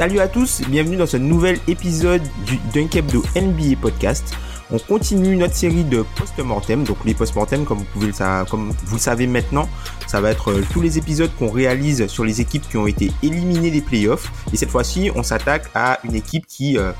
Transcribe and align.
Salut 0.00 0.20
à 0.20 0.28
tous, 0.28 0.62
bienvenue 0.66 0.96
dans 0.96 1.06
ce 1.06 1.18
nouvel 1.18 1.58
épisode 1.68 2.22
du 2.46 2.56
Dunkebdo 2.72 3.22
NBA 3.36 3.76
Podcast. 3.82 4.34
On 4.70 4.78
continue 4.78 5.36
notre 5.36 5.52
série 5.52 5.84
de 5.84 6.06
post-mortem. 6.16 6.84
Donc 6.84 6.96
les 7.04 7.12
post-mortem, 7.12 7.66
comme 7.66 7.80
vous 7.94 8.10
comme 8.48 8.72
vous 8.86 8.94
le 8.96 8.98
savez 8.98 9.26
maintenant, 9.26 9.68
ça 10.06 10.22
va 10.22 10.30
être 10.30 10.52
euh, 10.52 10.64
tous 10.72 10.80
les 10.80 10.96
épisodes 10.96 11.30
qu'on 11.38 11.50
réalise 11.50 12.06
sur 12.06 12.24
les 12.24 12.40
équipes 12.40 12.66
qui 12.66 12.78
ont 12.78 12.86
été 12.86 13.12
éliminées 13.22 13.70
des 13.70 13.82
playoffs. 13.82 14.32
Et 14.54 14.56
cette 14.56 14.70
fois-ci, 14.70 15.10
on 15.14 15.22
s'attaque 15.22 15.68
à 15.74 15.98
une 16.02 16.14
équipe 16.14 16.46
qui 16.46 16.78
euh, 16.78 16.92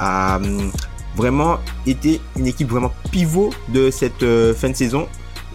a 0.00 0.38
hum, 0.38 0.72
vraiment 1.14 1.60
été 1.86 2.20
une 2.36 2.48
équipe 2.48 2.70
vraiment 2.70 2.92
pivot 3.12 3.50
de 3.68 3.92
cette 3.92 4.24
euh, 4.24 4.52
fin 4.52 4.70
de 4.70 4.74
saison 4.74 5.06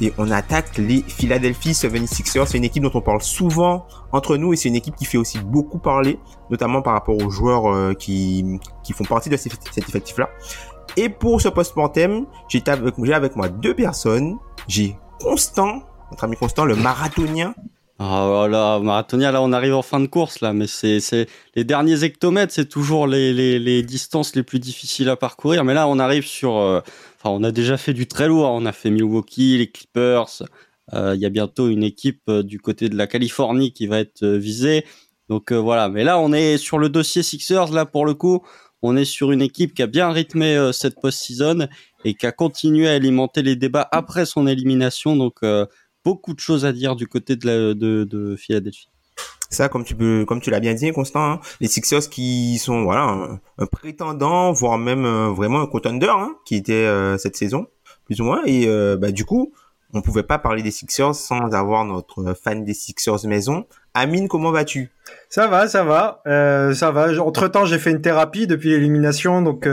et 0.02 0.14
on 0.18 0.32
attaque 0.32 0.78
les 0.78 1.04
Philadelphia 1.08 1.72
76ers. 1.72 2.46
C'est 2.48 2.58
une 2.58 2.64
équipe 2.64 2.84
dont 2.84 2.92
on 2.94 3.02
parle 3.02 3.22
souvent 3.22 3.86
entre 4.12 4.38
nous 4.38 4.54
et 4.54 4.56
c'est 4.56 4.70
une 4.70 4.76
équipe 4.76 4.96
qui 4.96 5.06
fait 5.06 5.18
aussi 5.18 5.40
beaucoup 5.40 5.80
parler, 5.80 6.20
notamment 6.50 6.82
par 6.82 6.94
rapport 6.94 7.18
aux 7.18 7.30
joueurs 7.30 7.72
euh, 7.72 7.94
qui, 7.94 8.60
qui 8.84 8.94
font 8.94 9.04
partie 9.04 9.30
de 9.30 9.38
cet 9.38 9.78
effectif-là. 9.78 10.30
Et 10.98 11.10
pour 11.10 11.42
ce 11.42 11.50
post-mortem, 11.50 12.26
j'ai 12.50 12.64
avec, 12.68 13.36
moi 13.36 13.50
deux 13.50 13.74
personnes. 13.74 14.38
J'ai 14.68 14.96
Constant, 15.20 15.84
notre 16.12 16.24
ami 16.26 16.36
Constant, 16.36 16.66
le 16.66 16.76
marathonien 16.76 17.54
ah 18.00 18.26
voilà, 18.28 18.80
marathonien, 18.80 19.32
là 19.32 19.42
on 19.42 19.54
arrive 19.54 19.76
en 19.76 19.84
fin 19.84 20.00
de 20.00 20.08
course 20.08 20.42
là, 20.42 20.52
mais 20.52 20.66
c'est 20.66 21.00
c'est 21.00 21.28
les 21.56 21.64
derniers 21.64 22.04
hectomètres, 22.04 22.52
c'est 22.52 22.68
toujours 22.68 23.06
les, 23.06 23.32
les, 23.32 23.60
les 23.60 23.84
distances 23.84 24.36
les 24.36 24.42
plus 24.42 24.60
difficiles 24.60 25.08
à 25.10 25.16
parcourir. 25.16 25.64
Mais 25.64 25.76
là 25.76 25.88
on 25.88 26.00
arrive 26.00 26.26
sur, 26.26 26.58
euh, 26.58 26.82
on 27.32 27.44
a 27.44 27.52
déjà 27.52 27.78
fait 27.78 27.94
du 27.94 28.08
très 28.08 28.28
lourd, 28.28 28.50
on 28.50 28.66
a 28.66 28.72
fait 28.72 28.90
Milwaukee, 28.90 29.58
les 29.58 29.72
Clippers. 29.72 30.44
Euh, 30.94 31.16
il 31.16 31.22
y 31.22 31.26
a 31.26 31.30
bientôt 31.30 31.70
une 31.70 31.84
équipe 31.84 32.24
euh, 32.30 32.44
du 32.44 32.60
côté 32.60 32.90
de 32.90 32.96
la 32.98 33.08
Californie 33.08 33.72
qui 33.72 33.88
va 33.88 34.00
être 34.00 34.26
visée. 34.26 34.86
Donc 35.30 35.52
voilà, 35.54 35.88
mais 35.90 36.04
là 36.04 36.20
on 36.20 36.34
est 36.34 36.58
sur 36.58 36.78
le 36.78 36.90
dossier 36.90 37.24
Sixers. 37.24 37.72
Là 37.72 37.86
pour 37.86 38.06
le 38.06 38.14
coup, 38.14 38.46
on 38.82 38.98
est 38.98 39.06
sur 39.06 39.32
une 39.32 39.42
équipe 39.42 39.74
qui 39.74 39.82
a 39.82 39.88
bien 39.88 40.12
rythmé 40.12 40.72
cette 40.74 41.00
post-season 41.00 41.68
et 42.04 42.14
qui 42.14 42.26
a 42.26 42.34
continué 42.34 42.90
à 42.90 42.94
alimenter 42.94 43.42
les 43.42 43.56
débats 43.56 43.88
après 43.92 44.26
son 44.26 44.48
élimination. 44.48 45.16
Donc 45.16 45.40
beaucoup 46.04 46.34
de 46.34 46.40
choses 46.42 46.66
à 46.66 46.74
dire 46.74 46.98
du 46.98 47.08
côté 47.08 47.38
de 47.38 48.36
Philadelphie. 48.38 48.93
Ça, 49.54 49.70
comme 49.70 49.84
tu 49.84 49.96
peux, 49.96 50.26
comme 50.26 50.42
tu 50.42 50.50
l'as 50.50 50.60
bien 50.60 50.74
dit, 50.74 50.92
Constant, 50.92 51.34
hein, 51.34 51.40
les 51.62 51.68
Sixers 51.68 52.10
qui 52.10 52.58
sont 52.58 52.84
voilà 52.84 53.40
un, 53.60 53.66
prétendant, 53.68 54.52
voire 54.52 54.80
même 54.80 55.06
euh, 55.06 55.30
vraiment 55.30 55.62
un 55.62 55.68
contender, 55.68 56.10
hein, 56.10 56.36
qui 56.44 56.56
était 56.56 56.74
euh, 56.74 57.20
cette 57.20 57.38
saison, 57.38 57.68
plus 58.06 58.20
ou 58.20 58.24
moins. 58.24 58.42
Et 58.46 58.68
euh, 58.68 58.98
bah, 58.98 59.12
du 59.12 59.26
coup, 59.26 59.54
on 59.94 60.02
pouvait 60.02 60.24
pas 60.24 60.40
parler 60.40 60.64
des 60.64 60.72
Sixers 60.72 61.14
sans 61.14 61.54
avoir 61.54 61.86
notre 61.86 62.34
fan 62.34 62.66
des 62.66 62.74
Sixers 62.74 63.28
maison. 63.28 63.68
Amine, 63.94 64.28
comment 64.28 64.52
vas-tu? 64.52 64.90
Ça 65.30 65.48
va, 65.48 65.68
ça 65.68 65.84
va, 65.84 66.24
ça 66.74 66.90
va. 66.90 67.22
Entre 67.22 67.48
temps, 67.48 67.66
j'ai 67.66 67.78
fait 67.78 67.92
une 67.92 68.02
thérapie 68.02 68.48
depuis 68.48 68.70
l'élimination, 68.70 69.44
donc 69.44 69.70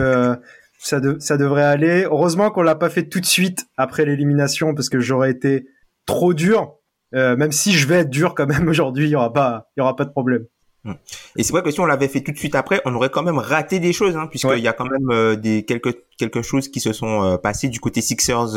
ça, 0.79 1.01
ça 1.21 1.37
devrait 1.39 1.65
aller. 1.65 2.05
Heureusement 2.05 2.51
qu'on 2.51 2.61
l'a 2.61 2.75
pas 2.75 2.91
fait 2.91 3.09
tout 3.09 3.21
de 3.21 3.25
suite 3.25 3.65
après 3.79 4.05
l'élimination, 4.05 4.75
parce 4.75 4.91
que 4.91 5.01
j'aurais 5.01 5.31
été 5.31 5.65
trop 6.05 6.35
dur. 6.35 6.80
Euh, 7.15 7.37
même 7.37 7.53
si 7.53 7.73
je 7.73 7.87
vais 7.87 7.97
être 7.97 8.11
dur 8.11 8.35
quand 8.35 8.47
même 8.47 8.69
aujourd'hui, 8.69 9.07
il 9.07 9.11
y 9.11 9.17
aura 9.17 9.33
pas, 9.33 9.71
il 9.77 9.81
y 9.81 9.83
aura 9.83 9.97
pas 9.97 10.05
de 10.05 10.11
problème. 10.11 10.47
Hmm. 10.83 10.95
Et 11.37 11.43
c'est 11.43 11.53
vrai 11.53 11.63
que 11.63 11.71
si 11.71 11.79
on 11.81 11.85
l'avait 11.85 12.09
fait 12.09 12.23
tout 12.23 12.33
de 12.33 12.39
suite 12.39 12.55
après, 12.55 12.81
on 12.87 12.95
aurait 12.95 13.11
quand 13.11 13.23
même 13.23 13.37
raté 13.37 13.81
des 13.81 13.93
choses, 13.93 14.17
hein, 14.17 14.27
puisqu'il 14.29 14.61
y 14.61 14.69
a 14.69 14.73
quand 14.73 14.89
même 14.89 15.11
euh, 15.11 15.37
des 15.37 15.67
quelques 15.67 15.95
quelque 16.17 16.41
choses 16.41 16.69
qui 16.69 16.81
se 16.81 16.95
sont 16.95 17.23
euh, 17.23 17.37
passées 17.37 17.69
du 17.69 17.81
côté 17.81 18.01
Sixers 18.01 18.55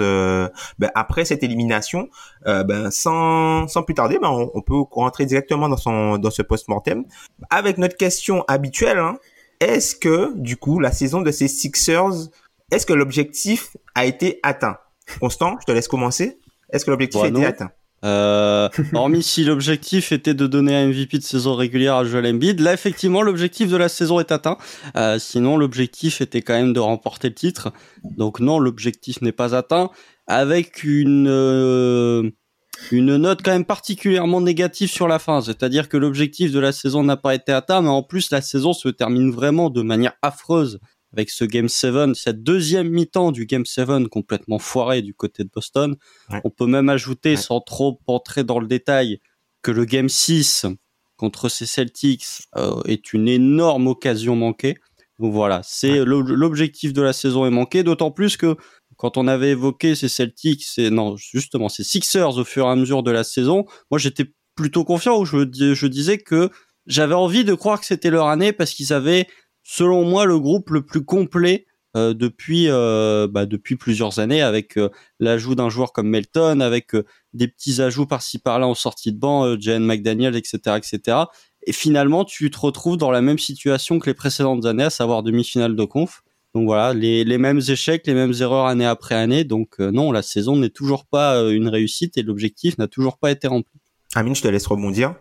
ben, 0.79 0.89
après 0.95 1.25
cette 1.25 1.43
élimination. 1.43 2.09
ben 2.45 2.91
sans 2.91 3.67
sans 3.67 3.83
plus 3.83 3.93
tarder, 3.93 4.19
ben 4.19 4.29
on, 4.29 4.61
peut 4.61 4.83
rentrer 4.91 5.25
directement 5.25 5.67
dans 5.67 5.77
son 5.77 6.17
dans 6.17 6.31
ce 6.31 6.41
post-mortem 6.41 7.03
avec 7.49 7.77
notre 7.77 7.97
question 7.97 8.45
habituelle. 8.47 8.99
Hein, 8.99 9.17
est-ce 9.59 9.95
que 9.95 10.31
du 10.37 10.55
coup 10.55 10.79
la 10.79 10.93
saison 10.93 11.21
de 11.21 11.31
ces 11.31 11.49
Sixers, 11.49 12.29
est-ce 12.71 12.85
que 12.85 12.93
l'objectif 12.93 13.75
a 13.95 14.05
été 14.05 14.39
atteint? 14.43 14.77
Constant, 15.19 15.57
je 15.59 15.65
te 15.65 15.71
laisse 15.73 15.89
commencer. 15.89 16.39
Est-ce 16.71 16.85
que 16.85 16.91
l'objectif 16.91 17.21
a 17.21 17.27
été 17.27 17.45
atteint? 17.45 17.71
Euh, 18.03 18.69
hormis 18.93 19.23
si 19.23 19.43
l'objectif 19.45 20.11
était 20.11 20.33
de 20.33 20.45
donner 20.47 20.75
un 20.75 20.87
MVP 20.87 21.17
de 21.17 21.23
saison 21.23 21.55
régulière 21.55 21.95
à 21.95 22.03
Joel 22.03 22.27
Embiid, 22.27 22.59
là 22.59 22.73
effectivement 22.73 23.21
l'objectif 23.21 23.69
de 23.69 23.77
la 23.77 23.89
saison 23.89 24.19
est 24.19 24.31
atteint. 24.31 24.57
Euh, 24.97 25.19
sinon 25.19 25.57
l'objectif 25.57 26.21
était 26.21 26.41
quand 26.41 26.53
même 26.53 26.73
de 26.73 26.79
remporter 26.79 27.29
le 27.29 27.35
titre. 27.35 27.71
Donc 28.17 28.39
non, 28.39 28.59
l'objectif 28.59 29.21
n'est 29.21 29.31
pas 29.31 29.55
atteint. 29.55 29.89
Avec 30.27 30.83
une 30.83 31.27
euh, 31.29 32.29
une 32.91 33.17
note 33.17 33.41
quand 33.43 33.51
même 33.51 33.65
particulièrement 33.65 34.41
négative 34.41 34.89
sur 34.89 35.07
la 35.07 35.19
fin, 35.19 35.41
c'est-à-dire 35.41 35.89
que 35.89 35.97
l'objectif 35.97 36.51
de 36.51 36.59
la 36.59 36.71
saison 36.71 37.03
n'a 37.03 37.17
pas 37.17 37.35
été 37.35 37.51
atteint, 37.51 37.81
mais 37.81 37.89
en 37.89 38.03
plus 38.03 38.31
la 38.31 38.41
saison 38.41 38.73
se 38.73 38.89
termine 38.89 39.31
vraiment 39.31 39.69
de 39.69 39.81
manière 39.81 40.13
affreuse 40.21 40.79
avec 41.13 41.29
ce 41.29 41.45
Game 41.45 41.69
7, 41.69 42.15
cette 42.15 42.43
deuxième 42.43 42.89
mi-temps 42.89 43.31
du 43.31 43.45
Game 43.45 43.65
7 43.65 44.07
complètement 44.09 44.59
foiré 44.59 45.01
du 45.01 45.13
côté 45.13 45.43
de 45.43 45.49
Boston. 45.53 45.95
On 46.43 46.49
peut 46.49 46.65
même 46.65 46.89
ajouter, 46.89 47.35
sans 47.35 47.61
trop 47.61 47.99
entrer 48.07 48.43
dans 48.43 48.59
le 48.59 48.67
détail, 48.67 49.19
que 49.61 49.71
le 49.71 49.85
Game 49.85 50.09
6 50.09 50.65
contre 51.15 51.49
ces 51.49 51.65
Celtics 51.65 52.25
euh, 52.57 52.81
est 52.85 53.13
une 53.13 53.27
énorme 53.27 53.87
occasion 53.87 54.35
manquée. 54.35 54.77
Donc 55.19 55.31
voilà, 55.31 55.61
c'est 55.63 56.03
l'objectif 56.03 56.91
de 56.91 57.01
la 57.01 57.13
saison 57.13 57.45
est 57.45 57.51
manqué, 57.51 57.83
d'autant 57.83 58.11
plus 58.11 58.35
que 58.35 58.57
quand 58.97 59.17
on 59.17 59.27
avait 59.27 59.51
évoqué 59.51 59.95
ces 59.95 60.09
Celtics, 60.09 60.63
c'est 60.65 60.89
non 60.89 61.15
justement 61.15 61.69
ces 61.69 61.83
Sixers 61.83 62.37
au 62.37 62.43
fur 62.43 62.65
et 62.65 62.69
à 62.69 62.75
mesure 62.75 63.03
de 63.03 63.11
la 63.11 63.23
saison, 63.23 63.65
moi 63.91 63.99
j'étais 63.99 64.25
plutôt 64.55 64.83
confiant 64.83 65.19
où 65.19 65.25
je, 65.25 65.47
je 65.51 65.87
disais 65.87 66.17
que 66.17 66.49
j'avais 66.87 67.13
envie 67.13 67.43
de 67.43 67.53
croire 67.53 67.79
que 67.79 67.85
c'était 67.85 68.09
leur 68.09 68.27
année 68.27 68.53
parce 68.53 68.71
qu'ils 68.71 68.91
avaient 68.91 69.27
selon 69.75 70.05
moi, 70.05 70.25
le 70.25 70.39
groupe 70.39 70.69
le 70.69 70.85
plus 70.85 71.03
complet 71.03 71.65
euh, 71.97 72.13
depuis 72.13 72.65
euh, 72.69 73.27
bah, 73.27 73.47
depuis 73.47 73.75
plusieurs 73.75 74.19
années, 74.19 74.43
avec 74.43 74.77
euh, 74.77 74.89
l'ajout 75.19 75.55
d'un 75.55 75.69
joueur 75.69 75.93
comme 75.93 76.07
Melton, 76.09 76.59
avec 76.59 76.91
des 77.33 77.47
petits 77.47 77.81
ajouts 77.81 78.05
par-ci 78.05 78.37
par-là 78.37 78.67
en 78.67 78.75
sortie 78.75 79.11
de 79.11 79.17
banc, 79.17 79.59
Jane 79.59 79.83
McDaniel, 79.83 80.35
etc., 80.35 80.77
etc. 80.77 81.17
Et 81.65 81.71
finalement, 81.71 82.23
tu 82.23 82.51
te 82.51 82.59
retrouves 82.59 82.97
dans 82.97 83.09
la 83.09 83.21
même 83.21 83.39
situation 83.39 83.97
que 83.97 84.07
les 84.07 84.13
précédentes 84.13 84.65
années, 84.65 84.83
à 84.83 84.89
savoir 84.91 85.23
demi-finale 85.23 85.75
de 85.75 85.85
conf. 85.85 86.21
Donc 86.53 86.65
voilà, 86.65 86.93
les, 86.93 87.23
les 87.23 87.39
mêmes 87.39 87.61
échecs, 87.67 88.05
les 88.05 88.13
mêmes 88.13 88.33
erreurs 88.39 88.67
année 88.67 88.85
après 88.85 89.15
année. 89.15 89.43
Donc 89.43 89.79
non, 89.79 90.11
la 90.11 90.21
saison 90.21 90.55
n'est 90.55 90.69
toujours 90.69 91.07
pas 91.07 91.39
une 91.49 91.67
réussite 91.67 92.15
et 92.19 92.21
l'objectif 92.21 92.77
n'a 92.77 92.87
toujours 92.87 93.17
pas 93.17 93.31
été 93.31 93.47
rempli. 93.47 93.79
Amine, 94.13 94.35
je 94.35 94.43
te 94.43 94.47
laisse 94.47 94.67
rebondir. 94.67 95.15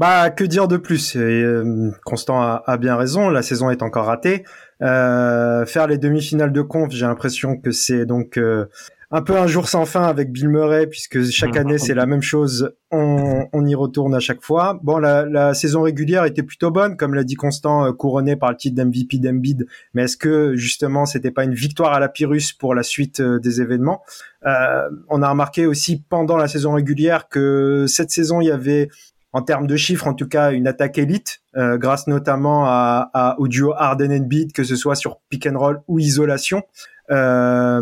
Bah, 0.00 0.30
que 0.30 0.44
dire 0.44 0.66
de 0.66 0.78
plus? 0.78 1.14
Euh, 1.14 1.90
Constant 2.06 2.40
a, 2.40 2.76
bien 2.78 2.96
raison, 2.96 3.28
la 3.28 3.42
saison 3.42 3.68
est 3.68 3.82
encore 3.82 4.06
ratée. 4.06 4.44
Euh, 4.80 5.66
faire 5.66 5.86
les 5.88 5.98
demi-finales 5.98 6.54
de 6.54 6.62
conf, 6.62 6.90
j'ai 6.90 7.04
l'impression 7.04 7.58
que 7.58 7.70
c'est 7.70 8.06
donc 8.06 8.38
euh, 8.38 8.64
un 9.10 9.20
peu 9.20 9.36
un 9.36 9.46
jour 9.46 9.68
sans 9.68 9.84
fin 9.84 10.04
avec 10.04 10.32
Bill 10.32 10.48
Murray, 10.48 10.86
puisque 10.86 11.22
chaque 11.24 11.54
année 11.58 11.76
c'est 11.76 11.92
la 11.92 12.06
même 12.06 12.22
chose, 12.22 12.72
on, 12.90 13.66
y 13.66 13.74
retourne 13.74 14.14
à 14.14 14.20
chaque 14.20 14.40
fois. 14.40 14.80
Bon, 14.82 14.96
la, 14.96 15.52
saison 15.52 15.82
régulière 15.82 16.24
était 16.24 16.42
plutôt 16.42 16.70
bonne, 16.70 16.96
comme 16.96 17.12
l'a 17.12 17.22
dit 17.22 17.34
Constant, 17.34 17.92
couronné 17.92 18.36
par 18.36 18.52
le 18.52 18.56
titre 18.56 18.82
d'MVP 18.82 19.18
d'Embiid, 19.18 19.66
mais 19.92 20.04
est-ce 20.04 20.16
que 20.16 20.54
justement 20.56 21.04
c'était 21.04 21.30
pas 21.30 21.44
une 21.44 21.52
victoire 21.52 21.92
à 21.92 22.00
la 22.00 22.08
Pyrrhus 22.08 22.54
pour 22.58 22.74
la 22.74 22.82
suite 22.82 23.20
des 23.20 23.60
événements? 23.60 24.00
On 24.46 25.20
a 25.20 25.28
remarqué 25.28 25.66
aussi 25.66 26.02
pendant 26.08 26.38
la 26.38 26.48
saison 26.48 26.72
régulière 26.72 27.28
que 27.28 27.84
cette 27.86 28.10
saison 28.10 28.40
il 28.40 28.46
y 28.46 28.50
avait 28.50 28.88
en 29.32 29.42
termes 29.42 29.66
de 29.66 29.76
chiffres, 29.76 30.06
en 30.06 30.14
tout 30.14 30.28
cas, 30.28 30.52
une 30.52 30.66
attaque 30.66 30.98
élite, 30.98 31.40
euh, 31.56 31.78
grâce 31.78 32.06
notamment 32.06 32.64
à, 32.66 33.10
à, 33.14 33.38
au 33.38 33.46
duo 33.46 33.72
Harden 33.76 34.18
Beat, 34.26 34.52
que 34.52 34.64
ce 34.64 34.76
soit 34.76 34.96
sur 34.96 35.20
pick 35.28 35.46
and 35.46 35.58
roll 35.58 35.82
ou 35.86 35.98
isolation, 35.98 36.62
euh, 37.10 37.80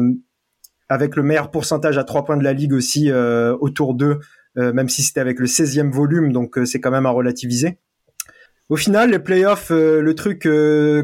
avec 0.89 1.17
le 1.17 1.23
meilleur 1.23 1.50
pourcentage 1.50 1.99
à 1.99 2.05
trois 2.05 2.25
points 2.25 2.37
de 2.37 2.45
la 2.45 2.53
ligue 2.53 2.73
aussi 2.73 3.11
euh, 3.11 3.56
autour 3.61 3.95
d'eux, 3.95 4.21
euh, 4.56 4.73
même 4.73 4.89
si 4.89 5.03
c'était 5.03 5.21
avec 5.21 5.39
le 5.39 5.47
16e 5.47 5.91
volume, 5.91 6.33
donc 6.33 6.59
euh, 6.59 6.65
c'est 6.65 6.81
quand 6.81 6.91
même 6.91 7.06
à 7.06 7.11
relativiser. 7.11 7.79
Au 8.69 8.77
final, 8.77 9.11
les 9.11 9.19
playoffs, 9.19 9.71
le 9.71 10.15
truc 10.15 10.47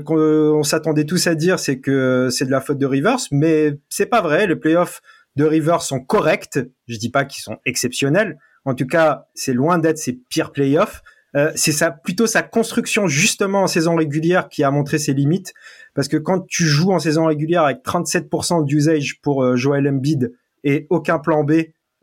qu'on 0.04 0.62
s'attendait 0.62 1.06
tous 1.06 1.26
à 1.26 1.34
dire, 1.34 1.58
c'est 1.58 1.80
que 1.80 2.28
c'est 2.30 2.44
de 2.44 2.50
la 2.50 2.60
faute 2.60 2.76
de 2.76 2.84
Rivers, 2.84 3.20
mais 3.32 3.78
c'est 3.88 4.04
pas 4.04 4.20
vrai. 4.20 4.46
Les 4.46 4.56
playoffs 4.56 5.00
de 5.36 5.44
Rivers 5.44 5.80
sont 5.80 6.00
corrects. 6.00 6.58
Je 6.88 6.98
dis 6.98 7.08
pas 7.08 7.24
qu'ils 7.24 7.42
sont 7.42 7.56
exceptionnels 7.64 8.36
En 8.64 8.74
tout 8.74 8.86
cas, 8.86 9.26
c'est 9.34 9.52
loin 9.52 9.78
d'être 9.78 9.98
ses 9.98 10.12
pires 10.12 10.52
playoffs. 10.52 11.02
Euh, 11.36 11.50
c'est 11.56 11.72
ça, 11.72 11.90
plutôt 11.90 12.26
sa 12.26 12.42
construction 12.42 13.08
justement 13.08 13.62
en 13.62 13.66
saison 13.66 13.96
régulière 13.96 14.48
qui 14.48 14.62
a 14.62 14.70
montré 14.70 14.98
ses 14.98 15.12
limites. 15.12 15.52
Parce 15.94 16.08
que 16.08 16.16
quand 16.16 16.46
tu 16.46 16.64
joues 16.64 16.92
en 16.92 16.98
saison 16.98 17.26
régulière 17.26 17.64
avec 17.64 17.84
37% 17.84 18.64
d'usage 18.64 19.20
pour 19.22 19.42
euh, 19.42 19.56
Joel 19.56 19.88
Embiid 19.88 20.32
et 20.62 20.86
aucun 20.90 21.18
plan 21.18 21.44
B, 21.44 21.52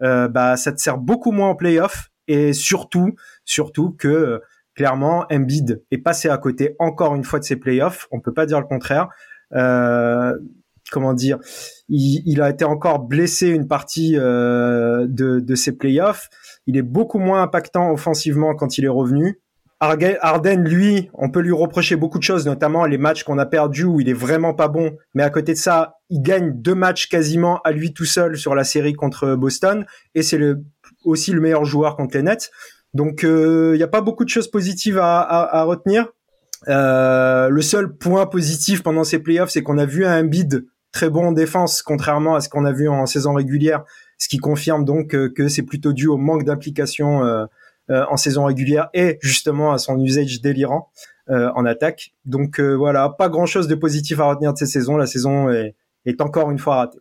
euh, 0.02 0.28
bah 0.28 0.58
ça 0.58 0.72
te 0.72 0.82
sert 0.82 0.98
beaucoup 0.98 1.32
moins 1.32 1.50
en 1.50 1.56
playoff. 1.56 2.10
Et 2.28 2.54
surtout, 2.54 3.16
surtout 3.46 3.92
que 3.92 4.08
euh, 4.08 4.40
clairement 4.76 5.26
Embiid 5.32 5.84
est 5.92 5.98
passé 5.98 6.30
à 6.30 6.38
côté 6.38 6.76
encore 6.80 7.16
une 7.16 7.24
fois 7.24 7.40
de 7.40 7.44
ses 7.44 7.58
playoffs. 7.58 8.08
On 8.12 8.20
peut 8.20 8.34
pas 8.34 8.46
dire 8.46 8.60
le 8.60 8.68
contraire. 8.68 9.10
Euh, 10.92 11.02
comment 11.02 11.14
dire, 11.14 11.40
il, 11.90 12.22
il, 12.26 12.42
a 12.42 12.50
été 12.50 12.66
encore 12.66 13.00
blessé 13.00 13.48
une 13.48 13.68
partie 13.68 14.16
euh, 14.18 15.08
de, 15.08 15.40
de 15.40 15.56
ses 15.56 15.78
playoffs. 15.78 16.30
Il 16.68 16.78
est 16.78 16.84
beaucoup 16.84 17.20
moins 17.20 17.44
impactant 17.44 17.92
offensivement 17.92 18.56
quand 18.56 18.78
il 18.78 18.86
est 18.86 18.90
revenu. 18.90 19.40
Arden, 19.80 20.64
lui, 20.64 21.10
on 21.16 21.32
peut 21.32 21.40
lui 21.40 21.54
reprocher 21.54 21.96
beaucoup 21.96 22.20
de 22.20 22.24
choses, 22.24 22.46
notamment 22.46 22.86
les 22.86 23.00
matchs 23.00 23.24
qu'on 23.24 23.40
a 23.40 23.48
perdus 23.48 23.86
où 23.86 24.00
il 24.00 24.10
est 24.10 24.14
vraiment 24.14 24.54
pas 24.54 24.68
bon. 24.68 24.96
Mais 25.16 25.24
à 25.24 25.32
côté 25.32 25.54
de 25.54 25.58
ça, 25.58 25.96
il 26.12 26.22
gagne 26.22 26.52
deux 26.54 26.76
matchs 26.76 27.08
quasiment 27.10 27.60
à 27.64 27.72
lui 27.72 27.92
tout 27.92 28.06
seul 28.06 28.38
sur 28.38 28.54
la 28.54 28.64
série 28.64 28.94
contre 28.94 29.34
Boston, 29.34 29.86
et 30.14 30.22
c'est 30.22 30.38
le, 30.38 30.64
aussi 31.04 31.32
le 31.32 31.42
meilleur 31.42 31.66
joueur 31.66 31.96
contre 31.96 32.16
les 32.16 32.22
Nets. 32.22 32.52
Donc, 32.94 33.22
il 33.24 33.30
euh, 33.30 33.76
n'y 33.76 33.82
a 33.82 33.88
pas 33.88 34.02
beaucoup 34.02 34.24
de 34.24 34.30
choses 34.30 34.52
positives 34.52 35.00
à, 35.00 35.20
à, 35.20 35.62
à 35.62 35.64
retenir. 35.64 36.10
Euh, 36.68 37.50
le 37.50 37.62
seul 37.62 37.96
point 37.96 38.26
positif 38.28 38.84
pendant 38.84 39.04
ces 39.04 39.20
playoffs, 39.20 39.50
c'est 39.50 39.64
qu'on 39.64 39.78
a 39.78 39.86
vu 39.86 40.06
un 40.06 40.24
bid 40.24 40.66
très 40.92 41.10
bon 41.10 41.28
en 41.28 41.32
défense, 41.32 41.82
contrairement 41.82 42.36
à 42.36 42.42
ce 42.42 42.50
qu'on 42.50 42.66
a 42.66 42.72
vu 42.72 42.88
en 42.90 43.06
saison 43.06 43.34
régulière, 43.34 43.84
ce 44.18 44.28
qui 44.28 44.38
confirme 44.38 44.86
donc 44.86 45.16
euh, 45.16 45.30
que 45.30 45.48
c'est 45.48 45.64
plutôt 45.64 45.94
dû 45.94 46.08
au 46.08 46.18
manque 46.18 46.44
d'implication 46.44 47.24
euh, 47.24 47.46
euh, 47.90 48.06
en 48.10 48.18
saison 48.18 48.46
régulière 48.46 48.90
et 48.94 49.18
justement 49.22 49.72
à 49.74 49.78
son 49.78 50.00
usage 50.00 50.42
délirant 50.42 50.90
en 51.28 51.66
attaque. 51.66 52.14
Donc 52.26 52.60
voilà, 52.60 53.08
pas 53.08 53.30
grand-chose 53.30 53.70
de 53.70 53.76
positif 53.76 54.20
à 54.20 54.26
retenir 54.26 54.52
de 54.52 54.58
cette 54.58 54.68
saison. 54.68 54.98
La 54.98 55.08
saison 55.08 55.50
est, 55.50 56.20
encore 56.20 56.52
une 56.52 56.60
fois 56.60 56.76
ratée. 56.76 57.00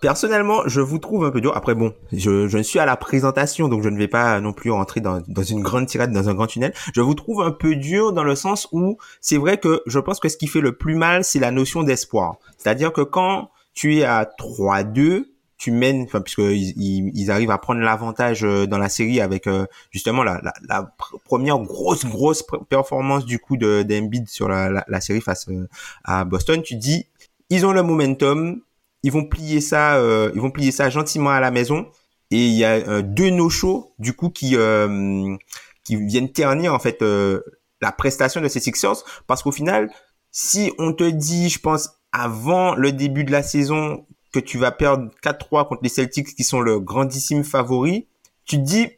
Personnellement, 0.00 0.62
je 0.66 0.80
vous 0.80 0.98
trouve 0.98 1.24
un 1.24 1.30
peu 1.30 1.40
dur. 1.40 1.56
Après, 1.56 1.74
bon, 1.74 1.94
je, 2.12 2.48
je 2.48 2.58
suis 2.58 2.78
à 2.78 2.86
la 2.86 2.96
présentation, 2.96 3.68
donc 3.68 3.82
je 3.82 3.88
ne 3.88 3.98
vais 3.98 4.08
pas 4.08 4.40
non 4.40 4.52
plus 4.52 4.70
rentrer 4.70 5.00
dans, 5.00 5.22
dans 5.26 5.42
une 5.42 5.62
grande 5.62 5.86
tirade, 5.86 6.12
dans 6.12 6.28
un 6.28 6.34
grand 6.34 6.46
tunnel. 6.46 6.72
Je 6.94 7.00
vous 7.00 7.14
trouve 7.14 7.42
un 7.42 7.50
peu 7.50 7.76
dur 7.76 8.12
dans 8.12 8.24
le 8.24 8.34
sens 8.34 8.68
où 8.72 8.98
c'est 9.20 9.36
vrai 9.36 9.58
que 9.58 9.82
je 9.86 9.98
pense 9.98 10.20
que 10.20 10.28
ce 10.28 10.36
qui 10.36 10.46
fait 10.46 10.60
le 10.60 10.76
plus 10.76 10.94
mal, 10.94 11.24
c'est 11.24 11.38
la 11.38 11.50
notion 11.50 11.82
d'espoir. 11.82 12.36
C'est-à-dire 12.58 12.92
que 12.92 13.02
quand 13.02 13.50
tu 13.74 13.96
es 13.98 14.04
à 14.04 14.24
3-2, 14.24 15.24
tu 15.56 15.72
mènes, 15.72 16.04
enfin 16.04 16.22
puisque 16.22 16.40
ils, 16.40 17.30
arrivent 17.30 17.50
à 17.50 17.58
prendre 17.58 17.80
l'avantage 17.80 18.44
euh, 18.44 18.66
dans 18.66 18.78
la 18.78 18.88
série 18.88 19.20
avec 19.20 19.46
euh, 19.46 19.66
justement 19.90 20.22
la, 20.22 20.40
la, 20.66 20.94
première 21.26 21.58
grosse 21.58 22.06
grosse 22.06 22.42
performance 22.70 23.26
du 23.26 23.38
coup 23.38 23.58
de 23.58 23.82
d'Embiid 23.82 24.26
sur 24.26 24.48
la, 24.48 24.70
la, 24.70 24.84
la, 24.88 25.00
série 25.02 25.20
face 25.20 25.46
euh, 25.50 25.68
à 26.02 26.24
Boston. 26.24 26.62
Tu 26.62 26.76
dis 26.76 27.06
ils 27.50 27.66
ont 27.66 27.72
le 27.72 27.82
momentum, 27.82 28.62
ils 29.02 29.12
vont 29.12 29.24
plier 29.24 29.60
ça, 29.60 29.96
euh, 29.96 30.30
ils 30.34 30.40
vont 30.40 30.50
plier 30.50 30.72
ça 30.72 30.90
gentiment 30.90 31.30
à 31.30 31.40
la 31.40 31.50
maison. 31.50 31.86
Et 32.30 32.46
il 32.46 32.54
y 32.54 32.64
a 32.64 32.74
euh, 32.74 33.02
deux 33.02 33.30
no 33.30 33.48
shows 33.48 33.92
du 33.98 34.12
coup 34.12 34.30
qui 34.30 34.56
euh, 34.56 35.36
qui 35.84 35.96
viennent 35.96 36.30
ternir 36.30 36.74
en 36.74 36.78
fait 36.78 37.02
la 37.02 37.92
prestation 37.92 38.40
de 38.40 38.48
ces 38.48 38.60
Sixers 38.60 39.02
parce 39.26 39.42
qu'au 39.42 39.52
final, 39.52 39.90
si 40.30 40.72
on 40.78 40.92
te 40.92 41.08
dit, 41.08 41.48
je 41.48 41.58
pense 41.58 41.90
avant 42.12 42.74
le 42.74 42.92
début 42.92 43.24
de 43.24 43.32
la 43.32 43.42
saison 43.42 44.06
que 44.32 44.38
tu 44.38 44.58
vas 44.58 44.70
perdre 44.70 45.10
4-3 45.24 45.66
contre 45.66 45.82
les 45.82 45.88
Celtics 45.88 46.36
qui 46.36 46.44
sont 46.44 46.60
le 46.60 46.78
grandissime 46.78 47.42
favori, 47.42 48.06
tu 48.44 48.56
te 48.56 48.62
dis 48.62 48.90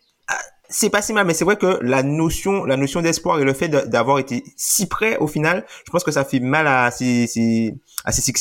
c'est 0.73 0.91
pas 0.91 1.03
si 1.03 1.13
mal, 1.13 1.27
mais 1.27 1.35
c'est 1.35 1.45
vrai 1.45 1.57
que 1.57 1.79
la 1.83 2.03
notion, 2.03 2.65
la 2.65 2.77
notion 2.77 3.03
d'espoir 3.03 3.39
et 3.39 3.45
le 3.45 3.53
fait 3.53 3.69
d'avoir 3.69 4.19
été 4.19 4.43
si 4.57 4.87
près 4.87 5.19
au 5.19 5.27
final, 5.27 5.65
je 5.87 5.91
pense 5.91 6.03
que 6.03 6.11
ça 6.11 6.25
fait 6.25 6.41
mal 6.41 6.67
à 6.67 6.91
ces, 6.91 7.75
à 8.05 8.13
ces. 8.13 8.33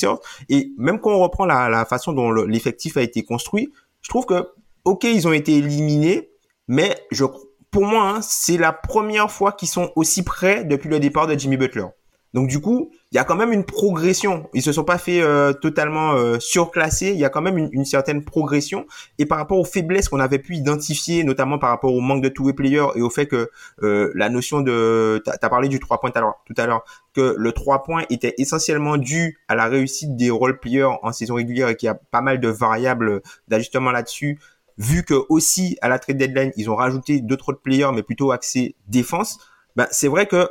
Et 0.49 0.71
même 0.77 0.99
quand 0.99 1.11
on 1.11 1.19
reprend 1.19 1.45
la, 1.45 1.69
la 1.69 1.85
façon 1.85 2.13
dont 2.13 2.31
l'effectif 2.31 2.97
a 2.97 3.01
été 3.01 3.23
construit, 3.23 3.71
je 4.01 4.09
trouve 4.09 4.25
que 4.25 4.47
ok, 4.85 5.03
ils 5.03 5.27
ont 5.27 5.33
été 5.33 5.57
éliminés, 5.57 6.29
mais 6.67 6.95
je, 7.11 7.25
pour 7.69 7.85
moi, 7.85 8.09
hein, 8.09 8.19
c'est 8.21 8.57
la 8.57 8.73
première 8.73 9.31
fois 9.31 9.51
qu'ils 9.51 9.67
sont 9.67 9.91
aussi 9.95 10.23
près 10.23 10.63
depuis 10.63 10.89
le 10.89 10.99
départ 10.99 11.27
de 11.27 11.37
Jimmy 11.37 11.57
Butler. 11.57 11.85
Donc 12.33 12.47
du 12.47 12.61
coup, 12.61 12.91
il 13.11 13.15
y 13.15 13.19
a 13.19 13.25
quand 13.25 13.35
même 13.35 13.51
une 13.51 13.65
progression. 13.65 14.49
Ils 14.53 14.61
se 14.61 14.71
sont 14.71 14.85
pas 14.85 14.97
fait 14.97 15.21
euh, 15.21 15.51
totalement 15.51 16.13
euh, 16.13 16.39
surclasser. 16.39 17.09
Il 17.09 17.17
y 17.17 17.25
a 17.25 17.29
quand 17.29 17.41
même 17.41 17.57
une, 17.57 17.69
une, 17.73 17.83
certaine 17.83 18.23
progression. 18.23 18.85
Et 19.19 19.25
par 19.25 19.37
rapport 19.37 19.59
aux 19.59 19.65
faiblesses 19.65 20.07
qu'on 20.07 20.19
avait 20.19 20.39
pu 20.39 20.55
identifier, 20.55 21.25
notamment 21.25 21.59
par 21.59 21.69
rapport 21.69 21.93
au 21.93 21.99
manque 21.99 22.23
de 22.23 22.29
two-way 22.29 22.53
player 22.53 22.85
et 22.95 23.01
au 23.01 23.09
fait 23.09 23.25
que 23.25 23.49
euh, 23.83 24.11
la 24.15 24.29
notion 24.29 24.61
de, 24.61 25.21
t'as 25.25 25.33
as 25.41 25.49
parlé 25.49 25.67
du 25.67 25.79
trois 25.79 25.99
points 25.99 26.11
tout 26.11 26.53
à 26.57 26.65
l'heure, 26.65 26.85
que 27.13 27.35
le 27.37 27.51
trois 27.51 27.83
points 27.83 28.03
était 28.09 28.33
essentiellement 28.37 28.95
dû 28.95 29.39
à 29.49 29.55
la 29.55 29.65
réussite 29.65 30.15
des 30.15 30.29
role 30.29 30.59
players 30.59 30.87
en 31.01 31.11
saison 31.11 31.35
régulière 31.35 31.67
et 31.67 31.75
qu'il 31.75 31.87
y 31.87 31.89
a 31.89 31.95
pas 31.95 32.21
mal 32.21 32.39
de 32.39 32.47
variables 32.47 33.21
d'ajustement 33.49 33.91
là-dessus 33.91 34.39
vu 34.77 35.03
que 35.03 35.13
aussi 35.27 35.77
à 35.81 35.89
la 35.89 35.99
trade 35.99 36.17
deadline 36.17 36.53
ils 36.55 36.69
ont 36.69 36.75
rajouté 36.75 37.19
d'autres 37.19 37.51
players 37.53 37.91
mais 37.93 38.03
plutôt 38.03 38.31
axés 38.31 38.75
défense, 38.87 39.37
ben 39.75 39.87
c'est 39.91 40.07
vrai 40.07 40.27
que 40.27 40.47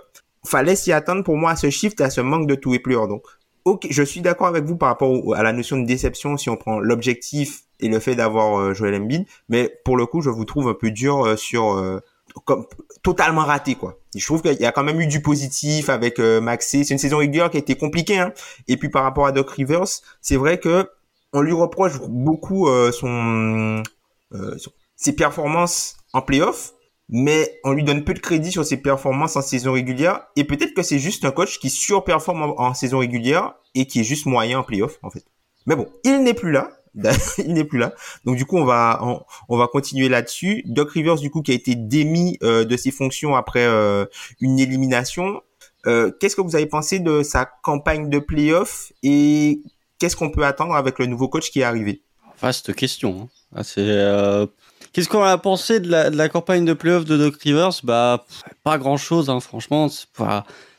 fallait 0.46 0.76
s'y 0.76 0.92
attendre 0.92 1.22
pour 1.24 1.36
moi 1.36 1.52
à 1.52 1.56
ce 1.56 1.70
shift 1.70 2.00
à 2.00 2.10
ce 2.10 2.20
manque 2.20 2.46
de 2.46 2.54
tout 2.54 2.74
et 2.74 2.78
plus. 2.78 2.94
Donc, 2.94 3.24
ok, 3.64 3.86
je 3.90 4.02
suis 4.02 4.20
d'accord 4.20 4.46
avec 4.46 4.64
vous 4.64 4.76
par 4.76 4.88
rapport 4.88 5.34
à 5.34 5.42
la 5.42 5.52
notion 5.52 5.78
de 5.78 5.86
déception 5.86 6.36
si 6.36 6.50
on 6.50 6.56
prend 6.56 6.78
l'objectif 6.78 7.62
et 7.80 7.88
le 7.88 7.98
fait 7.98 8.14
d'avoir 8.14 8.58
euh, 8.58 8.74
Joel 8.74 8.94
Embiid, 8.94 9.26
mais 9.48 9.74
pour 9.84 9.96
le 9.96 10.06
coup, 10.06 10.20
je 10.20 10.30
vous 10.30 10.44
trouve 10.44 10.68
un 10.68 10.74
peu 10.74 10.90
dur 10.90 11.24
euh, 11.24 11.36
sur 11.36 11.72
euh, 11.72 12.00
comme 12.44 12.66
totalement 13.02 13.42
raté 13.42 13.74
quoi. 13.74 13.98
Je 14.14 14.24
trouve 14.24 14.42
qu'il 14.42 14.60
y 14.60 14.66
a 14.66 14.72
quand 14.72 14.84
même 14.84 15.00
eu 15.00 15.06
du 15.06 15.22
positif 15.22 15.88
avec 15.88 16.18
euh, 16.18 16.40
Maxé. 16.40 16.84
C'est 16.84 16.94
une 16.94 16.98
saison 16.98 17.18
régulière 17.18 17.50
qui 17.50 17.56
a 17.56 17.60
été 17.60 17.76
compliquée. 17.76 18.18
Hein. 18.18 18.32
Et 18.68 18.76
puis 18.76 18.88
par 18.88 19.02
rapport 19.02 19.26
à 19.26 19.32
Doc 19.32 19.50
Rivers, 19.50 19.86
c'est 20.20 20.36
vrai 20.36 20.58
que 20.58 20.88
on 21.32 21.42
lui 21.42 21.52
reproche 21.52 22.00
beaucoup 22.08 22.68
son, 22.90 23.84
son, 24.32 24.72
ses 24.96 25.12
performances 25.14 25.96
en 26.12 26.22
playoff, 26.22 26.74
mais 27.10 27.60
on 27.64 27.72
lui 27.72 27.82
donne 27.82 28.04
peu 28.04 28.14
de 28.14 28.20
crédit 28.20 28.52
sur 28.52 28.64
ses 28.64 28.76
performances 28.76 29.36
en 29.36 29.42
saison 29.42 29.72
régulière. 29.72 30.22
Et 30.36 30.44
peut-être 30.44 30.74
que 30.74 30.82
c'est 30.82 31.00
juste 31.00 31.24
un 31.24 31.32
coach 31.32 31.58
qui 31.58 31.68
surperforme 31.68 32.54
en, 32.56 32.72
saison 32.72 32.98
régulière 32.98 33.54
et 33.74 33.86
qui 33.86 34.00
est 34.00 34.04
juste 34.04 34.26
moyen 34.26 34.60
en 34.60 34.62
playoff, 34.62 34.98
en 35.02 35.10
fait. 35.10 35.24
Mais 35.66 35.74
bon, 35.74 35.88
il 36.04 36.22
n'est 36.22 36.34
plus 36.34 36.52
là. 36.52 36.70
il 37.38 37.52
n'est 37.52 37.64
plus 37.64 37.78
là. 37.78 37.92
Donc 38.24 38.36
du 38.36 38.44
coup, 38.46 38.56
on 38.56 38.64
va 38.64 39.00
on, 39.48 39.58
va 39.58 39.66
continuer 39.66 40.08
là-dessus. 40.08 40.62
Doc 40.66 40.92
Rivers, 40.92 41.16
du 41.16 41.30
coup, 41.30 41.42
qui 41.42 41.50
a 41.50 41.54
été 41.54 41.74
démis 41.74 42.38
euh, 42.42 42.64
de 42.64 42.76
ses 42.76 42.90
fonctions 42.90 43.36
après 43.36 43.64
euh, 43.64 44.06
une 44.40 44.58
élimination. 44.58 45.42
Euh, 45.86 46.12
qu'est-ce 46.20 46.36
que 46.36 46.40
vous 46.42 46.56
avez 46.56 46.66
pensé 46.66 46.98
de 47.00 47.22
sa 47.22 47.44
campagne 47.44 48.08
de 48.08 48.18
playoff 48.18 48.92
et 49.02 49.62
qu'est-ce 49.98 50.16
qu'on 50.16 50.30
peut 50.30 50.44
attendre 50.44 50.74
avec 50.74 50.98
le 50.98 51.06
nouveau 51.06 51.28
coach 51.28 51.50
qui 51.50 51.60
est 51.60 51.64
arrivé? 51.64 52.02
Vaste 52.40 52.74
question. 52.74 53.28
Hein. 53.54 53.62
C'est 53.62 54.48
Qu'est-ce 54.92 55.08
qu'on 55.08 55.22
a 55.22 55.38
pensé 55.38 55.80
de 55.80 55.88
la, 55.88 56.28
campagne 56.28 56.64
de 56.64 56.72
playoff 56.72 57.04
de 57.04 57.16
Doc 57.16 57.40
Rivers? 57.42 57.80
Bah, 57.84 58.24
pas 58.64 58.78
grand-chose, 58.78 59.30
hein, 59.30 59.40
franchement. 59.40 59.88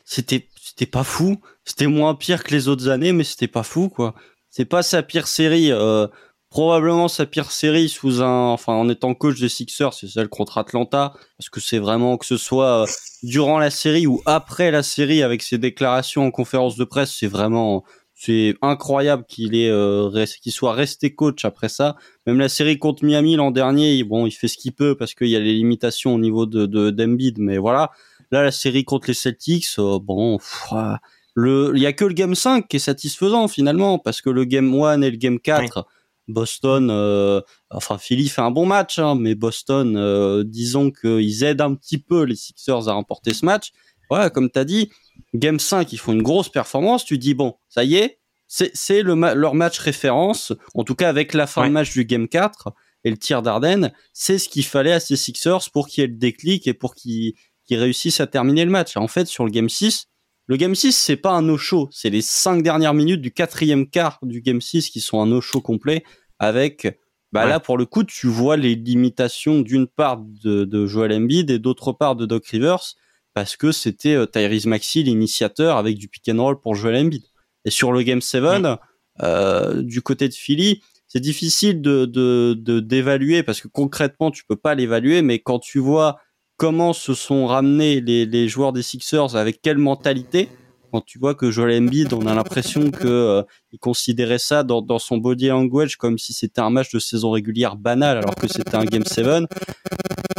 C'était, 0.04 0.48
c'était 0.60 0.86
pas 0.86 1.04
fou. 1.04 1.40
C'était 1.64 1.86
moins 1.86 2.14
pire 2.14 2.44
que 2.44 2.50
les 2.50 2.68
autres 2.68 2.88
années, 2.88 3.12
mais 3.12 3.24
c'était 3.24 3.48
pas 3.48 3.62
fou, 3.62 3.88
quoi. 3.88 4.14
C'est 4.50 4.66
pas 4.66 4.82
sa 4.82 5.02
pire 5.02 5.26
série. 5.28 5.72
Euh, 5.72 6.06
probablement 6.52 7.08
sa 7.08 7.24
pire 7.24 7.50
série 7.50 7.88
sous 7.88 8.20
un, 8.22 8.50
enfin, 8.50 8.74
en 8.74 8.90
étant 8.90 9.14
coach 9.14 9.40
des 9.40 9.48
Sixers, 9.48 9.94
c'est 9.94 10.06
celle 10.06 10.28
contre 10.28 10.58
Atlanta, 10.58 11.14
parce 11.38 11.48
que 11.48 11.60
c'est 11.60 11.78
vraiment 11.78 12.18
que 12.18 12.26
ce 12.26 12.36
soit 12.36 12.82
euh, 12.82 12.86
durant 13.22 13.58
la 13.58 13.70
série 13.70 14.06
ou 14.06 14.20
après 14.26 14.70
la 14.70 14.82
série 14.82 15.22
avec 15.22 15.42
ses 15.42 15.56
déclarations 15.56 16.26
en 16.26 16.30
conférence 16.30 16.76
de 16.76 16.84
presse, 16.84 17.16
c'est 17.18 17.26
vraiment 17.26 17.84
c'est 18.24 18.54
incroyable 18.62 19.24
qu'il 19.26 19.56
est 19.56 19.68
euh, 19.68 20.24
qu'il 20.40 20.52
soit 20.52 20.74
resté 20.74 21.12
coach 21.12 21.44
après 21.44 21.68
ça. 21.68 21.96
Même 22.24 22.38
la 22.38 22.48
série 22.48 22.78
contre 22.78 23.04
Miami 23.04 23.34
l'an 23.34 23.50
dernier, 23.50 24.04
bon, 24.04 24.26
il 24.26 24.30
fait 24.30 24.46
ce 24.46 24.56
qu'il 24.56 24.72
peut 24.72 24.96
parce 24.96 25.14
qu'il 25.14 25.26
y 25.26 25.34
a 25.34 25.40
les 25.40 25.54
limitations 25.54 26.14
au 26.14 26.20
niveau 26.20 26.46
de 26.46 26.90
d'Embiid, 26.90 27.38
mais 27.40 27.58
voilà. 27.58 27.90
Là, 28.30 28.44
la 28.44 28.52
série 28.52 28.84
contre 28.84 29.08
les 29.08 29.14
Celtics, 29.14 29.66
euh, 29.80 29.98
bon, 30.00 30.38
ah, 30.70 31.00
le, 31.34 31.72
il 31.74 31.82
y 31.82 31.86
a 31.86 31.92
que 31.92 32.04
le 32.04 32.14
game 32.14 32.36
5 32.36 32.68
qui 32.68 32.76
est 32.76 32.78
satisfaisant 32.78 33.48
finalement 33.48 33.98
parce 33.98 34.20
que 34.20 34.30
le 34.30 34.44
game 34.44 34.72
1 34.72 35.02
et 35.02 35.10
le 35.10 35.16
game 35.16 35.40
4 35.40 35.84
Boston, 36.28 36.90
euh, 36.92 37.40
enfin 37.70 37.98
Philly 37.98 38.28
fait 38.28 38.42
un 38.42 38.52
bon 38.52 38.66
match, 38.66 39.00
hein, 39.00 39.16
mais 39.16 39.34
Boston, 39.34 40.44
disons 40.44 40.92
qu'ils 40.92 41.42
aident 41.42 41.62
un 41.62 41.74
petit 41.74 41.98
peu 41.98 42.22
les 42.22 42.36
Sixers 42.36 42.88
à 42.88 42.92
remporter 42.92 43.34
ce 43.34 43.44
match. 43.44 43.72
Voilà, 44.12 44.28
comme 44.28 44.50
tu 44.50 44.58
as 44.58 44.66
dit, 44.66 44.90
Game 45.32 45.58
5, 45.58 45.90
ils 45.90 45.96
font 45.96 46.12
une 46.12 46.20
grosse 46.20 46.50
performance. 46.50 47.06
Tu 47.06 47.16
dis, 47.16 47.32
bon, 47.32 47.54
ça 47.70 47.82
y 47.82 47.94
est, 47.94 48.18
c'est 48.46 49.00
le 49.00 49.14
leur 49.14 49.54
match 49.54 49.78
référence, 49.78 50.52
en 50.74 50.84
tout 50.84 50.94
cas 50.94 51.08
avec 51.08 51.32
la 51.32 51.46
fin 51.46 51.66
de 51.66 51.72
match 51.72 51.92
du 51.92 52.04
Game 52.04 52.28
4 52.28 52.74
et 53.04 53.10
le 53.10 53.16
tir 53.16 53.40
d'Arden, 53.40 53.90
c'est 54.12 54.36
ce 54.36 54.50
qu'il 54.50 54.66
fallait 54.66 54.92
à 54.92 55.00
ces 55.00 55.16
Sixers 55.16 55.70
pour 55.72 55.88
qu'il 55.88 56.02
y 56.02 56.04
ait 56.04 56.08
le 56.08 56.16
déclic 56.18 56.66
et 56.66 56.74
pour 56.74 56.94
qu'ils 56.94 57.32
réussissent 57.70 58.20
à 58.20 58.26
terminer 58.26 58.66
le 58.66 58.70
match. 58.70 58.98
En 58.98 59.08
fait, 59.08 59.24
sur 59.24 59.46
le 59.46 59.50
Game 59.50 59.70
6, 59.70 60.08
le 60.46 60.56
Game 60.58 60.74
6, 60.74 60.92
c'est 60.92 61.16
pas 61.16 61.30
un 61.30 61.40
no-show, 61.40 61.88
c'est 61.90 62.10
les 62.10 62.20
cinq 62.20 62.62
dernières 62.62 62.92
minutes 62.92 63.22
du 63.22 63.32
quatrième 63.32 63.88
quart 63.88 64.18
du 64.20 64.42
Game 64.42 64.60
6 64.60 64.90
qui 64.90 65.00
sont 65.00 65.22
un 65.22 65.26
no-show 65.26 65.62
complet 65.62 66.04
avec 66.38 66.86
Bah 67.32 67.46
là, 67.46 67.60
pour 67.60 67.78
le 67.78 67.86
coup, 67.86 68.04
tu 68.04 68.26
vois 68.26 68.58
les 68.58 68.74
limitations 68.74 69.60
d'une 69.60 69.86
part 69.86 70.18
de, 70.18 70.66
de 70.66 70.84
Joel 70.84 71.14
Embiid 71.14 71.50
et 71.50 71.58
d'autre 71.58 71.92
part 71.92 72.14
de 72.14 72.26
Doc 72.26 72.44
Rivers 72.48 72.96
parce 73.34 73.56
que 73.56 73.72
c'était 73.72 74.14
euh, 74.14 74.26
Tyrese 74.26 74.66
Maxey 74.66 75.02
l'initiateur 75.02 75.76
avec 75.76 75.96
du 75.96 76.08
pick 76.08 76.28
and 76.28 76.42
roll 76.42 76.60
pour 76.60 76.74
Joel 76.74 76.96
Embiid. 76.96 77.22
Et 77.64 77.70
sur 77.70 77.92
le 77.92 78.02
Game 78.02 78.20
7, 78.20 78.42
euh, 79.22 79.82
du 79.82 80.02
côté 80.02 80.28
de 80.28 80.34
Philly, 80.34 80.82
c'est 81.06 81.20
difficile 81.20 81.80
de 81.82 82.06
d'évaluer 82.80 83.38
de, 83.38 83.42
parce 83.42 83.60
que 83.60 83.68
concrètement, 83.68 84.30
tu 84.30 84.44
peux 84.44 84.56
pas 84.56 84.74
l'évaluer, 84.74 85.22
mais 85.22 85.38
quand 85.38 85.58
tu 85.58 85.78
vois 85.78 86.18
comment 86.56 86.92
se 86.92 87.14
sont 87.14 87.46
ramenés 87.46 88.00
les, 88.00 88.24
les 88.24 88.48
joueurs 88.48 88.72
des 88.72 88.82
Sixers 88.82 89.36
avec 89.36 89.60
quelle 89.62 89.78
mentalité, 89.78 90.48
quand 90.92 91.00
tu 91.00 91.18
vois 91.18 91.34
que 91.34 91.50
Joel 91.50 91.82
Embiid, 91.82 92.12
on 92.12 92.26
a 92.26 92.34
l'impression 92.34 92.90
que 92.90 93.08
euh, 93.08 93.42
il 93.72 93.78
considérait 93.78 94.38
ça 94.38 94.62
dans, 94.62 94.82
dans, 94.82 94.98
son 94.98 95.16
body 95.16 95.48
language 95.48 95.96
comme 95.96 96.18
si 96.18 96.34
c'était 96.34 96.60
un 96.60 96.70
match 96.70 96.92
de 96.92 96.98
saison 96.98 97.30
régulière 97.30 97.76
banal 97.76 98.18
alors 98.18 98.34
que 98.34 98.46
c'était 98.46 98.74
un 98.74 98.84
game 98.84 99.04
7. 99.04 99.44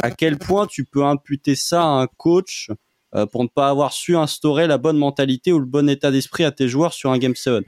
À 0.04 0.10
quel 0.10 0.36
point 0.36 0.66
tu 0.66 0.84
peux 0.84 1.02
imputer 1.02 1.54
ça 1.54 1.82
à 1.82 1.86
un 1.86 2.06
coach 2.06 2.70
euh, 3.14 3.24
pour 3.24 3.42
ne 3.42 3.48
pas 3.48 3.70
avoir 3.70 3.94
su 3.94 4.14
instaurer 4.16 4.66
la 4.66 4.76
bonne 4.76 4.98
mentalité 4.98 5.50
ou 5.50 5.58
le 5.58 5.64
bon 5.64 5.88
état 5.88 6.10
d'esprit 6.10 6.44
à 6.44 6.50
tes 6.50 6.68
joueurs 6.68 6.92
sur 6.92 7.10
un 7.10 7.16
game 7.16 7.34
7 7.34 7.64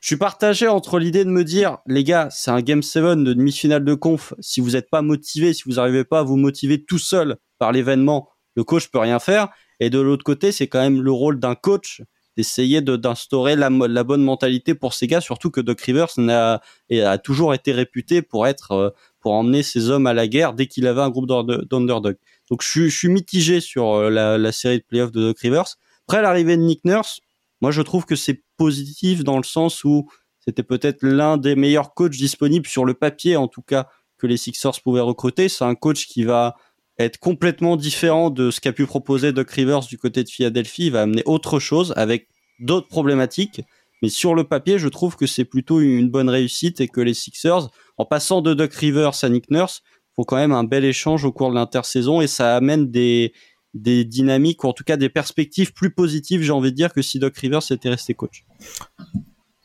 je 0.00 0.06
suis 0.06 0.16
partagé 0.16 0.68
entre 0.68 1.00
l'idée 1.00 1.24
de 1.24 1.30
me 1.30 1.42
dire, 1.42 1.78
les 1.88 2.04
gars, 2.04 2.28
c'est 2.30 2.52
un 2.52 2.60
Game 2.60 2.80
7 2.80 3.24
de 3.24 3.32
demi-finale 3.32 3.84
de 3.84 3.94
conf. 3.94 4.34
Si 4.38 4.60
vous 4.60 4.70
n'êtes 4.70 4.88
pas 4.88 5.02
motivé, 5.02 5.52
si 5.52 5.64
vous 5.66 5.72
n'arrivez 5.72 6.04
pas 6.04 6.20
à 6.20 6.22
vous 6.22 6.36
motiver 6.36 6.84
tout 6.84 7.00
seul 7.00 7.38
par 7.58 7.72
l'événement, 7.72 8.28
le 8.54 8.62
coach 8.62 8.86
peut 8.86 9.00
rien 9.00 9.18
faire. 9.18 9.48
Et 9.80 9.90
de 9.90 9.98
l'autre 9.98 10.22
côté, 10.22 10.52
c'est 10.52 10.68
quand 10.68 10.78
même 10.78 11.02
le 11.02 11.10
rôle 11.10 11.40
d'un 11.40 11.56
coach 11.56 12.02
d'essayer 12.36 12.82
d'instaurer 12.82 13.56
la, 13.56 13.68
bonne 14.04 14.22
mentalité 14.22 14.74
pour 14.74 14.94
ces 14.94 15.08
gars, 15.08 15.20
surtout 15.20 15.50
que 15.50 15.60
Doc 15.60 15.80
Rivers 15.80 16.10
a, 16.28 16.60
a 16.92 17.18
toujours 17.18 17.52
été 17.52 17.72
réputé 17.72 18.22
pour 18.22 18.46
être 18.46 18.72
euh, 18.72 18.90
pour 19.26 19.34
emmener 19.34 19.64
ses 19.64 19.90
hommes 19.90 20.06
à 20.06 20.14
la 20.14 20.28
guerre 20.28 20.54
dès 20.54 20.68
qu'il 20.68 20.86
avait 20.86 21.00
un 21.00 21.10
groupe 21.10 21.26
d'underdog. 21.26 22.16
Donc 22.48 22.62
je, 22.62 22.86
suis 22.86 23.08
mitigé 23.08 23.58
sur 23.58 23.94
euh, 23.94 24.08
la, 24.08 24.38
la 24.38 24.52
série 24.52 24.78
de 24.78 24.84
playoffs 24.84 25.10
de 25.10 25.20
Doc 25.20 25.40
Rivers. 25.40 25.66
Après 26.06 26.22
l'arrivée 26.22 26.56
de 26.56 26.62
Nick 26.62 26.84
Nurse, 26.84 27.18
moi 27.60 27.72
je 27.72 27.82
trouve 27.82 28.04
que 28.04 28.14
c'est 28.14 28.44
positif 28.56 29.24
dans 29.24 29.36
le 29.36 29.42
sens 29.42 29.82
où 29.82 30.08
c'était 30.38 30.62
peut-être 30.62 31.02
l'un 31.02 31.38
des 31.38 31.56
meilleurs 31.56 31.92
coachs 31.92 32.12
disponibles 32.12 32.68
sur 32.68 32.84
le 32.84 32.94
papier 32.94 33.34
en 33.36 33.48
tout 33.48 33.62
cas 33.62 33.88
que 34.16 34.28
les 34.28 34.36
Sixers 34.36 34.80
pouvaient 34.80 35.00
recruter. 35.00 35.48
C'est 35.48 35.64
un 35.64 35.74
coach 35.74 36.06
qui 36.06 36.22
va 36.22 36.54
être 36.96 37.18
complètement 37.18 37.74
différent 37.74 38.30
de 38.30 38.52
ce 38.52 38.60
qu'a 38.60 38.72
pu 38.72 38.86
proposer 38.86 39.32
Doc 39.32 39.50
Rivers 39.50 39.80
du 39.88 39.98
côté 39.98 40.22
de 40.22 40.28
Philadelphie. 40.28 40.86
Il 40.86 40.92
va 40.92 41.02
amener 41.02 41.24
autre 41.26 41.58
chose 41.58 41.92
avec 41.96 42.28
d'autres 42.60 42.86
problématiques. 42.86 43.62
Mais 44.02 44.08
sur 44.08 44.36
le 44.36 44.44
papier, 44.44 44.78
je 44.78 44.86
trouve 44.86 45.16
que 45.16 45.26
c'est 45.26 45.44
plutôt 45.44 45.80
une 45.80 46.10
bonne 46.10 46.28
réussite 46.28 46.80
et 46.80 46.86
que 46.86 47.00
les 47.00 47.14
Sixers, 47.14 47.70
en 47.96 48.04
passant 48.04 48.42
de 48.42 48.54
Doc 48.54 48.72
Rivers 48.74 49.12
à 49.22 49.28
Nick 49.28 49.50
Nurse, 49.50 49.82
font 50.14 50.24
quand 50.24 50.36
même 50.36 50.52
un 50.52 50.64
bel 50.64 50.84
échange 50.84 51.24
au 51.24 51.32
cours 51.32 51.50
de 51.50 51.54
l'intersaison 51.54 52.20
et 52.20 52.26
ça 52.26 52.56
amène 52.56 52.90
des, 52.90 53.32
des 53.74 54.04
dynamiques 54.04 54.64
ou 54.64 54.68
en 54.68 54.72
tout 54.72 54.84
cas 54.84 54.96
des 54.96 55.08
perspectives 55.08 55.72
plus 55.72 55.90
positives, 55.90 56.42
j'ai 56.42 56.52
envie 56.52 56.70
de 56.70 56.76
dire, 56.76 56.92
que 56.92 57.02
si 57.02 57.18
Doc 57.18 57.36
Rivers 57.36 57.60
était 57.70 57.90
resté 57.90 58.14
coach. 58.14 58.44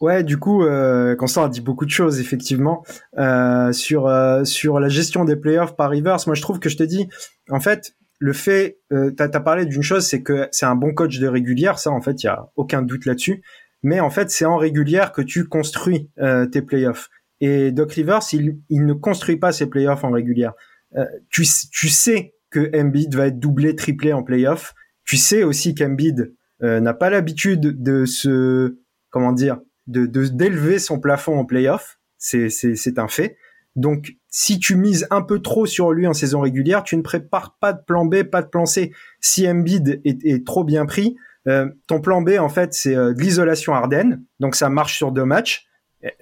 Ouais, 0.02 0.24
du 0.24 0.38
coup, 0.38 0.64
euh, 0.64 1.16
Constant 1.16 1.44
a 1.44 1.50
dit 1.50 1.62
beaucoup 1.62 1.86
de 1.86 1.92
choses 1.92 2.20
effectivement 2.20 2.84
euh, 3.20 3.72
sur 3.72 4.08
euh, 4.08 4.44
sur 4.44 4.80
la 4.80 4.90
gestion 4.90 5.26
des 5.26 5.36
playoffs 5.36 5.76
par 5.76 5.92
Rivers. 5.92 6.18
Moi, 6.26 6.34
je 6.34 6.42
trouve 6.42 6.60
que 6.60 6.70
je 6.70 6.78
te 6.78 6.82
dis, 6.82 7.08
en 7.52 7.60
fait, 7.60 7.96
le 8.22 8.34
fait, 8.34 8.80
euh, 8.94 9.12
t'as 9.12 9.30
as 9.34 9.40
parlé 9.40 9.66
d'une 9.66 9.82
chose, 9.82 10.06
c'est 10.06 10.22
que 10.22 10.48
c'est 10.52 10.68
un 10.68 10.76
bon 10.76 10.94
coach 10.94 11.18
de 11.18 11.28
régulière. 11.28 11.80
Ça, 11.80 11.90
en 11.90 12.02
fait, 12.02 12.22
il 12.24 12.28
y 12.28 12.30
a 12.30 12.50
aucun 12.56 12.84
doute 12.84 13.06
là-dessus. 13.06 13.44
Mais 13.82 14.00
en 14.00 14.12
fait, 14.12 14.30
c'est 14.30 14.46
en 14.46 14.58
régulière 14.58 15.12
que 15.12 15.24
tu 15.24 15.48
construis 15.48 16.08
euh, 16.20 16.46
tes 16.46 16.62
playoffs. 16.62 17.10
Et 17.42 17.72
Doc 17.72 17.92
Rivers, 17.92 18.22
il, 18.32 18.60
il 18.70 18.86
ne 18.86 18.94
construit 18.94 19.38
pas 19.38 19.52
ses 19.52 19.66
playoffs 19.66 20.04
en 20.04 20.12
régulière. 20.12 20.54
Euh, 20.96 21.06
tu, 21.30 21.46
tu 21.72 21.90
sais 21.90 22.36
que 22.50 22.72
Embiid 22.80 23.14
va 23.16 23.28
être 23.28 23.40
doublé, 23.40 23.76
triplé 23.76 24.14
en 24.14 24.24
playoff. 24.24 24.74
Tu 25.06 25.18
sais 25.18 25.44
aussi 25.44 25.74
qu'Embiid 25.76 26.34
euh, 26.64 26.80
n'a 26.80 26.94
pas 26.94 27.10
l'habitude 27.10 27.82
de 27.82 28.06
se, 28.06 28.78
comment 29.10 29.34
dire, 29.34 29.60
de 29.88 30.06
d'élever 30.06 30.80
son 30.80 31.00
plafond 31.00 31.38
en 31.38 31.46
playoff. 31.46 32.00
C'est 32.18 32.50
c'est 32.50 33.00
un 33.00 33.08
fait. 33.08 33.36
Donc, 33.76 34.14
si 34.28 34.60
tu 34.60 34.76
mises 34.76 35.08
un 35.10 35.22
peu 35.22 35.40
trop 35.40 35.66
sur 35.66 35.92
lui 35.92 36.06
en 36.06 36.14
saison 36.14 36.42
régulière, 36.42 36.84
tu 36.84 36.98
ne 36.98 37.02
prépares 37.02 37.58
pas 37.60 37.74
de 37.74 37.82
plan 37.82 38.06
B, 38.06 38.24
pas 38.24 38.42
de 38.42 38.48
plan 38.48 38.66
C. 38.66 38.92
Si 39.22 39.48
Embiid 39.48 40.02
est, 40.04 40.24
est 40.26 40.46
trop 40.46 40.64
bien 40.64 40.86
pris, 40.86 41.16
euh, 41.48 41.68
ton 41.88 42.02
plan 42.02 42.22
B, 42.22 42.32
en 42.38 42.50
fait, 42.50 42.74
c'est 42.74 42.96
euh, 42.96 43.14
de 43.14 43.22
l'isolation 43.22 43.74
Arden. 43.74 44.22
Donc, 44.40 44.56
ça 44.56 44.70
marche 44.70 44.98
sur 44.98 45.12
deux 45.12 45.26
matchs. 45.26 45.66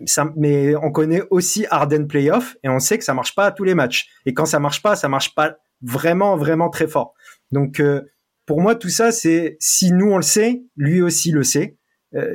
Ça, 0.05 0.31
mais 0.35 0.75
on 0.75 0.91
connaît 0.91 1.21
aussi 1.29 1.65
Arden 1.69 2.05
Playoff 2.05 2.57
et 2.63 2.69
on 2.69 2.79
sait 2.79 2.97
que 2.97 3.03
ça 3.03 3.13
marche 3.13 3.35
pas 3.35 3.45
à 3.45 3.51
tous 3.51 3.63
les 3.63 3.75
matchs. 3.75 4.09
Et 4.25 4.33
quand 4.33 4.45
ça 4.45 4.59
marche 4.59 4.81
pas, 4.81 4.95
ça 4.95 5.07
marche 5.07 5.35
pas 5.35 5.57
vraiment, 5.81 6.35
vraiment 6.35 6.69
très 6.69 6.87
fort. 6.87 7.13
Donc, 7.51 7.79
euh, 7.79 8.01
pour 8.45 8.61
moi, 8.61 8.75
tout 8.75 8.89
ça, 8.89 9.11
c'est 9.11 9.57
si 9.59 9.91
nous 9.91 10.11
on 10.11 10.17
le 10.17 10.23
sait, 10.23 10.63
lui 10.75 11.01
aussi 11.01 11.31
le 11.31 11.43
sait. 11.43 11.77
Euh, 12.15 12.33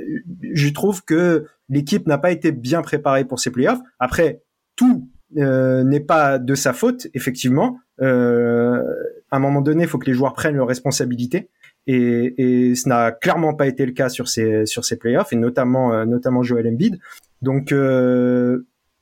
je 0.53 0.69
trouve 0.69 1.05
que 1.05 1.47
l'équipe 1.69 2.07
n'a 2.07 2.19
pas 2.19 2.31
été 2.31 2.53
bien 2.53 2.83
préparée 2.83 3.25
pour 3.25 3.41
ces 3.41 3.51
playoffs. 3.51 3.81
Après, 3.99 4.43
tout 4.77 5.09
euh, 5.37 5.83
n'est 5.83 6.01
pas 6.01 6.39
de 6.39 6.55
sa 6.55 6.73
faute, 6.73 7.09
effectivement. 7.15 7.79
Euh, 8.01 8.81
à 9.31 9.37
un 9.37 9.39
moment 9.41 9.61
donné, 9.61 9.85
il 9.85 9.89
faut 9.89 9.99
que 9.99 10.07
les 10.07 10.15
joueurs 10.15 10.35
prennent 10.35 10.57
leurs 10.57 10.69
responsabilités. 10.69 11.51
Et, 11.87 12.35
et 12.71 12.75
ce 12.77 12.89
n'a 12.89 13.13
clairement 13.13 13.55
pas 13.55 13.67
été 13.67 13.85
le 13.85 13.93
cas 13.93 14.09
sur 14.09 14.29
ces 14.29 14.65
sur 14.65 14.85
ces 14.85 14.97
playoffs, 14.97 15.33
et 15.33 15.37
notamment 15.37 16.07
notamment 16.07 16.43
Joel 16.43 16.67
Embiid. 16.67 16.99
Donc, 17.45 17.69
je, 17.71 18.59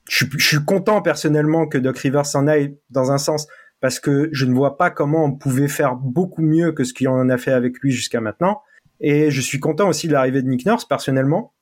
je, 0.08 0.46
suis 0.46 0.64
content 0.64 1.00
personnellement 1.00 1.66
que 1.66 1.78
Doc 1.78 1.98
Rivers 1.98 2.26
s'en 2.26 2.46
aille 2.46 2.76
dans 2.90 3.12
un 3.12 3.18
sens 3.18 3.46
parce 3.80 3.98
que 3.98 4.28
je 4.32 4.46
ne 4.46 4.52
vois 4.52 4.76
pas 4.76 4.90
comment 4.90 5.24
on 5.24 5.32
pouvait 5.32 5.68
faire 5.68 5.96
beaucoup 5.96 6.42
mieux 6.42 6.72
que 6.72 6.84
ce 6.84 6.92
qu'on 6.92 7.28
a 7.28 7.38
fait 7.38 7.52
avec 7.52 7.78
lui 7.80 7.90
jusqu'à 7.90 8.20
maintenant. 8.20 8.62
Et 9.00 9.30
je 9.30 9.40
suis 9.40 9.58
content 9.58 9.88
aussi 9.88 10.06
de 10.06 10.12
l'arrivée 10.12 10.42
de 10.42 10.48
Nick 10.48 10.66
Nurse 10.66 10.84
personnellement. 10.84 11.52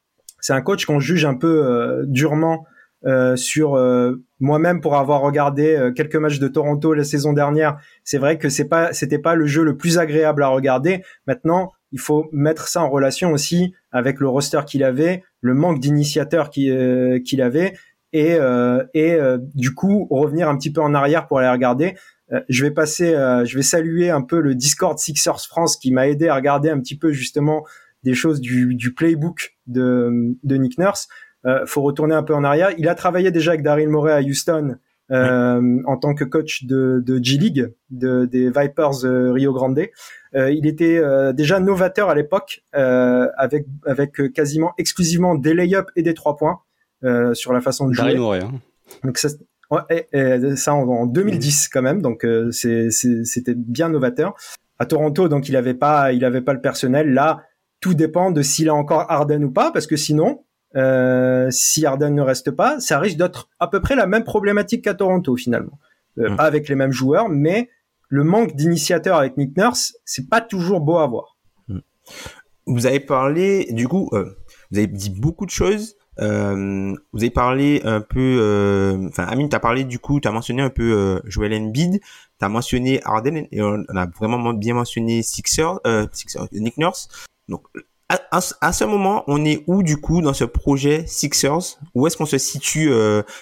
C'est 0.41 0.53
un 0.53 0.61
coach 0.61 0.85
qu'on 0.85 1.01
juge 1.01 1.25
un 1.25 1.35
peu 1.35 1.65
euh, 1.65 2.05
durement 2.07 2.67
euh, 3.07 3.35
sur 3.35 3.77
euh, 3.77 4.23
moi-même 4.41 4.83
pour 4.83 4.95
avoir 4.97 5.23
regardé 5.23 5.75
euh, 5.75 5.91
quelques 5.91 6.17
matchs 6.17 6.39
de 6.39 6.49
Toronto 6.49 6.93
la 6.93 7.05
saison 7.05 7.33
dernière. 7.33 7.79
C'est 8.05 8.19
vrai 8.19 8.37
que 8.37 8.51
c'est 8.51 8.69
pas 8.69 8.93
c'était 8.93 9.19
pas 9.19 9.35
le 9.35 9.47
jeu 9.47 9.65
le 9.65 9.79
plus 9.79 9.99
agréable 9.99 10.43
à 10.43 10.49
regarder. 10.49 11.03
Maintenant, 11.27 11.73
il 11.93 11.99
faut 11.99 12.29
mettre 12.31 12.69
ça 12.69 12.83
en 12.83 12.91
relation 12.91 13.33
aussi 13.33 13.75
avec 13.92 14.20
le 14.20 14.28
roster 14.28 14.61
qu'il 14.66 14.85
avait, 14.85 15.23
le 15.40 15.54
manque 15.54 15.80
d'initiateurs 15.80 16.50
qu'il 16.50 17.42
avait 17.42 17.75
et, 18.12 18.35
euh, 18.35 18.85
et 18.94 19.12
euh, 19.12 19.38
du 19.54 19.75
coup 19.75 20.06
revenir 20.11 20.49
un 20.49 20.56
petit 20.56 20.73
peu 20.73 20.80
en 20.80 20.94
arrière 20.94 21.26
pour 21.26 21.38
aller 21.38 21.50
regarder. 21.50 21.94
Euh, 22.32 22.40
je 22.49 22.64
vais 22.64 22.70
passer, 22.70 23.12
je 23.44 23.56
vais 23.56 23.62
saluer 23.62 24.11
un 24.11 24.23
peu 24.23 24.40
le 24.40 24.54
Discord 24.54 24.99
Sixers 24.99 25.47
France 25.47 25.76
qui 25.76 25.92
m'a 25.92 26.09
aidé 26.09 26.28
à 26.28 26.35
regarder 26.35 26.70
un 26.70 26.80
petit 26.80 26.97
peu 26.97 27.12
justement 27.12 27.64
des 28.02 28.14
choses 28.14 28.40
du, 28.40 28.75
du 28.75 28.94
playbook 28.94 29.56
de, 29.66 30.37
de 30.42 30.56
Nick 30.56 30.78
Nurse. 30.78 31.09
Euh, 31.47 31.64
faut 31.66 31.82
retourner 31.82 32.14
un 32.14 32.23
peu 32.23 32.35
en 32.35 32.44
arrière. 32.44 32.70
Il 32.78 32.88
a 32.88 32.94
travaillé 32.94 33.30
déjà 33.30 33.52
avec 33.52 33.62
Daryl 33.62 33.88
Morey 33.88 34.12
à 34.12 34.20
Houston 34.20 34.76
euh, 35.11 35.82
en 35.87 35.97
tant 35.97 36.14
que 36.14 36.25
coach 36.25 36.64
de, 36.64 37.02
de 37.04 37.23
G 37.23 37.38
League, 37.38 37.73
de, 37.90 38.26
des 38.26 38.50
Vipers 38.50 39.02
Rio 39.02 39.52
Grande. 39.52 39.80
Euh, 40.37 40.51
il 40.51 40.67
était 40.67 41.03
déjà 41.33 41.61
novateur 41.61 42.09
à 42.09 42.15
l'époque, 42.15 42.63
avec 42.73 43.67
avec 43.85 44.33
quasiment 44.33 44.73
exclusivement 44.79 45.35
des 45.35 45.55
lay-ups 45.55 45.91
et 45.97 46.03
des 46.03 46.15
trois 46.15 46.37
points. 46.37 46.61
Euh, 47.03 47.33
sur 47.33 47.55
la 47.55 47.63
façon 47.63 47.89
de 47.89 47.95
jouer. 47.95 48.15
Hein. 48.19 48.53
Donc 49.05 49.17
ça, 49.17 49.29
ouais, 49.71 50.07
et, 50.13 50.57
ça 50.57 50.75
en, 50.75 51.07
2010 51.07 51.69
quand 51.69 51.81
même, 51.81 52.03
donc 52.03 52.27
euh, 52.27 52.51
c'était 52.53 53.55
bien 53.55 53.89
novateur. 53.89 54.35
À 54.79 54.85
Toronto, 54.85 55.29
donc 55.29 55.49
il 55.49 55.57
avait 55.57 55.73
pas, 55.73 56.13
il 56.13 56.27
avait 56.27 56.43
pas 56.43 56.53
le 56.53 56.61
personnel. 56.61 57.15
Là, 57.15 57.43
tout 57.81 57.95
dépend 57.95 58.31
de 58.31 58.43
s'il 58.43 58.69
a 58.69 58.75
encore 58.75 59.11
Arden 59.11 59.45
ou 59.45 59.51
pas, 59.51 59.71
parce 59.73 59.87
que 59.87 59.97
sinon, 59.97 60.45
euh, 60.77 61.49
si 61.51 61.87
Arden 61.87 62.15
ne 62.15 62.23
reste 62.23 62.51
pas, 62.51 62.79
ça 62.81 62.99
risque 62.99 63.17
d'être 63.17 63.49
à 63.61 63.69
peu 63.69 63.81
près 63.81 63.97
la 63.97 64.07
même 64.07 64.25
problématique 64.25 64.85
qu'à 64.85 64.93
Toronto 64.93 65.37
finalement. 65.37 65.79
Euh, 66.19 66.29
mm. 66.29 66.37
Pas 66.37 66.45
avec 66.45 66.69
les 66.69 66.75
mêmes 66.75 66.93
joueurs, 66.93 67.31
mais 67.31 67.71
le 68.11 68.25
manque 68.25 68.55
d'initiateurs 68.55 69.17
avec 69.17 69.38
Nick 69.38 69.57
Nurse, 69.57 69.95
c'est 70.05 70.29
pas 70.29 70.43
toujours 70.43 70.81
beau 70.81 70.99
à 70.99 71.07
voir. 71.07 71.38
Mm. 71.69 71.79
Vous 72.67 72.87
avez 72.87 73.00
parlé, 73.00 73.69
du 73.71 73.88
coup, 73.88 74.11
euh, 74.12 74.37
vous 74.71 74.79
avez 74.79 74.88
dit 74.88 75.11
beaucoup 75.11 75.47
de 75.47 75.50
choses. 75.50 75.97
Euh, 76.21 76.95
vous 77.12 77.21
avez 77.21 77.31
parlé 77.31 77.81
un 77.85 78.00
peu, 78.00 78.38
euh, 78.40 79.09
enfin 79.09 79.25
Amine, 79.25 79.49
t'as 79.49 79.61
parlé 79.61 79.85
du 79.85 79.99
coup, 79.99 80.21
t'as 80.21 80.33
mentionné 80.33 80.61
un 80.61 80.69
peu 80.69 80.93
euh, 80.93 81.21
Joel 81.25 81.55
Embiid, 81.55 82.00
t'as 82.38 82.49
mentionné 82.49 83.00
Harden 83.05 83.47
et 83.50 83.62
on, 83.62 83.85
a 83.97 84.07
vraiment 84.19 84.52
bien 84.52 84.75
mentionné 84.75 85.23
Sixer, 85.23 85.79
euh, 85.87 86.07
Sixer 86.12 86.40
Nick 86.52 86.76
Nurse. 86.76 87.09
Donc 87.49 87.62
à, 88.09 88.40
à, 88.61 88.73
ce 88.73 88.85
moment, 88.85 89.23
on 89.29 89.45
est 89.45 89.62
où 89.69 89.83
du 89.83 89.97
coup 89.97 90.21
dans 90.21 90.35
ce 90.35 90.45
projet 90.45 91.05
Sixers? 91.07 91.79
Où 91.95 92.07
est-ce 92.07 92.17
qu'on 92.17 92.26
se 92.26 92.38
situe 92.38 92.93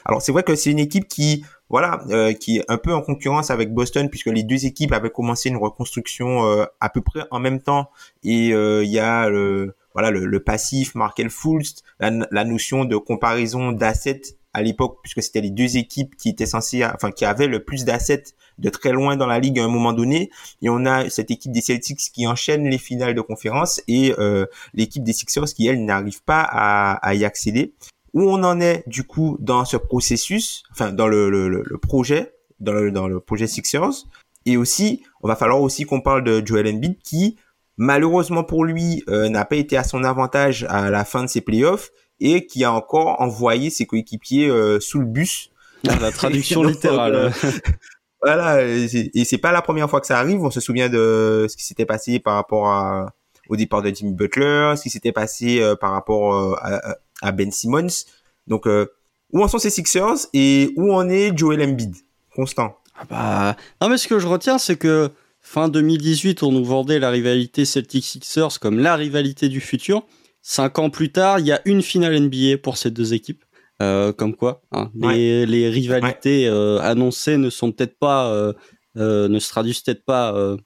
Alors 0.05 0.21
c'est 0.21 0.31
vrai 0.31 0.43
que 0.43 0.55
c'est 0.55 0.71
une 0.71 0.79
équipe 0.79 1.09
qui 1.09 1.43
voilà, 1.69 2.01
euh, 2.11 2.33
qui 2.33 2.59
est 2.59 2.65
un 2.69 2.79
peu 2.79 2.95
en 2.95 3.03
concurrence 3.03 3.51
avec 3.51 3.73
Boston 3.73 4.09
puisque 4.09 4.27
les 4.27 4.43
deux 4.43 4.67
équipes 4.67 4.93
avaient 4.93 5.11
commencé 5.11 5.49
une 5.49 5.57
reconstruction 5.57 6.47
euh, 6.47 6.65
à 6.81 6.89
peu 6.89 7.01
près 7.01 7.25
en 7.31 7.41
même 7.41 7.61
temps 7.61 7.91
et 8.23 8.49
il 8.49 8.91
y 8.91 8.99
a 8.99 9.29
le 9.29 9.75
voilà 9.95 10.11
le, 10.11 10.27
le 10.27 10.41
passif 10.41 10.95
Markel 10.95 11.31
Fultz, 11.31 11.83
la, 11.99 12.11
la, 12.31 12.45
notion 12.45 12.85
de 12.85 12.97
comparaison 12.97 13.73
d'assets 13.73 14.39
à 14.55 14.63
l'époque, 14.63 14.99
puisque 15.03 15.23
c'était 15.23 15.41
les 15.41 15.51
deux 15.51 15.77
équipes 15.77 16.17
qui 16.17 16.31
étaient 16.31 16.47
censées, 16.47 16.85
enfin 16.85 17.11
qui 17.11 17.25
avaient 17.25 17.47
le 17.47 17.65
plus 17.65 17.85
d'assets 17.85 18.25
de 18.59 18.69
très 18.71 18.93
loin 18.93 19.17
dans 19.17 19.27
la 19.27 19.39
ligue 19.39 19.61
à 19.61 19.65
un 19.65 19.69
moment 19.69 19.93
donné. 19.93 20.31
Et 20.63 20.69
on 20.69 20.85
a 20.85 21.09
cette 21.11 21.31
équipe 21.31 21.53
des 21.53 21.61
Celtics 21.61 22.01
qui 22.13 22.27
enchaîne 22.27 22.69
les 22.69 22.79
finales 22.79 23.15
de 23.15 23.21
conférence 23.21 23.81
et 23.89 24.15
euh, 24.19 24.47
l'équipe 24.75 25.05
des 25.05 25.13
Sixers 25.13 25.47
qui 25.55 25.67
elle 25.69 25.85
n'arrive 25.85 26.23
pas 26.25 26.43
à, 26.43 26.95
à, 26.95 27.15
y 27.15 27.25
accéder. 27.25 27.73
Où 28.15 28.23
on 28.23 28.43
en 28.43 28.61
est 28.61 28.85
du 28.87 29.05
coup 29.05 29.37
dans 29.41 29.65
ce 29.65 29.77
processus, 29.77 30.63
enfin 30.71 30.93
dans 30.93 31.09
le, 31.09 31.31
le, 31.31 31.49
le 31.49 31.79
projet, 31.79 32.35
dans 32.61 32.73
le, 32.73 32.91
dans 32.91 33.09
le 33.09 33.21
projet 33.21 33.47
Sixers. 33.47 34.07
Et 34.47 34.57
aussi, 34.57 35.03
on 35.23 35.29
va 35.29 35.37
falloir 35.37 35.61
aussi 35.61 35.85
qu'on 35.85 36.01
parle 36.01 36.25
de 36.25 36.43
Joel 36.45 36.67
Embiid 36.69 36.99
qui 37.03 37.37
malheureusement 37.77 38.45
pour 38.45 38.65
lui 38.65 39.05
euh, 39.09 39.29
n'a 39.29 39.45
pas 39.45 39.57
été 39.57 39.77
à 39.77 39.85
son 39.85 40.05
avantage 40.05 40.67
à 40.69 40.91
la 40.91 41.05
fin 41.05 41.23
de 41.23 41.29
ses 41.29 41.41
playoffs 41.41 41.91
et 42.21 42.47
qui 42.47 42.65
a 42.65 42.73
encore 42.73 43.21
envoyé 43.21 43.71
ses 43.71 43.87
coéquipiers 43.87 44.49
euh, 44.49 44.81
sous 44.81 44.99
le 44.99 45.07
bus. 45.07 45.51
la 45.85 46.11
traduction 46.11 46.63
littérale. 46.65 47.15
Euh, 47.15 47.31
voilà, 48.23 48.65
et 48.65 49.25
c'est 49.25 49.39
pas 49.39 49.53
la 49.53 49.63
première 49.63 49.89
fois 49.89 50.01
que 50.01 50.07
ça 50.07 50.19
arrive. 50.19 50.43
On 50.43 50.51
se 50.51 50.61
souvient 50.61 50.89
de 50.89 51.47
ce 51.49 51.57
qui 51.57 51.65
s'était 51.65 51.87
passé 51.87 52.19
par 52.19 52.35
rapport 52.35 52.69
à, 52.69 53.13
au 53.49 53.57
départ 53.57 53.83
de 53.83 53.95
Jimmy 53.95 54.13
Butler, 54.13 54.75
ce 54.77 54.83
qui 54.83 54.91
s'était 54.91 55.13
passé 55.13 55.61
euh, 55.61 55.77
par 55.77 55.93
rapport 55.93 56.59
à, 56.59 56.91
à, 56.91 56.97
Ben 57.33 57.51
Simmons. 57.51 58.05
Donc, 58.47 58.67
où 58.67 59.43
en 59.43 59.49
sont 59.49 59.59
ces 59.59 59.71
Sixers 59.71 60.27
et 60.33 60.73
où 60.77 60.93
en 60.93 61.09
est 61.09 61.37
Joel 61.37 61.63
Embiid? 61.63 61.95
Constant. 62.35 62.77
Ah 62.99 63.05
bah, 63.09 63.57
non 63.81 63.89
mais 63.89 63.99
ce 63.99 64.09
que 64.09 64.19
je 64.19 64.27
retiens, 64.27 64.59
c'est 64.59 64.77
que 64.77 65.11
fin 65.41 65.69
2018, 65.69 66.43
on 66.43 66.53
nous 66.53 66.65
vendait 66.65 66.99
la 66.99 67.11
rivalité 67.11 67.65
Celtics-Sixers 67.65 68.59
comme 68.61 68.79
la 68.79 68.97
rivalité 68.97 69.49
du 69.49 69.61
futur. 69.61 70.05
Cinq 70.43 70.79
ans 70.79 70.91
plus 70.91 71.13
tard, 71.13 71.41
il 71.41 71.47
y 71.47 71.53
a 71.53 71.61
une 71.65 71.83
finale 71.83 72.19
NBA 72.19 72.59
pour 72.63 72.77
ces 72.77 72.91
deux 72.91 73.15
équipes. 73.15 73.45
Euh, 73.81 74.13
comme 74.13 74.35
quoi, 74.35 74.63
hein, 74.73 74.91
les, 74.97 75.47
les, 75.47 75.69
rivalités 75.69 76.49
euh, 76.49 76.81
annoncées 76.81 77.37
ne 77.37 77.49
sont 77.49 77.71
peut-être 77.71 77.97
pas, 77.97 78.27
euh, 78.27 78.53
euh 78.97 79.29
ne 79.29 79.39
se 79.39 79.49
traduisent 79.51 79.83
peut-être 79.83 80.05
pas 80.05 80.35
euh, 80.35 80.57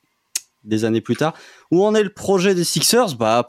des 0.65 0.87
années 0.87 1.03
plus 1.03 1.17
tard. 1.17 1.35
Où 1.71 1.85
en 1.85 1.95
est 1.95 2.03
le 2.03 2.09
projet 2.09 2.55
des 2.55 2.65
Sixers? 2.65 3.15
Bah, 3.19 3.47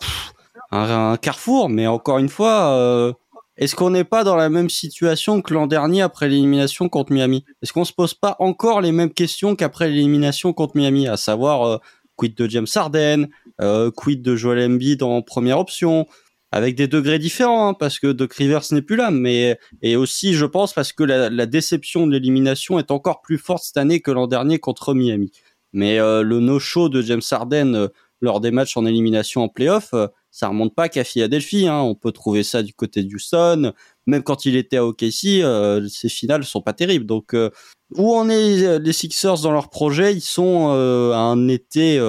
un, 0.76 1.12
un, 1.12 1.18
carrefour. 1.18 1.70
Mais 1.70 1.88
encore 1.88 2.18
une 2.18 2.30
fois, 2.30 3.16
est-ce 3.58 3.76
qu'on 3.76 3.92
n'est 3.92 4.04
pas 4.04 4.24
dans 4.24 4.36
la 4.36 4.50
même 4.50 4.70
situation 4.70 5.42
que 5.42 5.54
l'an 5.54 5.68
dernier 5.68 6.02
après 6.02 6.28
l'élimination 6.28 6.90
contre 6.90 7.12
Miami? 7.12 7.46
Est-ce 7.62 7.74
qu'on 7.74 7.86
se 7.86 7.94
pose 7.94 8.14
pas 8.14 8.36
encore 8.40 8.82
les 8.82 8.92
mêmes 8.92 9.14
questions 9.14 9.56
qu'après 9.56 9.90
l'élimination 9.90 10.54
contre 10.54 10.76
Miami, 10.76 11.08
à 11.08 11.18
savoir 11.18 11.80
quid 12.16 12.36
de 12.36 12.50
James 12.50 12.68
Harden, 12.74 13.28
quid 13.96 14.22
de 14.22 14.36
Joel 14.36 14.72
Embiid 14.72 15.04
en 15.04 15.22
première 15.22 15.60
option, 15.60 16.08
avec 16.54 16.76
des 16.76 16.88
degrés 16.88 17.18
différents, 17.18 17.70
hein, 17.70 17.74
parce 17.74 17.98
que 17.98 18.12
Doc 18.12 18.32
Rivers 18.34 18.62
n'est 18.72 18.84
plus 18.84 18.96
là, 18.96 19.10
mais 19.10 19.58
et 19.82 19.96
aussi, 19.96 20.36
je 20.36 20.46
pense, 20.46 20.72
parce 20.72 20.94
que 20.94 21.04
la, 21.04 21.32
la 21.32 21.46
déception 21.48 22.06
de 22.06 22.12
l'élimination 22.12 22.78
est 22.78 22.92
encore 22.92 23.22
plus 23.22 23.40
forte 23.40 23.64
cette 23.64 23.78
année 23.78 24.02
que 24.02 24.12
l'an 24.12 24.28
dernier 24.28 24.60
contre 24.60 24.94
Miami. 24.94 25.32
Mais 25.74 26.00
euh, 26.00 26.22
le 26.22 26.40
no-show 26.40 26.90
de 26.90 27.02
James 27.02 27.24
Harden 27.30 27.74
euh, 27.74 27.88
lors 28.22 28.40
des 28.40 28.52
matchs 28.52 28.78
en 28.78 28.86
élimination 28.86 29.42
en 29.42 29.50
playoff, 29.50 29.96
euh, 29.96 30.08
ça 30.34 30.48
remonte 30.48 30.74
pas 30.74 30.90
qu'à 30.90 31.04
Philadelphie. 31.04 31.68
Hein. 31.68 31.80
On 31.82 31.96
peut 31.96 32.12
trouver 32.12 32.44
ça 32.44 32.64
du 32.64 32.74
côté 32.74 33.04
du 33.04 33.20
Sun. 33.20 33.72
Même 34.08 34.24
quand 34.24 34.46
il 34.46 34.56
était 34.56 34.78
à 34.78 34.86
OKC, 34.86 35.42
euh, 35.44 35.88
ses 35.88 36.10
finales 36.10 36.44
sont 36.44 36.62
pas 36.62 36.74
terribles. 36.74 37.06
Donc, 37.06 37.36
où 37.96 38.16
en 38.16 38.30
est 38.30 38.80
les 38.80 38.94
Sixers 38.94 39.42
dans 39.42 39.52
leur 39.52 39.70
projet? 39.70 40.14
Ils 40.14 40.22
sont 40.22 40.70
à 40.70 41.18
un 41.18 41.48
été, 41.48 42.00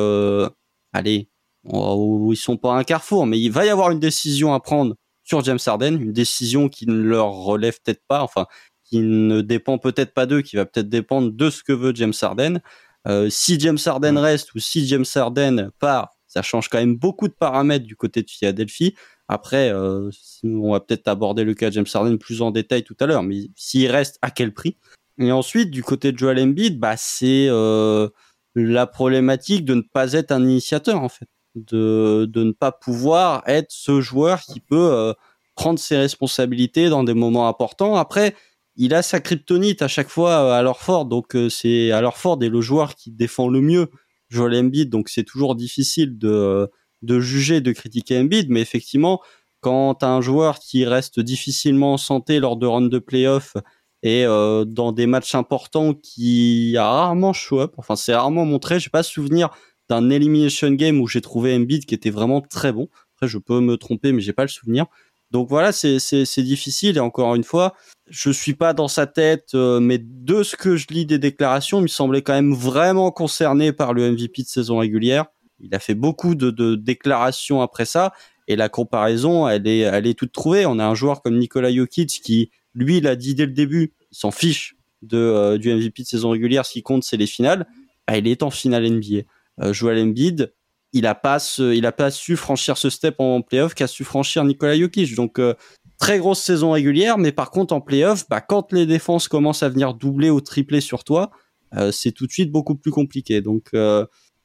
allez, 0.92 1.28
où 1.64 2.32
ils 2.32 2.36
sont 2.36 2.56
pas 2.56 2.74
à 2.74 2.78
un 2.78 2.84
carrefour, 2.84 3.26
mais 3.26 3.38
il 3.38 3.50
va 3.50 3.66
y 3.66 3.68
avoir 3.68 3.90
une 3.90 4.00
décision 4.00 4.54
à 4.54 4.60
prendre 4.60 4.94
sur 5.22 5.42
James 5.44 5.58
Harden, 5.66 6.00
une 6.00 6.12
décision 6.12 6.68
qui 6.68 6.86
ne 6.86 6.94
leur 6.94 7.30
relève 7.32 7.78
peut-être 7.82 8.02
pas, 8.08 8.22
enfin 8.22 8.46
qui 8.84 8.98
ne 8.98 9.40
dépend 9.40 9.78
peut-être 9.78 10.12
pas 10.14 10.26
d'eux, 10.26 10.42
qui 10.42 10.56
va 10.56 10.66
peut-être 10.66 10.88
dépendre 10.88 11.32
de 11.32 11.50
ce 11.50 11.62
que 11.62 11.72
veut 11.72 11.94
James 11.94 12.12
Harden. 12.20 12.60
Euh, 13.06 13.28
si 13.30 13.58
James 13.58 13.78
Harden 13.84 14.18
reste 14.18 14.54
ou 14.54 14.58
si 14.58 14.86
James 14.86 15.04
Harden 15.14 15.70
part, 15.78 16.13
ça 16.34 16.42
change 16.42 16.68
quand 16.68 16.78
même 16.78 16.96
beaucoup 16.96 17.28
de 17.28 17.32
paramètres 17.32 17.86
du 17.86 17.94
côté 17.94 18.22
de 18.22 18.30
Philadelphie. 18.30 18.94
Après, 19.28 19.70
euh, 19.70 20.10
on 20.42 20.72
va 20.72 20.80
peut-être 20.80 21.06
aborder 21.06 21.44
le 21.44 21.54
cas 21.54 21.68
de 21.68 21.74
James 21.74 21.86
Harden 21.92 22.18
plus 22.18 22.42
en 22.42 22.50
détail 22.50 22.82
tout 22.82 22.96
à 22.98 23.06
l'heure, 23.06 23.22
mais 23.22 23.50
s'il 23.54 23.88
reste, 23.90 24.18
à 24.20 24.30
quel 24.30 24.52
prix? 24.52 24.76
Et 25.18 25.30
ensuite, 25.30 25.70
du 25.70 25.84
côté 25.84 26.10
de 26.10 26.18
Joel 26.18 26.40
Embiid, 26.40 26.80
bah 26.80 26.96
c'est 26.96 27.46
euh, 27.48 28.08
la 28.56 28.86
problématique 28.88 29.64
de 29.64 29.74
ne 29.74 29.80
pas 29.80 30.12
être 30.12 30.32
un 30.32 30.42
initiateur 30.42 31.00
en 31.00 31.08
fait 31.08 31.28
de, 31.54 32.28
de 32.28 32.42
ne 32.42 32.50
pas 32.50 32.72
pouvoir 32.72 33.44
être 33.46 33.70
ce 33.70 34.00
joueur 34.00 34.40
qui 34.40 34.58
peut 34.58 34.90
euh, 34.92 35.12
prendre 35.54 35.78
ses 35.78 35.96
responsabilités 35.96 36.88
dans 36.88 37.04
des 37.04 37.14
moments 37.14 37.46
importants. 37.46 37.94
Après, 37.94 38.34
il 38.74 38.92
a 38.92 39.02
sa 39.02 39.20
kryptonite 39.20 39.82
à 39.82 39.88
chaque 39.88 40.08
fois 40.08 40.56
à 40.56 40.62
leur 40.62 40.80
fort, 40.80 41.04
donc 41.04 41.36
c'est 41.48 41.92
à 41.92 42.00
leur 42.00 42.16
fort 42.16 42.42
et 42.42 42.48
le 42.48 42.60
joueur 42.60 42.96
qui 42.96 43.12
défend 43.12 43.48
le 43.48 43.60
mieux 43.60 43.88
Joel 44.28 44.56
Embiid, 44.56 44.90
donc 44.90 45.08
c'est 45.08 45.24
toujours 45.24 45.54
difficile 45.54 46.18
de, 46.18 46.70
de 47.02 47.20
juger, 47.20 47.60
de 47.60 47.72
critiquer 47.72 48.18
Embiid, 48.18 48.50
mais 48.50 48.60
effectivement, 48.60 49.20
quand 49.60 50.02
un 50.02 50.20
joueur 50.20 50.58
qui 50.58 50.84
reste 50.84 51.20
difficilement 51.20 51.94
en 51.94 51.98
santé 51.98 52.40
lors 52.40 52.56
de 52.56 52.66
rounds 52.66 52.90
de 52.90 52.98
playoff 52.98 53.56
et 54.02 54.26
euh, 54.26 54.64
dans 54.66 54.92
des 54.92 55.06
matchs 55.06 55.34
importants 55.34 55.94
qui 55.94 56.76
a 56.76 56.86
rarement 56.86 57.32
show 57.32 57.60
up, 57.60 57.74
enfin 57.78 57.96
c'est 57.96 58.14
rarement 58.14 58.44
montré, 58.44 58.78
j'ai 58.78 58.90
pas 58.90 59.02
souvenir 59.02 59.48
d'un 59.88 60.10
elimination 60.10 60.70
game 60.70 61.00
où 61.00 61.06
j'ai 61.06 61.20
trouvé 61.20 61.54
Embiid 61.54 61.86
qui 61.86 61.94
était 61.94 62.10
vraiment 62.10 62.40
très 62.40 62.72
bon. 62.72 62.88
Après, 63.16 63.28
je 63.28 63.38
peux 63.38 63.60
me 63.60 63.76
tromper, 63.76 64.12
mais 64.12 64.20
j'ai 64.20 64.32
pas 64.32 64.42
le 64.42 64.48
souvenir. 64.48 64.86
Donc 65.34 65.48
voilà, 65.48 65.72
c'est 65.72 66.42
difficile 66.42 66.96
et 66.96 67.00
encore 67.00 67.34
une 67.34 67.42
fois, 67.42 67.74
je 68.08 68.30
suis 68.30 68.54
pas 68.54 68.72
dans 68.72 68.86
sa 68.86 69.08
tête, 69.08 69.48
euh, 69.54 69.80
mais 69.80 69.98
de 69.98 70.44
ce 70.44 70.54
que 70.54 70.76
je 70.76 70.86
lis 70.90 71.06
des 71.06 71.18
déclarations, 71.18 71.80
il 71.80 71.82
me 71.82 71.88
semblait 71.88 72.22
quand 72.22 72.34
même 72.34 72.54
vraiment 72.54 73.10
concerné 73.10 73.72
par 73.72 73.94
le 73.94 74.12
MVP 74.12 74.42
de 74.42 74.46
saison 74.46 74.78
régulière. 74.78 75.24
Il 75.58 75.74
a 75.74 75.80
fait 75.80 75.96
beaucoup 75.96 76.36
de, 76.36 76.50
de 76.50 76.76
déclarations 76.76 77.62
après 77.62 77.84
ça 77.84 78.12
et 78.46 78.54
la 78.54 78.68
comparaison, 78.68 79.48
elle 79.48 79.66
est, 79.66 79.80
elle 79.80 80.06
est 80.06 80.16
toute 80.16 80.30
trouvée. 80.30 80.66
On 80.66 80.78
a 80.78 80.86
un 80.86 80.94
joueur 80.94 81.20
comme 81.20 81.36
Nikola 81.36 81.74
Jokic 81.74 82.20
qui, 82.22 82.52
lui, 82.72 83.00
l'a 83.00 83.16
dit 83.16 83.34
dès 83.34 83.46
le 83.46 83.52
début, 83.52 83.92
il 84.12 84.16
s'en 84.16 84.30
fiche 84.30 84.76
de, 85.02 85.18
euh, 85.18 85.58
du 85.58 85.74
MVP 85.74 86.04
de 86.04 86.06
saison 86.06 86.30
régulière. 86.30 86.64
Ce 86.64 86.70
qui 86.70 86.84
compte, 86.84 87.02
c'est 87.02 87.16
les 87.16 87.26
finales. 87.26 87.66
Bah, 88.06 88.16
il 88.16 88.28
est 88.28 88.44
en 88.44 88.50
finale 88.50 88.88
NBA. 88.88 89.22
Euh, 89.62 89.72
Joel 89.72 89.98
Embiid, 89.98 90.52
il 90.94 91.06
a 91.06 91.14
pas 91.14 91.36
a 91.36 92.10
su 92.10 92.36
franchir 92.36 92.78
ce 92.78 92.88
step 92.90 93.16
en 93.18 93.42
playoff 93.42 93.74
qu'a 93.74 93.86
su 93.86 94.04
franchir 94.04 94.44
Nikola 94.44 94.78
Jokic. 94.78 95.14
Donc 95.14 95.38
euh, 95.38 95.54
très 95.98 96.18
grosse 96.18 96.40
saison 96.40 96.70
régulière, 96.70 97.18
mais 97.18 97.32
par 97.32 97.50
contre 97.50 97.74
en 97.74 97.80
playoff, 97.80 98.28
bah, 98.28 98.40
quand 98.40 98.72
les 98.72 98.86
défenses 98.86 99.28
commencent 99.28 99.62
à 99.62 99.68
venir 99.68 99.94
doubler 99.94 100.30
ou 100.30 100.40
tripler 100.40 100.80
sur 100.80 101.04
toi, 101.04 101.30
euh, 101.76 101.92
c'est 101.92 102.12
tout 102.12 102.26
de 102.26 102.32
suite 102.32 102.50
beaucoup 102.50 102.74
plus 102.74 102.90
compliqué. 102.90 103.40
Donc 103.40 103.70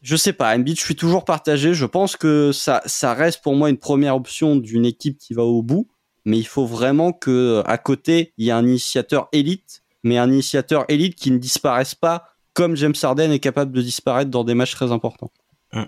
je 0.02 0.16
sais 0.16 0.34
pas, 0.34 0.56
Embiid, 0.56 0.78
je 0.78 0.84
suis 0.84 0.96
toujours 0.96 1.26
partagé. 1.26 1.74
Je 1.74 1.86
pense 1.86 2.16
que 2.16 2.52
ça, 2.52 2.82
reste 3.14 3.42
pour 3.42 3.56
moi 3.56 3.70
une 3.70 3.78
première 3.78 4.16
option 4.16 4.56
d'une 4.56 4.86
équipe 4.86 5.18
qui 5.18 5.34
va 5.34 5.44
au 5.44 5.62
bout, 5.62 5.90
mais 6.26 6.38
il 6.38 6.48
faut 6.48 6.66
vraiment 6.66 7.12
que 7.12 7.62
à 7.66 7.78
côté 7.78 8.34
il 8.38 8.46
y 8.46 8.50
ait 8.50 8.54
un 8.54 8.66
initiateur 8.66 9.28
élite, 9.34 9.84
mais 10.04 10.18
un 10.18 10.32
initiateur 10.32 10.86
élite 10.88 11.16
qui 11.16 11.32
ne 11.32 11.38
disparaisse 11.38 11.96
pas 11.96 12.26
comme 12.54 12.76
James 12.76 12.96
Harden 13.02 13.32
est 13.32 13.40
capable 13.40 13.72
de 13.72 13.82
disparaître 13.82 14.32
dans 14.32 14.44
des 14.44 14.54
matchs 14.54 14.74
très 14.74 14.92
importants. 14.92 15.32
Hum. 15.74 15.86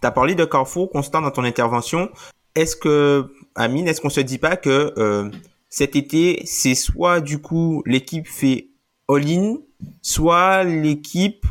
Tu 0.00 0.06
as 0.06 0.10
parlé 0.10 0.34
de 0.34 0.44
Carrefour 0.44 0.90
constant 0.90 1.20
dans 1.20 1.30
ton 1.30 1.44
intervention. 1.44 2.10
Est-ce 2.54 2.76
que, 2.76 3.26
Amine, 3.54 3.88
est-ce 3.88 4.00
qu'on 4.00 4.08
se 4.08 4.20
dit 4.20 4.38
pas 4.38 4.56
que 4.56 4.94
euh, 4.96 5.28
cet 5.68 5.96
été, 5.96 6.40
c'est 6.46 6.74
soit 6.74 7.20
du 7.20 7.38
coup 7.38 7.82
l'équipe 7.84 8.26
fait 8.26 8.68
all-in, 9.08 9.58
soit 10.00 10.64
l'équipe 10.64 11.44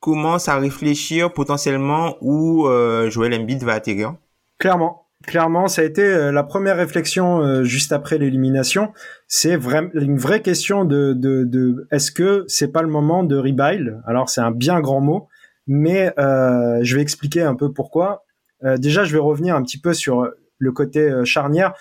commence 0.00 0.48
à 0.48 0.58
réfléchir 0.58 1.32
potentiellement 1.32 2.16
où 2.20 2.66
euh, 2.66 3.08
Joel 3.10 3.32
Embiid 3.34 3.62
va 3.62 3.74
atterrir? 3.74 4.16
Clairement, 4.58 5.06
clairement, 5.26 5.68
ça 5.68 5.80
a 5.80 5.84
été 5.86 6.02
euh, 6.02 6.32
la 6.32 6.42
première 6.42 6.76
réflexion 6.76 7.40
euh, 7.40 7.64
juste 7.64 7.92
après 7.92 8.18
l'élimination. 8.18 8.92
C'est 9.28 9.56
vraiment 9.56 9.88
une 9.94 10.18
vraie 10.18 10.42
question 10.42 10.84
de, 10.84 11.14
de, 11.14 11.44
de 11.44 11.86
est-ce 11.90 12.10
que 12.10 12.44
c'est 12.48 12.72
pas 12.72 12.82
le 12.82 12.88
moment 12.88 13.24
de 13.24 13.36
rebuild? 13.36 14.02
Alors 14.06 14.28
c'est 14.28 14.42
un 14.42 14.50
bien 14.50 14.80
grand 14.80 15.00
mot, 15.00 15.28
mais 15.70 16.12
euh, 16.18 16.80
je 16.82 16.96
vais 16.96 17.00
expliquer 17.00 17.42
un 17.42 17.54
peu 17.54 17.72
pourquoi. 17.72 18.24
Euh, 18.64 18.76
déjà, 18.76 19.04
je 19.04 19.12
vais 19.12 19.18
revenir 19.18 19.54
un 19.56 19.62
petit 19.62 19.80
peu 19.80 19.94
sur 19.94 20.28
le 20.58 20.72
côté 20.72 21.10
charnière. 21.24 21.72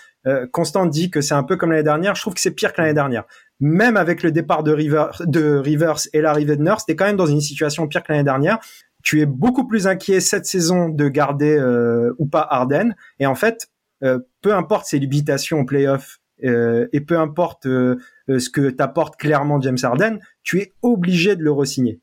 Constant 0.52 0.86
dit 0.86 1.10
que 1.10 1.22
c'est 1.22 1.34
un 1.34 1.44
peu 1.44 1.58
comme 1.58 1.72
l'année 1.72 1.84
dernière. 1.84 2.16
Je 2.16 2.22
trouve 2.22 2.36
que 2.36 2.40
c'est 2.40 2.52
pire 2.52 2.72
que 2.72 2.82
l'année 2.82 2.94
dernière. 2.94 3.26
Même 3.60 3.98
avec 3.98 4.24
le 4.24 4.32
départ 4.32 4.64
de, 4.64 4.72
River, 4.72 5.08
de 5.26 5.56
Rivers 5.56 5.98
et 6.14 6.22
l'arrivée 6.22 6.56
de 6.56 6.64
Nurse, 6.64 6.86
t'es 6.86 6.96
quand 6.96 7.06
même 7.06 7.18
dans 7.18 7.26
une 7.26 7.42
situation 7.42 7.88
pire 7.88 8.04
que 8.04 8.14
l'année 8.14 8.24
dernière 8.24 8.60
tu 9.04 9.22
es 9.22 9.26
beaucoup 9.26 9.66
plus 9.66 9.88
inquiet 9.88 10.20
cette 10.20 10.46
saison 10.46 10.90
de 10.90 11.08
garder 11.08 11.58
euh, 11.58 12.14
ou 12.18 12.26
pas 12.26 12.46
Harden. 12.50 12.96
Et 13.20 13.26
en 13.26 13.36
fait, 13.36 13.70
euh, 14.04 14.20
peu 14.42 14.54
importe 14.54 14.86
ses 14.88 15.00
limitations 15.00 15.62
au 15.62 15.66
playoff 15.66 16.20
euh, 16.44 16.88
et 16.94 17.02
peu 17.02 17.18
importe 17.18 17.64
ce 17.64 18.50
que 18.50 18.70
t'apporte 18.70 19.18
clairement 19.18 19.60
James 19.62 19.78
Harden, 19.82 20.20
tu 20.44 20.60
es 20.60 20.74
obligé 20.82 21.36
de 21.36 21.44
le 21.44 21.52
resigner. 21.52 22.00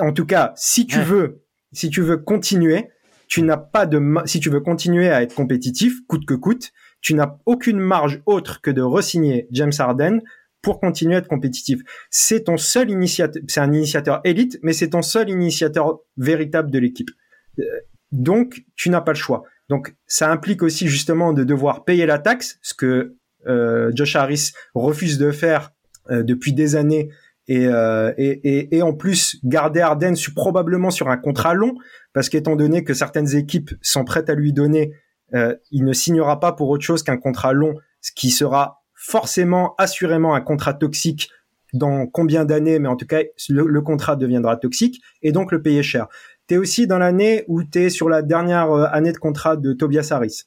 En 0.00 0.12
tout 0.12 0.26
cas, 0.26 0.52
si 0.56 0.86
tu 0.86 1.00
veux, 1.00 1.42
si 1.72 1.90
tu 1.90 2.02
veux 2.02 2.18
continuer, 2.18 2.90
tu 3.26 3.42
n'as 3.42 3.56
pas 3.56 3.86
de, 3.86 4.00
si 4.24 4.40
tu 4.40 4.50
veux 4.50 4.60
continuer 4.60 5.10
à 5.10 5.22
être 5.22 5.34
compétitif, 5.34 6.00
coûte 6.06 6.26
que 6.26 6.34
coûte, 6.34 6.72
tu 7.00 7.14
n'as 7.14 7.36
aucune 7.46 7.78
marge 7.78 8.22
autre 8.26 8.60
que 8.60 8.70
de 8.70 8.82
resigner 8.82 9.46
James 9.50 9.72
Harden 9.78 10.20
pour 10.62 10.80
continuer 10.80 11.14
à 11.14 11.18
être 11.18 11.28
compétitif. 11.28 11.80
C'est 12.10 12.44
ton 12.44 12.56
seul 12.56 12.90
initiateur, 12.90 13.42
c'est 13.46 13.60
un 13.60 13.72
initiateur 13.72 14.20
élite, 14.24 14.58
mais 14.62 14.72
c'est 14.72 14.90
ton 14.90 15.02
seul 15.02 15.30
initiateur 15.30 16.00
véritable 16.16 16.70
de 16.70 16.78
l'équipe. 16.78 17.10
Euh, 17.58 17.64
donc, 18.10 18.64
tu 18.74 18.90
n'as 18.90 19.00
pas 19.00 19.12
le 19.12 19.18
choix. 19.18 19.44
Donc, 19.68 19.94
ça 20.06 20.30
implique 20.30 20.62
aussi 20.62 20.88
justement 20.88 21.32
de 21.32 21.44
devoir 21.44 21.84
payer 21.84 22.06
la 22.06 22.18
taxe, 22.18 22.58
ce 22.62 22.74
que 22.74 23.16
euh, 23.46 23.92
Josh 23.94 24.16
Harris 24.16 24.52
refuse 24.74 25.18
de 25.18 25.30
faire 25.30 25.72
euh, 26.10 26.22
depuis 26.22 26.52
des 26.52 26.74
années, 26.74 27.10
et, 27.48 27.64
et, 27.64 28.40
et, 28.44 28.76
et, 28.76 28.82
en 28.82 28.92
plus 28.92 29.38
garder 29.42 29.80
Arden 29.80 30.14
probablement 30.36 30.90
sur 30.90 31.08
un 31.08 31.16
contrat 31.16 31.54
long, 31.54 31.74
parce 32.12 32.28
qu'étant 32.28 32.56
donné 32.56 32.84
que 32.84 32.94
certaines 32.94 33.34
équipes 33.34 33.70
sont 33.82 34.04
prêtes 34.04 34.30
à 34.30 34.34
lui 34.34 34.52
donner, 34.52 34.92
il 35.32 35.84
ne 35.84 35.92
signera 35.92 36.40
pas 36.40 36.52
pour 36.52 36.68
autre 36.68 36.84
chose 36.84 37.02
qu'un 37.02 37.16
contrat 37.16 37.52
long, 37.52 37.74
ce 38.00 38.12
qui 38.14 38.30
sera 38.30 38.82
forcément, 38.94 39.74
assurément, 39.78 40.34
un 40.34 40.40
contrat 40.40 40.74
toxique 40.74 41.30
dans 41.72 42.06
combien 42.06 42.44
d'années, 42.44 42.78
mais 42.78 42.88
en 42.88 42.96
tout 42.96 43.06
cas, 43.06 43.22
le, 43.48 43.80
contrat 43.80 44.16
deviendra 44.16 44.56
toxique 44.56 45.00
et 45.22 45.32
donc 45.32 45.52
le 45.52 45.62
payer 45.62 45.82
cher. 45.82 46.08
Tu 46.48 46.54
es 46.54 46.56
aussi 46.56 46.86
dans 46.86 46.98
l'année 46.98 47.44
où 47.46 47.62
tu 47.62 47.80
es 47.80 47.90
sur 47.90 48.08
la 48.08 48.22
dernière 48.22 48.72
euh, 48.72 48.86
année 48.90 49.12
de 49.12 49.18
contrat 49.18 49.56
de 49.56 49.72
Tobias 49.72 50.08
Harris. 50.10 50.44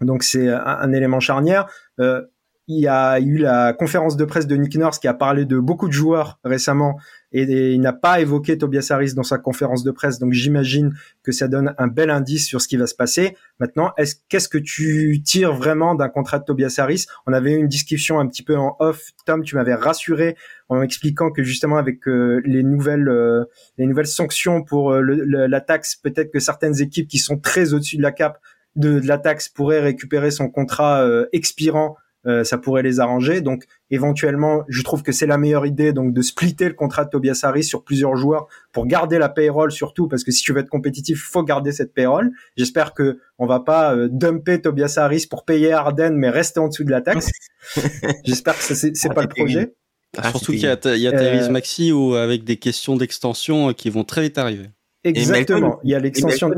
Donc 0.00 0.22
c'est 0.22 0.48
un, 0.48 0.92
élément 0.92 1.20
charnière. 1.20 1.66
Euh, 1.98 2.22
il 2.70 2.78
y 2.78 2.86
a 2.86 3.18
eu 3.18 3.36
la 3.38 3.72
conférence 3.72 4.16
de 4.16 4.24
presse 4.24 4.46
de 4.46 4.54
Nick 4.54 4.76
Nurse 4.76 5.00
qui 5.00 5.08
a 5.08 5.14
parlé 5.14 5.44
de 5.44 5.58
beaucoup 5.58 5.88
de 5.88 5.92
joueurs 5.92 6.38
récemment 6.44 6.98
et, 7.32 7.42
il 7.74 7.80
n'a 7.80 7.92
pas 7.92 8.20
évoqué 8.20 8.58
Tobias 8.58 8.88
Harris 8.90 9.14
dans 9.14 9.24
sa 9.24 9.38
conférence 9.38 9.82
de 9.82 9.90
presse. 9.90 10.20
Donc 10.20 10.32
j'imagine 10.32 10.94
que 11.24 11.32
ça 11.32 11.48
donne 11.48 11.74
un 11.78 11.88
bel 11.88 12.10
indice 12.10 12.46
sur 12.46 12.60
ce 12.60 12.68
qui 12.68 12.76
va 12.76 12.86
se 12.86 12.94
passer. 12.94 13.36
Maintenant, 13.58 13.92
est-ce 13.96 14.16
qu'est-ce 14.28 14.48
que 14.48 14.58
tu 14.58 15.20
tires 15.24 15.52
vraiment 15.52 15.96
d'un 15.96 16.08
contrat 16.08 16.38
de 16.38 16.44
Tobias 16.44 16.76
Harris? 16.78 17.06
On 17.26 17.32
avait 17.32 17.52
eu 17.52 17.56
une 17.56 17.68
discussion 17.68 18.20
un 18.20 18.28
petit 18.28 18.44
peu 18.44 18.56
en 18.56 18.76
off. 18.78 19.10
Tom, 19.26 19.42
tu 19.42 19.56
m'avais 19.56 19.74
rassuré 19.74 20.36
en 20.68 20.80
expliquant 20.80 21.32
que 21.32 21.42
justement 21.42 21.76
avec 21.76 22.06
euh, 22.06 22.40
les 22.44 22.62
nouvelles 22.62 23.08
euh, 23.08 23.44
les 23.78 23.86
nouvelles 23.86 24.06
sanctions 24.06 24.62
pour 24.62 24.92
euh, 24.92 25.02
la 25.02 25.60
taxe, 25.60 25.96
peut-être 25.96 26.32
que 26.32 26.38
certaines 26.38 26.80
équipes 26.80 27.08
qui 27.08 27.18
sont 27.18 27.38
très 27.38 27.74
au-dessus 27.74 27.96
de 27.96 28.02
la 28.02 28.12
cap 28.12 28.38
de, 28.76 29.00
de, 29.00 29.08
la 29.08 29.18
taxe 29.18 29.48
pourraient 29.48 29.80
récupérer 29.80 30.30
son 30.30 30.48
contrat 30.48 31.04
expirant 31.32 31.96
euh, 32.26 32.44
ça 32.44 32.58
pourrait 32.58 32.82
les 32.82 33.00
arranger. 33.00 33.40
Donc 33.40 33.64
éventuellement, 33.90 34.64
je 34.68 34.82
trouve 34.82 35.02
que 35.02 35.12
c'est 35.12 35.26
la 35.26 35.38
meilleure 35.38 35.66
idée 35.66 35.92
donc 35.92 36.12
de 36.12 36.22
splitter 36.22 36.68
le 36.68 36.74
contrat 36.74 37.04
de 37.04 37.10
Tobias 37.10 37.40
Harris 37.42 37.64
sur 37.64 37.82
plusieurs 37.82 38.16
joueurs 38.16 38.46
pour 38.72 38.86
garder 38.86 39.18
la 39.18 39.28
payroll 39.28 39.72
surtout 39.72 40.08
parce 40.08 40.24
que 40.24 40.30
si 40.30 40.42
tu 40.42 40.52
veux 40.52 40.60
être 40.60 40.68
compétitif, 40.68 41.22
faut 41.22 41.42
garder 41.42 41.72
cette 41.72 41.94
payroll. 41.94 42.30
J'espère 42.56 42.92
que 42.92 43.18
on 43.38 43.46
va 43.46 43.60
pas 43.60 43.94
euh, 43.94 44.08
dumper 44.10 44.60
Tobias 44.60 44.94
Harris 44.96 45.26
pour 45.28 45.44
payer 45.44 45.72
Arden 45.72 46.14
mais 46.16 46.30
rester 46.30 46.60
en 46.60 46.68
dessous 46.68 46.84
de 46.84 46.90
la 46.90 47.00
taxe. 47.00 47.30
J'espère 48.24 48.56
que 48.56 48.74
c'est 48.74 48.96
c'est 48.96 49.14
pas 49.14 49.22
le 49.22 49.28
projet. 49.28 49.74
Ah, 50.18 50.30
surtout 50.30 50.52
qu'il 50.52 50.62
y 50.62 50.66
a, 50.66 50.76
il 50.84 51.00
y 51.00 51.06
a 51.06 51.12
Tyrese 51.12 51.48
euh, 51.48 51.50
Maxi 51.50 51.92
ou 51.92 52.14
avec 52.14 52.44
des 52.44 52.56
questions 52.56 52.96
d'extension 52.96 53.72
qui 53.72 53.90
vont 53.90 54.04
très 54.04 54.22
vite 54.22 54.38
arriver. 54.38 54.66
Exactement. 55.04 55.78
Il 55.84 55.90
y 55.90 55.94
a 55.94 55.98
l'extension 55.98 56.50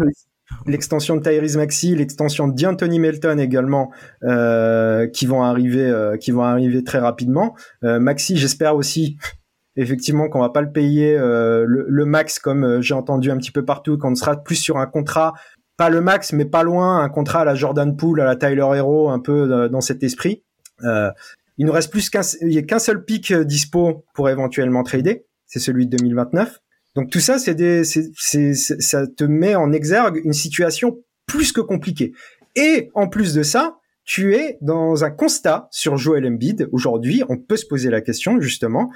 l'extension 0.67 1.17
de 1.17 1.23
Tyrese 1.23 1.57
Maxi, 1.57 1.95
l'extension 1.95 2.49
d'Anthony 2.49 2.99
Melton 2.99 3.39
également, 3.39 3.91
euh, 4.25 5.07
qui 5.09 5.27
vont 5.27 5.43
arriver, 5.43 5.85
euh, 5.85 6.17
qui 6.17 6.31
vont 6.31 6.43
arriver 6.43 6.85
très 6.85 6.99
rapidement. 6.99 7.55
Euh, 7.85 7.99
Maxi, 7.99 8.37
j'espère 8.37 8.77
aussi, 8.77 9.17
effectivement, 9.77 10.29
qu'on 10.29 10.41
va 10.41 10.51
pas 10.51 10.63
le 10.63 10.73
payer 10.73 11.17
euh, 11.17 11.65
le, 11.67 12.05
max 12.05 12.39
comme 12.39 12.81
j'ai 12.81 12.95
entendu 12.95 13.31
un 13.31 13.39
petit 13.39 13.53
peu 13.53 13.65
partout, 13.65 13.99
qu'on 13.99 14.15
sera 14.15 14.37
plus 14.37 14.57
sur 14.57 14.79
un 14.79 14.87
contrat, 14.87 15.35
pas 15.77 15.89
le 15.89 16.01
max, 16.01 16.33
mais 16.33 16.45
pas 16.45 16.63
loin, 16.63 17.01
un 17.01 17.09
contrat 17.09 17.41
à 17.41 17.45
la 17.45 17.55
Jordan 17.55 17.97
Poole, 17.97 18.21
à 18.21 18.25
la 18.25 18.37
Tyler 18.37 18.67
Hero, 18.75 19.11
un 19.11 19.21
peu 19.21 19.69
dans 19.69 19.81
cet 19.81 20.03
esprit. 20.03 20.45
il 20.83 21.67
nous 21.67 21.73
reste 21.73 21.91
plus 21.91 22.11
qu'un, 22.11 22.23
qu'un 22.67 22.79
seul 22.79 23.05
pic 23.05 23.33
dispo 23.33 24.05
pour 24.15 24.29
éventuellement 24.29 24.83
trader, 24.83 25.25
c'est 25.47 25.61
celui 25.61 25.87
de 25.87 25.97
2029. 25.97 26.62
Donc 26.95 27.11
tout 27.11 27.21
ça, 27.21 27.39
c'est 27.39 27.55
des, 27.55 27.85
c'est, 27.85 28.55
ça 28.55 29.07
te 29.07 29.25
met 29.25 29.55
en 29.55 29.73
exergue 29.73 30.21
une 30.25 30.33
situation 30.33 30.99
plus 31.27 31.53
que 31.53 31.61
compliquée. 31.61 32.13
Et 32.55 32.91
en 32.95 33.09
plus 33.09 33.35
de 33.35 33.43
ça, 33.43 33.79
tu 34.05 34.35
es 34.35 34.59
dans 34.61 35.05
un 35.05 35.11
constat 35.11 35.69
sur 35.71 35.97
Joel 35.97 36.27
Embiid. 36.27 36.69
Aujourd'hui, 36.73 37.23
on 37.29 37.39
peut 37.39 37.57
se 37.57 37.67
poser 37.67 37.89
la 37.89 38.01
question 38.01 38.41
justement, 38.41 38.91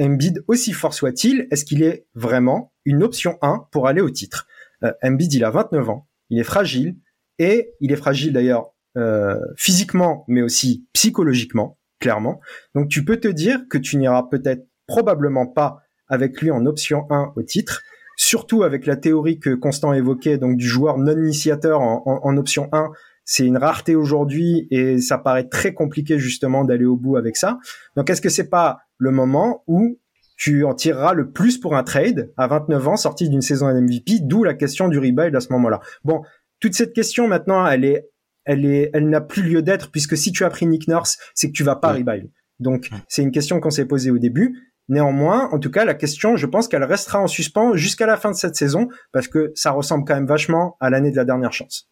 Embiid, 0.00 0.44
aussi 0.46 0.72
fort 0.72 0.94
soit-il, 0.94 1.46
est-ce 1.50 1.64
qu'il 1.64 1.82
est 1.82 2.06
vraiment 2.14 2.72
une 2.84 3.02
option 3.02 3.38
1 3.42 3.66
pour 3.70 3.88
aller 3.88 4.00
au 4.00 4.10
titre? 4.10 4.46
Euh, 4.84 4.92
Embiid, 5.02 5.32
il 5.32 5.44
a 5.44 5.50
29 5.50 5.88
ans, 5.88 6.08
il 6.28 6.38
est 6.38 6.44
fragile, 6.44 6.96
et 7.38 7.72
il 7.80 7.92
est 7.92 7.96
fragile 7.96 8.32
d'ailleurs 8.32 8.72
euh, 8.96 9.38
physiquement, 9.56 10.24
mais 10.28 10.42
aussi 10.42 10.86
psychologiquement, 10.92 11.78
clairement. 11.98 12.40
Donc 12.74 12.88
tu 12.88 13.04
peux 13.04 13.18
te 13.18 13.28
dire 13.28 13.60
que 13.70 13.78
tu 13.78 13.96
n'iras 13.96 14.24
peut-être 14.24 14.66
probablement 14.86 15.46
pas 15.46 15.82
avec 16.10 16.40
lui 16.42 16.50
en 16.50 16.66
option 16.66 17.06
1 17.08 17.32
au 17.36 17.42
titre, 17.42 17.82
surtout 18.16 18.62
avec 18.64 18.84
la 18.84 18.96
théorie 18.96 19.38
que 19.38 19.54
Constant 19.54 19.94
évoquait, 19.94 20.36
donc 20.36 20.56
du 20.56 20.68
joueur 20.68 20.98
non 20.98 21.16
initiateur 21.16 21.80
en, 21.80 22.36
option 22.36 22.68
1. 22.72 22.90
C'est 23.24 23.46
une 23.46 23.56
rareté 23.56 23.94
aujourd'hui 23.94 24.66
et 24.70 25.00
ça 25.00 25.16
paraît 25.16 25.48
très 25.48 25.72
compliqué 25.72 26.18
justement 26.18 26.64
d'aller 26.64 26.84
au 26.84 26.96
bout 26.96 27.16
avec 27.16 27.36
ça. 27.36 27.58
Donc 27.96 28.10
est-ce 28.10 28.20
que 28.20 28.28
c'est 28.28 28.50
pas 28.50 28.80
le 28.98 29.10
moment 29.10 29.62
où 29.66 29.98
tu 30.36 30.64
en 30.64 30.74
tireras 30.74 31.14
le 31.14 31.30
plus 31.30 31.58
pour 31.58 31.76
un 31.76 31.82
trade 31.82 32.32
à 32.36 32.46
29 32.46 32.88
ans, 32.88 32.96
sorti 32.96 33.28
d'une 33.28 33.42
saison 33.42 33.72
MVP, 33.72 34.20
d'où 34.22 34.42
la 34.42 34.54
question 34.54 34.88
du 34.88 34.98
rebuild 34.98 35.36
à 35.36 35.40
ce 35.40 35.52
moment-là. 35.52 35.80
Bon, 36.02 36.22
toute 36.60 36.74
cette 36.74 36.92
question 36.92 37.28
maintenant, 37.28 37.66
elle 37.66 37.84
est, 37.84 38.08
elle 38.44 38.64
est, 38.64 38.90
elle 38.94 39.08
n'a 39.08 39.20
plus 39.20 39.42
lieu 39.42 39.62
d'être 39.62 39.90
puisque 39.90 40.16
si 40.16 40.32
tu 40.32 40.44
as 40.44 40.50
pris 40.50 40.66
Nick 40.66 40.88
Nurse, 40.88 41.18
c'est 41.34 41.48
que 41.48 41.52
tu 41.52 41.62
vas 41.62 41.76
pas 41.76 41.92
rebuild. 41.92 42.30
Donc 42.58 42.90
c'est 43.08 43.22
une 43.22 43.32
question 43.32 43.60
qu'on 43.60 43.70
s'est 43.70 43.86
posée 43.86 44.10
au 44.10 44.18
début. 44.18 44.69
Néanmoins, 44.90 45.48
en 45.52 45.60
tout 45.60 45.70
cas, 45.70 45.84
la 45.84 45.94
question, 45.94 46.36
je 46.36 46.46
pense 46.46 46.66
qu'elle 46.66 46.82
restera 46.82 47.20
en 47.20 47.28
suspens 47.28 47.76
jusqu'à 47.76 48.06
la 48.06 48.16
fin 48.16 48.32
de 48.32 48.36
cette 48.36 48.56
saison 48.56 48.88
parce 49.12 49.28
que 49.28 49.52
ça 49.54 49.70
ressemble 49.70 50.04
quand 50.04 50.16
même 50.16 50.26
vachement 50.26 50.76
à 50.80 50.90
l'année 50.90 51.12
de 51.12 51.16
la 51.16 51.24
dernière 51.24 51.52
chance 51.52 51.88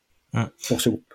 pour 0.67 0.81
ce 0.81 0.89
groupe. 0.89 1.15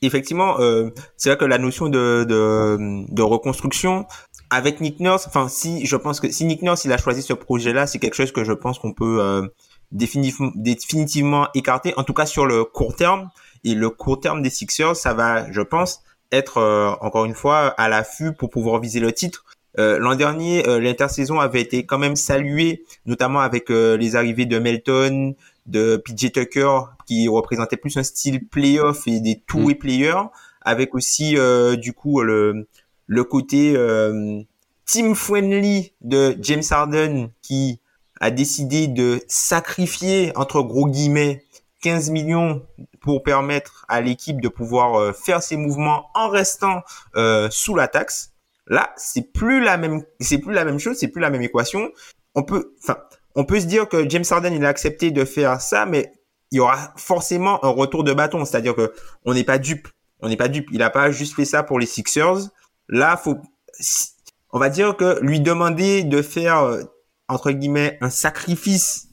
Effectivement, 0.00 0.60
euh, 0.60 0.90
c'est 1.16 1.30
vrai 1.30 1.36
que 1.36 1.44
la 1.44 1.58
notion 1.58 1.88
de, 1.88 2.24
de, 2.24 3.22
reconstruction 3.22 4.06
avec 4.48 4.80
Nick 4.80 5.00
Nurse, 5.00 5.26
enfin 5.26 5.48
si 5.48 5.84
je 5.86 5.96
pense 5.96 6.20
que 6.20 6.30
si 6.30 6.44
Nick 6.44 6.62
Nurse 6.62 6.84
il 6.84 6.92
a 6.92 6.98
choisi 6.98 7.20
ce 7.20 7.32
projet-là, 7.32 7.88
c'est 7.88 7.98
quelque 7.98 8.14
chose 8.14 8.30
que 8.30 8.44
je 8.44 8.52
pense 8.52 8.78
qu'on 8.78 8.92
peut 8.92 9.18
euh, 9.20 9.42
définitivement, 9.90 10.52
définitivement 10.54 11.48
écarter, 11.52 11.94
en 11.96 12.04
tout 12.04 12.14
cas 12.14 12.26
sur 12.26 12.46
le 12.46 12.64
court 12.64 12.94
terme. 12.94 13.28
Et 13.64 13.74
le 13.74 13.90
court 13.90 14.20
terme 14.20 14.40
des 14.40 14.50
Sixers, 14.50 14.94
ça 14.94 15.14
va, 15.14 15.50
je 15.50 15.62
pense, 15.62 16.04
être 16.30 16.58
euh, 16.58 16.92
encore 17.00 17.24
une 17.24 17.34
fois 17.34 17.74
à 17.76 17.88
l'affût 17.88 18.32
pour 18.32 18.50
pouvoir 18.50 18.80
viser 18.80 19.00
le 19.00 19.12
titre. 19.12 19.44
Euh, 19.78 19.98
l'an 19.98 20.14
dernier, 20.14 20.66
euh, 20.66 20.80
l'intersaison 20.80 21.40
avait 21.40 21.60
été 21.60 21.84
quand 21.84 21.98
même 21.98 22.16
saluée, 22.16 22.84
notamment 23.06 23.40
avec 23.40 23.70
euh, 23.70 23.96
les 23.96 24.16
arrivées 24.16 24.46
de 24.46 24.58
Melton, 24.58 25.34
de 25.66 25.96
PJ 25.96 26.32
Tucker, 26.32 26.78
qui 27.06 27.28
représentait 27.28 27.76
plus 27.76 27.96
un 27.96 28.02
style 28.02 28.46
playoff 28.48 29.06
et 29.06 29.20
des 29.20 29.42
two-way 29.46 29.74
mm. 29.74 29.78
players, 29.78 30.22
avec 30.62 30.94
aussi 30.94 31.36
du 31.78 31.92
coup 31.92 32.20
le, 32.20 32.68
le 33.06 33.24
côté 33.24 33.74
team 34.84 35.14
friendly 35.14 35.92
de 36.02 36.36
James 36.40 36.62
Harden 36.70 37.28
qui 37.40 37.80
a 38.20 38.30
décidé 38.30 38.86
de 38.86 39.22
sacrifier 39.28 40.32
entre 40.36 40.60
gros 40.60 40.86
guillemets 40.86 41.44
15 41.82 42.10
millions 42.10 42.66
pour 43.00 43.22
permettre 43.22 43.86
à 43.88 44.02
l'équipe 44.02 44.42
de 44.42 44.48
pouvoir 44.48 45.14
faire 45.14 45.42
ses 45.42 45.56
mouvements 45.56 46.10
en 46.14 46.28
restant 46.28 46.82
sous 47.50 47.74
la 47.74 47.88
taxe. 47.88 48.32
Là, 48.68 48.92
c'est 48.96 49.32
plus 49.32 49.62
la 49.62 49.76
même, 49.76 50.02
c'est 50.20 50.38
plus 50.38 50.52
la 50.52 50.64
même 50.64 50.78
chose, 50.78 50.96
c'est 50.98 51.08
plus 51.08 51.20
la 51.20 51.30
même 51.30 51.42
équation. 51.42 51.90
On 52.34 52.42
peut, 52.42 52.74
enfin, 52.82 52.98
on 53.34 53.44
peut 53.44 53.60
se 53.60 53.66
dire 53.66 53.88
que 53.88 54.08
James 54.08 54.24
Harden 54.28 54.52
il 54.52 54.64
a 54.64 54.68
accepté 54.68 55.10
de 55.10 55.24
faire 55.24 55.60
ça, 55.60 55.86
mais 55.86 56.12
il 56.50 56.56
y 56.56 56.60
aura 56.60 56.92
forcément 56.96 57.64
un 57.64 57.68
retour 57.68 58.04
de 58.04 58.12
bâton, 58.12 58.44
c'est-à-dire 58.44 58.74
que 58.74 58.92
on 59.24 59.34
n'est 59.34 59.44
pas 59.44 59.58
dupe, 59.58 59.88
on 60.20 60.28
n'est 60.28 60.36
pas 60.36 60.48
dupe. 60.48 60.68
Il 60.72 60.82
a 60.82 60.90
pas 60.90 61.10
juste 61.10 61.34
fait 61.34 61.44
ça 61.44 61.62
pour 61.62 61.78
les 61.78 61.86
Sixers. 61.86 62.50
Là, 62.88 63.16
faut, 63.16 63.36
on 64.52 64.58
va 64.58 64.68
dire 64.68 64.96
que 64.96 65.18
lui 65.20 65.40
demander 65.40 66.04
de 66.04 66.22
faire 66.22 66.62
euh, 66.62 66.82
entre 67.28 67.50
guillemets 67.50 67.98
un 68.00 68.10
sacrifice 68.10 69.08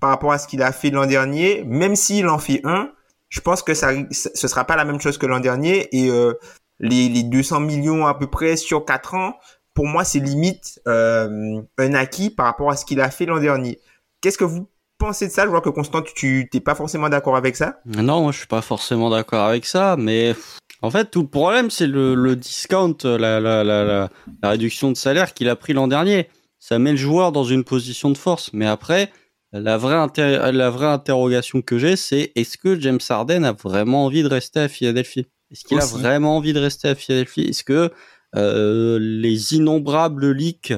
par 0.00 0.10
rapport 0.10 0.32
à 0.32 0.38
ce 0.38 0.46
qu'il 0.46 0.62
a 0.62 0.72
fait 0.72 0.90
l'an 0.90 1.06
dernier, 1.06 1.64
même 1.64 1.94
s'il 1.94 2.28
en 2.28 2.38
fait 2.38 2.60
un, 2.64 2.90
je 3.28 3.40
pense 3.40 3.62
que 3.62 3.74
ça, 3.74 3.90
ce 4.10 4.48
sera 4.48 4.64
pas 4.64 4.76
la 4.76 4.84
même 4.84 5.00
chose 5.00 5.18
que 5.18 5.26
l'an 5.26 5.40
dernier 5.40 5.88
et 5.96 6.10
euh, 6.10 6.34
les, 6.80 7.08
les 7.08 7.22
200 7.22 7.60
millions 7.60 8.06
à 8.06 8.14
peu 8.14 8.26
près 8.26 8.56
sur 8.56 8.84
4 8.84 9.14
ans, 9.14 9.34
pour 9.74 9.86
moi, 9.86 10.04
c'est 10.04 10.18
limite 10.18 10.80
euh, 10.88 11.60
un 11.78 11.94
acquis 11.94 12.30
par 12.30 12.46
rapport 12.46 12.70
à 12.70 12.76
ce 12.76 12.84
qu'il 12.84 13.00
a 13.00 13.10
fait 13.10 13.26
l'an 13.26 13.38
dernier. 13.38 13.78
Qu'est-ce 14.20 14.38
que 14.38 14.44
vous 14.44 14.68
pensez 14.98 15.28
de 15.28 15.32
ça? 15.32 15.44
Je 15.44 15.48
vois 15.48 15.60
que 15.60 15.68
Constant, 15.68 16.02
tu 16.02 16.48
t'es 16.50 16.60
pas 16.60 16.74
forcément 16.74 17.08
d'accord 17.08 17.36
avec 17.36 17.56
ça 17.56 17.80
Non, 17.86 18.22
moi, 18.22 18.32
je 18.32 18.38
suis 18.38 18.46
pas 18.46 18.62
forcément 18.62 19.10
d'accord 19.10 19.44
avec 19.44 19.64
ça, 19.64 19.96
mais 19.98 20.34
en 20.82 20.90
fait, 20.90 21.10
tout 21.10 21.22
le 21.22 21.28
problème, 21.28 21.70
c'est 21.70 21.86
le, 21.86 22.34
discount, 22.36 22.96
la, 23.04 24.08
réduction 24.42 24.90
de 24.90 24.96
salaire 24.96 25.34
qu'il 25.34 25.48
a 25.48 25.56
pris 25.56 25.72
l'an 25.72 25.88
dernier. 25.88 26.28
Ça 26.58 26.78
met 26.78 26.90
le 26.90 26.98
joueur 26.98 27.32
dans 27.32 27.44
une 27.44 27.64
position 27.64 28.10
de 28.10 28.18
force, 28.18 28.50
mais 28.52 28.66
après, 28.66 29.10
la 29.52 29.78
vraie, 29.78 30.06
la 30.52 30.70
vraie 30.70 30.86
interrogation 30.86 31.62
que 31.62 31.78
j'ai, 31.78 31.96
c'est 31.96 32.32
est-ce 32.34 32.58
que 32.58 32.78
James 32.78 33.00
Harden 33.08 33.44
a 33.44 33.52
vraiment 33.52 34.04
envie 34.04 34.22
de 34.22 34.28
rester 34.28 34.60
à 34.60 34.68
Philadelphie? 34.68 35.26
Est-ce 35.50 35.64
qu'il 35.64 35.78
a 35.78 35.84
vraiment 35.84 36.36
envie 36.36 36.52
de 36.52 36.60
rester 36.60 36.88
à 36.88 36.94
Philadelphie? 36.94 37.42
Est-ce 37.42 37.64
que 37.64 37.90
euh, 38.36 38.98
les 39.00 39.54
innombrables 39.54 40.30
leaks 40.30 40.72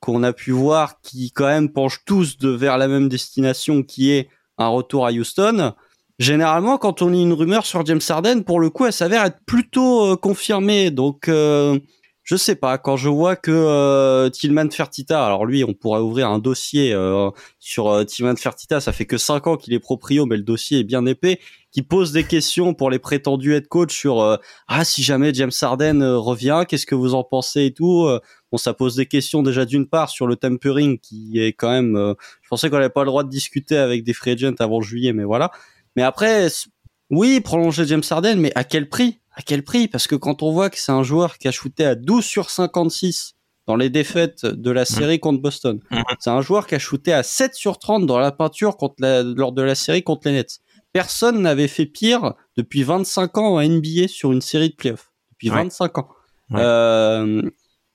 qu'on 0.00 0.22
a 0.22 0.32
pu 0.32 0.50
voir 0.50 1.00
qui 1.00 1.30
quand 1.32 1.46
même 1.46 1.72
penchent 1.72 2.04
tous 2.04 2.36
de 2.38 2.48
vers 2.48 2.78
la 2.78 2.88
même 2.88 3.08
destination 3.08 3.82
qui 3.82 4.10
est 4.10 4.28
un 4.58 4.68
retour 4.68 5.06
à 5.06 5.10
Houston. 5.10 5.72
Généralement, 6.18 6.78
quand 6.78 7.02
on 7.02 7.08
lit 7.08 7.22
une 7.22 7.32
rumeur 7.32 7.66
sur 7.66 7.84
James 7.84 8.00
Harden, 8.08 8.42
pour 8.42 8.58
le 8.58 8.70
coup, 8.70 8.86
elle 8.86 8.92
s'avère 8.92 9.24
être 9.24 9.40
plutôt 9.46 10.12
euh, 10.12 10.16
confirmée. 10.16 10.90
Donc, 10.90 11.28
euh, 11.28 11.78
je 12.26 12.34
sais 12.34 12.56
pas. 12.56 12.76
Quand 12.76 12.96
je 12.96 13.08
vois 13.08 13.36
que 13.36 13.52
euh, 13.52 14.28
Tillman 14.30 14.68
Fertitta, 14.72 15.24
alors 15.24 15.46
lui, 15.46 15.62
on 15.62 15.74
pourrait 15.74 16.00
ouvrir 16.00 16.28
un 16.28 16.40
dossier 16.40 16.92
euh, 16.92 17.30
sur 17.60 17.88
euh, 17.88 18.02
Tillman 18.02 18.34
Fertitta. 18.34 18.80
Ça 18.80 18.92
fait 18.92 19.06
que 19.06 19.16
cinq 19.16 19.46
ans 19.46 19.56
qu'il 19.56 19.72
est 19.74 19.78
proprio, 19.78 20.26
mais 20.26 20.36
le 20.36 20.42
dossier 20.42 20.80
est 20.80 20.84
bien 20.84 21.06
épais. 21.06 21.38
Qui 21.70 21.82
pose 21.82 22.10
des 22.10 22.24
questions 22.24 22.74
pour 22.74 22.90
les 22.90 22.98
prétendus 22.98 23.54
head 23.54 23.68
coach 23.68 23.96
sur 23.96 24.38
ah 24.66 24.84
si 24.84 25.02
jamais 25.02 25.32
James 25.34 25.52
Harden 25.60 26.02
revient, 26.02 26.64
qu'est-ce 26.66 26.86
que 26.86 26.94
vous 26.94 27.14
en 27.14 27.22
pensez 27.22 27.66
et 27.66 27.74
tout. 27.74 28.08
Bon, 28.50 28.56
ça 28.56 28.72
pose 28.72 28.96
des 28.96 29.04
questions 29.04 29.42
déjà 29.42 29.66
d'une 29.66 29.86
part 29.86 30.08
sur 30.08 30.26
le 30.26 30.36
tempering 30.36 30.98
qui 30.98 31.38
est 31.38 31.52
quand 31.52 31.70
même. 31.70 32.14
je 32.40 32.48
pensais 32.48 32.70
qu'on 32.70 32.76
n'avait 32.76 32.88
pas 32.88 33.02
le 33.02 33.08
droit 33.08 33.24
de 33.24 33.28
discuter 33.28 33.76
avec 33.76 34.04
des 34.04 34.14
free 34.14 34.30
agents 34.30 34.54
avant 34.58 34.80
juillet, 34.80 35.12
mais 35.12 35.24
voilà. 35.24 35.50
Mais 35.96 36.02
après, 36.02 36.48
oui, 37.10 37.42
prolonger 37.42 37.86
James 37.86 38.02
Harden, 38.08 38.40
mais 38.40 38.52
à 38.54 38.64
quel 38.64 38.88
prix? 38.88 39.20
À 39.36 39.42
quel 39.42 39.62
prix? 39.62 39.86
Parce 39.86 40.06
que 40.06 40.14
quand 40.16 40.42
on 40.42 40.50
voit 40.50 40.70
que 40.70 40.78
c'est 40.78 40.92
un 40.92 41.02
joueur 41.02 41.38
qui 41.38 41.46
a 41.46 41.52
shooté 41.52 41.84
à 41.84 41.94
12 41.94 42.24
sur 42.24 42.50
56 42.50 43.34
dans 43.66 43.76
les 43.76 43.90
défaites 43.90 44.46
de 44.46 44.70
la 44.70 44.84
série 44.84 45.20
contre 45.20 45.42
Boston, 45.42 45.80
c'est 46.20 46.30
un 46.30 46.40
joueur 46.40 46.66
qui 46.66 46.74
a 46.74 46.78
shooté 46.78 47.12
à 47.12 47.22
7 47.22 47.54
sur 47.54 47.78
30 47.78 48.06
dans 48.06 48.18
la 48.18 48.32
peinture 48.32 48.76
contre 48.76 48.94
la, 48.98 49.22
lors 49.22 49.52
de 49.52 49.62
la 49.62 49.74
série 49.74 50.02
contre 50.02 50.22
les 50.28 50.32
Nets. 50.34 50.60
Personne 50.92 51.42
n'avait 51.42 51.68
fait 51.68 51.84
pire 51.86 52.32
depuis 52.56 52.82
25 52.82 53.36
ans 53.38 53.56
en 53.56 53.62
NBA 53.62 54.08
sur 54.08 54.32
une 54.32 54.40
série 54.40 54.70
de 54.70 54.74
playoffs. 54.74 55.12
Depuis 55.32 55.50
Ouais. 55.50 55.56
25 55.56 55.98
ans. 55.98 56.08
Ouais. 56.50 56.60
Euh, 56.62 57.42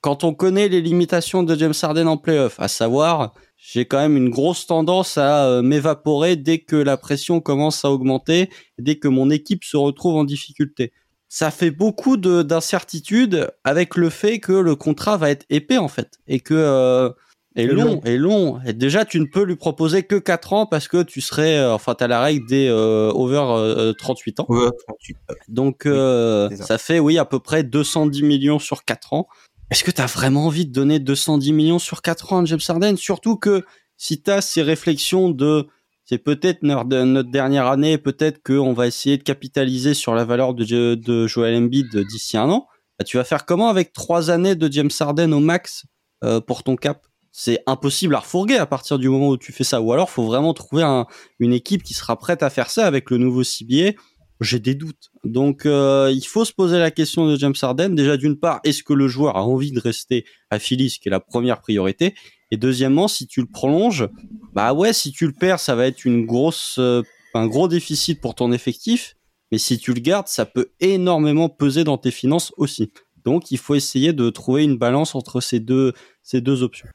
quand 0.00 0.22
on 0.24 0.34
connaît 0.34 0.68
les 0.68 0.80
limitations 0.80 1.42
de 1.42 1.56
James 1.56 1.74
Harden 1.80 2.06
en 2.06 2.16
playoff, 2.18 2.60
à 2.60 2.68
savoir, 2.68 3.32
j'ai 3.56 3.86
quand 3.86 3.98
même 3.98 4.16
une 4.16 4.30
grosse 4.30 4.66
tendance 4.66 5.16
à 5.18 5.46
euh, 5.46 5.62
m'évaporer 5.62 6.36
dès 6.36 6.58
que 6.58 6.76
la 6.76 6.96
pression 6.96 7.40
commence 7.40 7.84
à 7.84 7.90
augmenter, 7.90 8.50
dès 8.78 8.96
que 8.96 9.08
mon 9.08 9.30
équipe 9.30 9.64
se 9.64 9.76
retrouve 9.76 10.16
en 10.16 10.24
difficulté. 10.24 10.92
Ça 11.34 11.50
fait 11.50 11.70
beaucoup 11.70 12.18
de 12.18 12.42
d'incertitudes 12.42 13.50
avec 13.64 13.96
le 13.96 14.10
fait 14.10 14.38
que 14.38 14.52
le 14.52 14.76
contrat 14.76 15.16
va 15.16 15.30
être 15.30 15.46
épais 15.48 15.78
en 15.78 15.88
fait 15.88 16.18
et 16.28 16.40
que 16.40 16.52
euh, 16.52 17.08
Et 17.56 17.64
long, 17.64 17.84
long. 17.84 18.00
et 18.04 18.18
long. 18.18 18.60
Et 18.66 18.74
déjà, 18.74 19.06
tu 19.06 19.18
ne 19.18 19.24
peux 19.24 19.42
lui 19.42 19.56
proposer 19.56 20.02
que 20.02 20.16
4 20.16 20.52
ans 20.52 20.66
parce 20.66 20.88
que 20.88 21.02
tu 21.02 21.22
serais, 21.22 21.56
euh, 21.56 21.72
enfin, 21.72 21.94
t'as 21.94 22.06
la 22.06 22.20
règle 22.20 22.46
des 22.46 22.68
euh, 22.68 23.10
over 23.14 23.46
euh, 23.48 23.94
38 23.94 24.40
ans. 24.40 24.46
Ouais, 24.50 24.68
38. 24.86 25.16
Donc 25.48 25.86
euh, 25.86 26.50
ça. 26.54 26.76
fait 26.76 26.98
oui 26.98 27.16
à 27.16 27.24
peu 27.24 27.38
près 27.38 27.62
210 27.62 28.22
millions 28.24 28.58
sur 28.58 28.84
4 28.84 29.14
ans. 29.14 29.26
Est-ce 29.70 29.84
que 29.84 29.90
tu 29.90 30.02
as 30.02 30.06
vraiment 30.06 30.44
envie 30.44 30.66
de 30.66 30.72
donner 30.72 30.98
210 30.98 31.54
millions 31.54 31.78
sur 31.78 32.02
4 32.02 32.34
ans 32.34 32.42
à 32.42 32.44
James 32.44 32.60
Harden? 32.68 32.98
Surtout 32.98 33.38
que 33.38 33.64
si 33.96 34.20
tu 34.20 34.30
as 34.30 34.42
ces 34.42 34.60
réflexions 34.60 35.30
de 35.30 35.66
c'est 36.04 36.18
peut-être 36.18 36.62
notre, 36.62 37.30
dernière 37.30 37.66
année, 37.66 37.98
peut-être 37.98 38.42
qu'on 38.42 38.72
va 38.72 38.86
essayer 38.86 39.18
de 39.18 39.22
capitaliser 39.22 39.94
sur 39.94 40.14
la 40.14 40.24
valeur 40.24 40.54
de, 40.54 40.94
de 40.94 41.26
Joel 41.26 41.56
Embiid 41.56 41.96
d'ici 42.08 42.36
un 42.36 42.50
an, 42.50 42.66
bah, 42.98 43.04
tu 43.04 43.16
vas 43.16 43.24
faire 43.24 43.46
comment 43.46 43.68
avec 43.68 43.92
3 43.92 44.30
années 44.30 44.54
de 44.54 44.70
James 44.70 44.90
Harden 44.98 45.32
au 45.32 45.40
max 45.40 45.84
euh, 46.24 46.40
pour 46.40 46.62
ton 46.62 46.76
cap? 46.76 47.06
C'est 47.30 47.62
impossible 47.66 48.14
à 48.14 48.18
refourguer 48.18 48.56
à 48.56 48.66
partir 48.66 48.98
du 48.98 49.08
moment 49.08 49.28
où 49.28 49.38
tu 49.38 49.52
fais 49.52 49.64
ça. 49.64 49.80
Ou 49.80 49.92
alors, 49.92 50.10
faut 50.10 50.26
vraiment 50.26 50.52
trouver 50.52 50.82
un- 50.82 51.06
une 51.38 51.54
équipe 51.54 51.82
qui 51.82 51.94
sera 51.94 52.18
prête 52.18 52.42
à 52.42 52.50
faire 52.50 52.68
ça 52.68 52.86
avec 52.86 53.10
le 53.10 53.16
nouveau 53.16 53.42
CBA 53.42 53.92
j'ai 54.42 54.58
des 54.58 54.74
doutes. 54.74 55.10
Donc 55.24 55.66
euh, 55.66 56.12
il 56.12 56.24
faut 56.26 56.44
se 56.44 56.52
poser 56.52 56.78
la 56.78 56.90
question 56.90 57.26
de 57.26 57.36
James 57.36 57.54
Harden. 57.60 57.90
Déjà 57.90 58.16
d'une 58.16 58.38
part, 58.38 58.60
est-ce 58.64 58.82
que 58.82 58.92
le 58.92 59.08
joueur 59.08 59.36
a 59.36 59.44
envie 59.44 59.72
de 59.72 59.80
rester 59.80 60.24
à 60.50 60.58
Philly, 60.58 60.90
ce 60.90 60.98
qui 60.98 61.08
est 61.08 61.10
la 61.10 61.20
première 61.20 61.60
priorité? 61.60 62.14
Et 62.52 62.58
deuxièmement, 62.58 63.08
si 63.08 63.26
tu 63.26 63.40
le 63.40 63.46
prolonges, 63.46 64.08
bah 64.52 64.74
ouais, 64.74 64.92
si 64.92 65.10
tu 65.10 65.26
le 65.26 65.32
perds, 65.32 65.58
ça 65.58 65.74
va 65.74 65.86
être 65.86 66.04
une 66.04 66.26
grosse, 66.26 66.76
euh, 66.78 67.02
un 67.32 67.46
gros 67.46 67.66
déficit 67.66 68.20
pour 68.20 68.34
ton 68.34 68.52
effectif. 68.52 69.16
Mais 69.50 69.56
si 69.56 69.78
tu 69.78 69.94
le 69.94 70.00
gardes, 70.00 70.28
ça 70.28 70.44
peut 70.44 70.70
énormément 70.78 71.48
peser 71.48 71.82
dans 71.82 71.96
tes 71.96 72.10
finances 72.10 72.52
aussi. 72.58 72.92
Donc 73.24 73.50
il 73.50 73.58
faut 73.58 73.74
essayer 73.74 74.12
de 74.12 74.28
trouver 74.28 74.64
une 74.64 74.76
balance 74.76 75.14
entre 75.14 75.40
ces 75.40 75.60
deux, 75.60 75.94
ces 76.22 76.42
deux 76.42 76.62
options. 76.62 76.88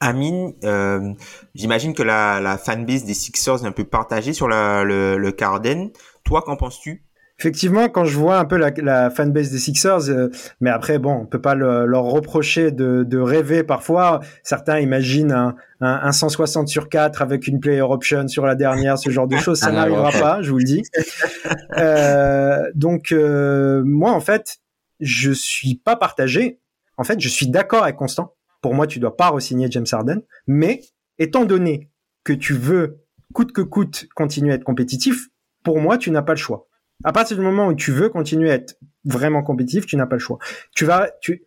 Amine, 0.00 0.54
euh, 0.64 1.12
j'imagine 1.54 1.92
que 1.92 2.02
la, 2.02 2.56
fanbase 2.56 3.04
des 3.04 3.14
Sixers 3.14 3.64
est 3.64 3.66
un 3.66 3.72
peu 3.72 3.84
partagée 3.84 4.32
sur 4.32 4.48
le, 4.48 5.18
le 5.18 5.32
Carden. 5.32 5.90
Toi, 6.24 6.40
qu'en 6.40 6.56
penses-tu? 6.56 7.04
Effectivement, 7.40 7.88
quand 7.88 8.04
je 8.04 8.18
vois 8.18 8.38
un 8.38 8.44
peu 8.44 8.56
la, 8.56 8.70
la 8.78 9.10
fanbase 9.10 9.50
des 9.52 9.58
Sixers, 9.58 10.08
euh, 10.10 10.28
mais 10.60 10.70
après, 10.70 10.98
bon, 10.98 11.12
on 11.22 11.26
peut 11.26 11.40
pas 11.40 11.54
le- 11.54 11.86
leur 11.86 12.02
reprocher 12.04 12.72
de, 12.72 13.04
de 13.04 13.18
rêver 13.18 13.62
parfois. 13.62 14.18
Certains 14.42 14.80
imaginent 14.80 15.30
un, 15.30 15.54
un, 15.80 16.00
un 16.02 16.10
160 16.10 16.66
sur 16.66 16.88
4 16.88 17.22
avec 17.22 17.46
une 17.46 17.60
player 17.60 17.80
option 17.82 18.26
sur 18.26 18.44
la 18.44 18.56
dernière, 18.56 18.98
ce 18.98 19.10
genre 19.10 19.28
de 19.28 19.36
choses. 19.44 19.60
Ça 19.60 19.66
Ah, 19.68 19.72
n'arrivera 19.72 20.10
pas, 20.10 20.42
je 20.42 20.50
vous 20.50 20.58
le 20.58 20.64
dis. 20.64 20.82
Euh, 21.78 22.62
donc, 22.74 23.12
euh, 23.12 23.82
moi, 23.84 24.12
en 24.12 24.20
fait, 24.20 24.58
je 25.00 25.30
suis 25.30 25.76
pas 25.76 25.96
partagé. 25.96 26.60
En 26.96 27.04
fait, 27.04 27.20
je 27.20 27.28
suis 27.28 27.46
d'accord 27.48 27.84
avec 27.84 27.96
Constant. 27.96 28.34
Pour 28.62 28.74
moi, 28.74 28.86
tu 28.86 28.98
dois 28.98 29.16
pas 29.16 29.28
re-signer 29.30 29.68
James 29.70 29.86
Harden. 29.90 30.22
Mais, 30.46 30.80
étant 31.18 31.44
donné 31.44 31.90
que 32.24 32.32
tu 32.32 32.54
veux, 32.54 32.98
coûte 33.32 33.52
que 33.52 33.60
coûte, 33.62 34.06
continuer 34.14 34.52
à 34.52 34.54
être 34.56 34.64
compétitif, 34.64 35.28
pour 35.62 35.80
moi, 35.80 35.98
tu 35.98 36.10
n'as 36.10 36.22
pas 36.22 36.32
le 36.32 36.38
choix. 36.38 36.67
À 37.04 37.12
partir 37.12 37.36
du 37.36 37.42
moment 37.42 37.68
où 37.68 37.74
tu 37.74 37.92
veux 37.92 38.08
continuer 38.08 38.50
à 38.50 38.54
être 38.54 38.76
vraiment 39.04 39.42
compétitif, 39.42 39.86
tu 39.86 39.96
n'as 39.96 40.06
pas 40.06 40.16
le 40.16 40.20
choix. 40.20 40.38
Tu 40.74 40.84
vas, 40.84 41.10
tu, 41.20 41.44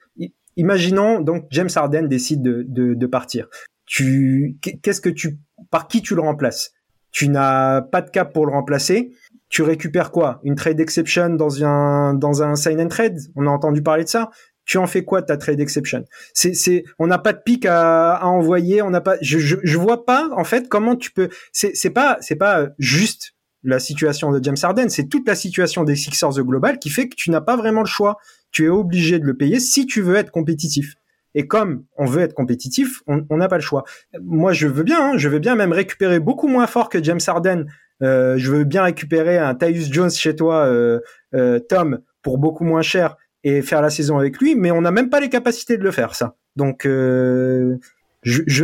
imaginons 0.56 1.20
donc 1.20 1.48
James 1.52 1.70
Harden 1.74 2.08
décide 2.08 2.42
de, 2.42 2.94
de, 2.94 3.06
partir. 3.06 3.48
Tu, 3.86 4.58
qu'est-ce 4.62 5.02
que 5.02 5.10
tu, 5.10 5.40
par 5.70 5.88
qui 5.88 6.02
tu 6.02 6.16
le 6.16 6.22
remplaces? 6.22 6.72
Tu 7.12 7.28
n'as 7.28 7.82
pas 7.82 8.02
de 8.02 8.10
cap 8.10 8.34
pour 8.34 8.46
le 8.46 8.54
remplacer. 8.54 9.12
Tu 9.50 9.64
récupères 9.64 10.12
quoi? 10.12 10.40
Une 10.44 10.56
trade 10.56 10.80
exception 10.80 11.32
dans 11.32 11.66
un 11.66 12.14
dans 12.14 12.42
un 12.42 12.56
sign 12.56 12.80
and 12.80 12.88
trade? 12.88 13.20
On 13.36 13.46
a 13.48 13.50
entendu 13.50 13.84
parler 13.84 14.06
de 14.06 14.10
ça. 14.10 14.32
Tu 14.64 14.78
en 14.78 14.88
fais 14.88 15.04
quoi 15.04 15.20
de 15.20 15.26
ta 15.26 15.36
trade 15.36 15.60
exception? 15.60 16.06
C'est 16.34 16.54
c'est 16.54 16.86
on 17.00 17.08
n'a 17.08 17.18
pas 17.18 17.34
de 17.34 17.42
pic 17.44 17.66
à, 17.66 18.14
à 18.14 18.28
envoyer. 18.28 18.82
On 18.82 18.92
n'a 18.92 19.02
pas. 19.02 19.18
Je, 19.22 19.40
je 19.40 19.58
je 19.62 19.78
vois 19.78 20.06
pas 20.06 20.30
en 20.38 20.46
fait 20.46 20.70
comment 20.70 20.96
tu 20.96 21.12
peux. 21.12 21.28
C'est 21.52 21.76
c'est 21.76 21.90
pas 21.90 22.18
c'est 22.22 22.38
pas 22.38 22.70
juste 22.80 23.34
la 23.64 23.80
situation 23.80 24.32
de 24.32 24.44
James 24.44 24.58
Harden, 24.62 24.90
c'est 24.90 25.08
toute 25.08 25.28
la 25.28 25.36
situation 25.36 25.84
des 25.84 25.96
Sixers 25.96 26.38
au 26.38 26.44
global 26.44 26.80
qui 26.80 26.90
fait 26.90 27.08
que 27.08 27.16
tu 27.16 27.32
n'as 27.32 27.42
pas 27.42 27.56
vraiment 27.56 27.82
le 27.82 27.88
choix. 27.88 28.18
Tu 28.52 28.66
es 28.66 28.70
obligé 28.70 29.20
de 29.20 29.26
le 29.26 29.36
payer 29.36 29.60
si 29.60 29.86
tu 29.86 30.02
veux 30.02 30.16
être 30.16 30.32
compétitif. 30.32 30.96
Et 31.34 31.48
comme 31.48 31.84
on 31.98 32.06
veut 32.06 32.22
être 32.22 32.34
compétitif, 32.34 33.04
on 33.08 33.38
n'a 33.38 33.48
pas 33.48 33.56
le 33.56 33.62
choix. 33.62 33.84
Moi, 34.22 34.52
je 34.52 34.68
veux 34.68 34.84
bien, 34.84 35.12
hein, 35.12 35.18
je 35.18 35.30
veux 35.30 35.40
bien 35.40 35.56
même 35.56 35.72
récupérer 35.72 36.20
beaucoup 36.20 36.48
moins 36.48 36.68
fort 36.68 36.90
que 36.90 37.02
James 37.02 37.22
Harden. 37.26 37.68
Euh, 38.02 38.38
je 38.38 38.52
veux 38.52 38.64
bien 38.64 38.84
récupérer 38.84 39.38
un 39.38 39.56
Tyus 39.56 39.92
Jones 39.92 40.10
chez 40.10 40.36
toi, 40.36 40.66
euh, 40.66 41.00
euh, 41.36 41.60
Tom, 41.60 42.00
pour 42.22 42.38
beaucoup 42.38 42.64
moins 42.64 42.82
cher 42.82 43.16
et 43.44 43.62
faire 43.62 43.82
la 43.82 43.90
saison 43.90 44.18
avec 44.18 44.40
lui, 44.40 44.56
mais 44.56 44.72
on 44.72 44.82
n'a 44.82 44.92
même 44.92 45.10
pas 45.10 45.20
les 45.20 45.30
capacités 45.30 45.78
de 45.78 45.84
le 45.84 45.92
faire, 45.92 46.16
ça. 46.16 46.36
Donc, 46.56 46.84
je, 46.86 47.76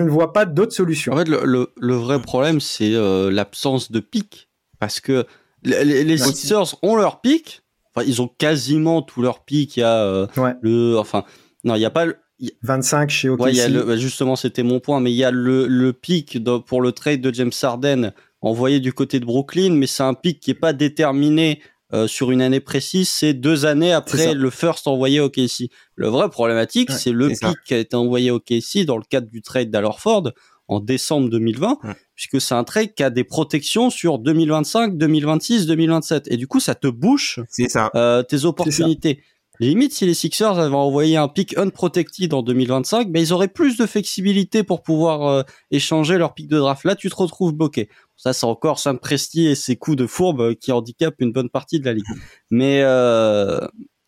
ne 0.01 0.09
vois 0.09 0.33
pas 0.33 0.45
d'autre 0.45 0.73
solution. 0.73 1.13
En 1.13 1.17
fait, 1.17 1.27
le, 1.27 1.71
le, 1.75 1.93
vrai 1.93 2.21
problème, 2.21 2.59
c'est 2.59 2.91
l'absence 3.31 3.91
de 3.91 3.99
pic. 3.99 4.46
Parce 4.79 4.99
que 4.99 5.25
les, 5.63 6.03
les-. 6.03 6.17
Sixers 6.17 6.75
ont 6.83 6.95
leur 6.95 7.21
pic. 7.21 7.61
Enfin, 7.95 8.05
ils 8.07 8.21
ont 8.21 8.27
quasiment 8.27 9.01
tout 9.01 9.21
leur 9.21 9.43
pic. 9.43 9.77
Il 9.77 9.79
y 9.81 9.83
a 9.83 9.97
euh, 10.03 10.27
Ouais. 10.37 10.53
le. 10.61 10.97
Enfin, 10.97 11.23
non, 11.63 11.75
il 11.75 11.79
n'y 11.79 11.85
a 11.85 11.89
pas. 11.89 12.05
le- 12.05 12.17
25 12.61 13.09
chez 13.09 13.29
OKC. 13.29 13.41
Ouais, 13.43 13.51
il 13.51 13.57
y 13.57 13.61
a 13.61 13.67
le, 13.67 13.97
justement, 13.97 14.35
c'était 14.35 14.61
mon 14.61 14.79
point, 14.79 14.99
mais 14.99 15.11
il 15.11 15.15
y 15.15 15.23
a 15.23 15.31
le, 15.31 15.65
le 15.65 15.91
pic 15.91 16.41
de- 16.43 16.57
pour 16.59 16.81
le 16.81 16.91
trade 16.91 17.19
de 17.19 17.33
James 17.33 17.51
Harden 17.63 18.11
envoyé 18.41 18.79
du 18.79 18.93
côté 18.93 19.19
de 19.19 19.25
Brooklyn, 19.25 19.71
mais 19.73 19.87
c'est 19.87 20.03
un 20.03 20.13
pic 20.13 20.39
qui 20.39 20.51
est 20.51 20.53
pas 20.53 20.71
déterminé 20.73 21.59
euh, 21.93 22.05
sur 22.05 22.29
une 22.29 22.43
année 22.43 22.59
précise, 22.59 23.09
c'est 23.09 23.33
deux 23.33 23.65
années 23.65 23.91
après 23.93 24.35
le 24.35 24.49
first 24.51 24.87
envoyé 24.87 25.19
au 25.19 25.29
KC. 25.31 25.69
Le 25.95 26.09
vrai 26.09 26.29
problématique, 26.29 26.89
Ouais, 26.91 26.95
c'est 26.95 27.11
le 27.11 27.33
ça. 27.33 27.47
pic 27.49 27.57
qui 27.65 27.73
a 27.73 27.77
été 27.79 27.95
envoyé 27.95 28.29
au 28.29 28.39
KC 28.39 28.85
dans 28.85 28.97
le 28.97 29.03
cadre 29.09 29.27
du 29.31 29.41
trade 29.41 29.71
d'Alorford 29.71 30.31
en 30.67 30.79
décembre 30.79 31.29
2020, 31.29 31.79
Ouais. 31.83 31.95
Puisque 32.17 32.41
c'est 32.41 32.55
un 32.55 32.65
trade 32.65 32.93
qui 32.95 33.03
a 33.03 33.09
des 33.09 33.23
protections 33.23 33.89
sur 33.89 34.19
2025, 34.19 34.97
2026, 34.97 35.67
2027. 35.67 36.29
Et 36.29 36.35
du 36.35 36.47
coup, 36.47 36.59
ça 36.59 36.75
te 36.75 36.87
bouche 36.87 37.39
ça. 37.69 37.89
euh, 37.95 38.23
tes 38.23 38.43
opportunités. 38.43 39.21
Limite, 39.59 39.93
si 39.93 40.05
les 40.05 40.13
Sixers 40.13 40.59
avaient 40.59 40.75
envoyé 40.75 41.17
un 41.17 41.27
pick 41.27 41.57
unprotected 41.57 42.33
en 42.33 42.43
2025, 42.43 43.11
ben, 43.11 43.19
ils 43.19 43.33
auraient 43.33 43.47
plus 43.47 43.77
de 43.77 43.85
flexibilité 43.85 44.63
pour 44.63 44.83
pouvoir 44.83 45.27
euh, 45.27 45.43
échanger 45.71 46.17
leur 46.17 46.33
pick 46.33 46.47
de 46.47 46.57
draft. 46.57 46.83
Là, 46.83 46.95
tu 46.95 47.09
te 47.09 47.15
retrouves 47.15 47.53
bloqué. 47.53 47.89
Ça, 48.17 48.33
c'est 48.33 48.45
encore 48.45 48.79
Sam 48.79 48.99
Presti 48.99 49.47
et 49.47 49.55
ses 49.55 49.75
coups 49.75 49.97
de 49.97 50.05
fourbe 50.05 50.41
euh, 50.41 50.53
qui 50.53 50.71
handicapent 50.71 51.19
une 51.21 51.31
bonne 51.31 51.49
partie 51.49 51.79
de 51.79 51.85
la 51.85 51.93
ligue. 51.93 52.05
Mais 52.51 52.81
euh, 52.83 53.59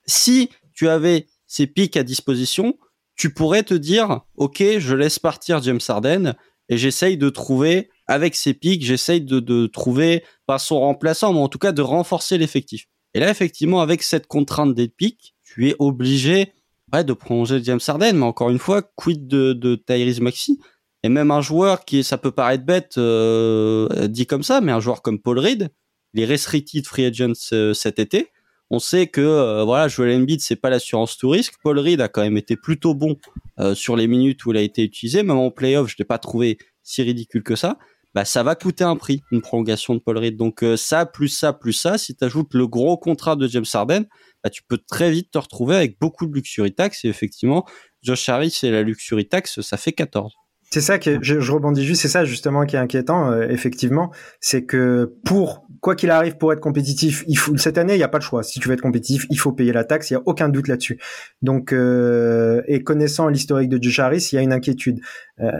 si 0.05 0.49
tu 0.73 0.87
avais 0.87 1.27
ces 1.47 1.65
picks 1.65 1.97
à 1.97 2.03
disposition, 2.03 2.77
tu 3.15 3.33
pourrais 3.33 3.63
te 3.63 3.73
dire, 3.73 4.21
OK, 4.35 4.63
je 4.77 4.95
laisse 4.95 5.19
partir 5.19 5.61
James 5.63 5.79
Harden 5.87 6.35
et 6.69 6.77
j'essaye 6.77 7.17
de 7.17 7.29
trouver, 7.29 7.89
avec 8.07 8.35
ces 8.35 8.53
picks, 8.53 8.83
j'essaye 8.83 9.21
de, 9.21 9.39
de 9.39 9.67
trouver, 9.67 10.23
pas 10.45 10.59
son 10.59 10.79
remplaçant, 10.79 11.33
mais 11.33 11.39
en 11.39 11.49
tout 11.49 11.59
cas 11.59 11.71
de 11.71 11.81
renforcer 11.81 12.37
l'effectif. 12.37 12.85
Et 13.13 13.19
là, 13.19 13.29
effectivement, 13.29 13.81
avec 13.81 14.03
cette 14.03 14.27
contrainte 14.27 14.75
des 14.75 14.87
pics, 14.87 15.35
tu 15.43 15.67
es 15.67 15.75
obligé 15.79 16.53
ouais, 16.93 17.03
de 17.03 17.13
prolonger 17.13 17.59
James 17.63 17.79
Harden, 17.85 18.17
mais 18.17 18.25
encore 18.25 18.49
une 18.49 18.59
fois, 18.59 18.83
quid 18.95 19.27
de, 19.27 19.53
de 19.53 19.75
Tyrese 19.75 20.21
Maxi 20.21 20.59
et 21.03 21.09
même 21.09 21.31
un 21.31 21.41
joueur 21.41 21.85
qui, 21.85 22.03
ça 22.03 22.17
peut 22.17 22.31
paraître 22.31 22.65
bête 22.65 22.97
euh, 22.97 24.07
dit 24.07 24.25
comme 24.25 24.43
ça, 24.43 24.61
mais 24.61 24.71
un 24.71 24.79
joueur 24.79 25.01
comme 25.01 25.19
Paul 25.19 25.39
Reed, 25.39 25.69
il 26.13 26.21
est 26.21 26.25
restricted 26.25 26.85
free 26.85 27.05
agent 27.05 27.33
euh, 27.53 27.73
cet 27.73 27.99
été. 27.99 28.29
On 28.71 28.79
sait 28.79 29.07
que 29.07 29.21
euh, 29.21 29.63
voilà, 29.63 29.87
Joel 29.87 30.21
Embiid 30.21 30.41
c'est 30.41 30.55
pas 30.55 30.69
l'assurance 30.69 31.17
tout 31.17 31.29
risque. 31.29 31.55
Paul 31.63 31.79
Reed 31.79 32.01
a 32.01 32.07
quand 32.07 32.21
même 32.21 32.37
été 32.37 32.55
plutôt 32.55 32.93
bon 32.93 33.17
euh, 33.59 33.73
sur 33.75 33.95
les 33.95 34.07
minutes 34.07 34.45
où 34.45 34.51
il 34.51 34.57
a 34.57 34.61
été 34.61 34.83
utilisé. 34.83 35.23
Même 35.23 35.37
en 35.37 35.51
playoff, 35.51 35.89
je 35.89 35.95
l'ai 35.97 36.05
pas 36.05 36.19
trouvé 36.19 36.57
si 36.83 37.01
ridicule 37.01 37.43
que 37.43 37.55
ça. 37.55 37.77
Bah 38.15 38.25
ça 38.25 38.41
va 38.41 38.55
coûter 38.55 38.83
un 38.83 38.95
prix 38.95 39.21
une 39.31 39.41
prolongation 39.41 39.93
de 39.93 39.99
Paul 39.99 40.17
Reed. 40.17 40.37
Donc 40.37 40.63
ça 40.77 41.05
plus 41.05 41.29
ça 41.29 41.53
plus 41.53 41.73
ça, 41.73 41.97
si 41.97 42.15
tu 42.15 42.23
ajoutes 42.23 42.53
le 42.53 42.67
gros 42.67 42.97
contrat 42.97 43.35
de 43.35 43.47
James 43.47 43.65
Harden, 43.71 44.05
bah, 44.43 44.49
tu 44.49 44.63
peux 44.67 44.77
très 44.77 45.11
vite 45.11 45.31
te 45.31 45.37
retrouver 45.37 45.75
avec 45.75 45.99
beaucoup 45.99 46.25
de 46.25 46.33
luxury 46.33 46.73
tax. 46.73 47.05
Et 47.05 47.09
effectivement, 47.09 47.65
Josh 48.01 48.29
Harris 48.29 48.59
et 48.63 48.71
la 48.71 48.81
luxury 48.83 49.27
tax, 49.27 49.61
ça 49.61 49.77
fait 49.77 49.91
14. 49.91 50.33
C'est 50.71 50.81
ça 50.81 50.99
que 50.99 51.17
je, 51.21 51.39
je, 51.39 51.51
rebondis 51.51 51.83
juste, 51.83 52.01
c'est 52.01 52.09
ça 52.09 52.25
justement 52.25 52.65
qui 52.65 52.75
est 52.75 52.79
inquiétant, 52.79 53.31
euh, 53.31 53.47
effectivement, 53.49 54.11
c'est 54.39 54.65
que 54.65 55.15
pour 55.25 55.65
quoi 55.81 55.95
qu'il 55.95 56.11
arrive 56.11 56.37
pour 56.37 56.53
être 56.53 56.59
compétitif, 56.59 57.23
il 57.27 57.37
faut 57.37 57.57
cette 57.57 57.77
année 57.77 57.93
il 57.93 57.97
n'y 57.97 58.03
a 58.03 58.07
pas 58.07 58.19
de 58.19 58.23
choix. 58.23 58.43
Si 58.43 58.59
tu 58.59 58.67
veux 58.67 58.73
être 58.73 58.81
compétitif, 58.81 59.25
il 59.29 59.39
faut 59.39 59.51
payer 59.51 59.73
la 59.73 59.83
taxe, 59.83 60.11
il 60.11 60.13
y 60.13 60.17
a 60.17 60.21
aucun 60.25 60.49
doute 60.49 60.67
là-dessus. 60.67 60.99
Donc 61.41 61.73
euh, 61.73 62.61
et 62.67 62.83
connaissant 62.83 63.29
l'historique 63.29 63.69
de 63.69 63.81
Josh 63.81 63.99
Harris, 63.99 64.29
il 64.31 64.35
y 64.35 64.37
a 64.37 64.41
une 64.41 64.53
inquiétude. 64.53 64.99
Euh, 65.41 65.51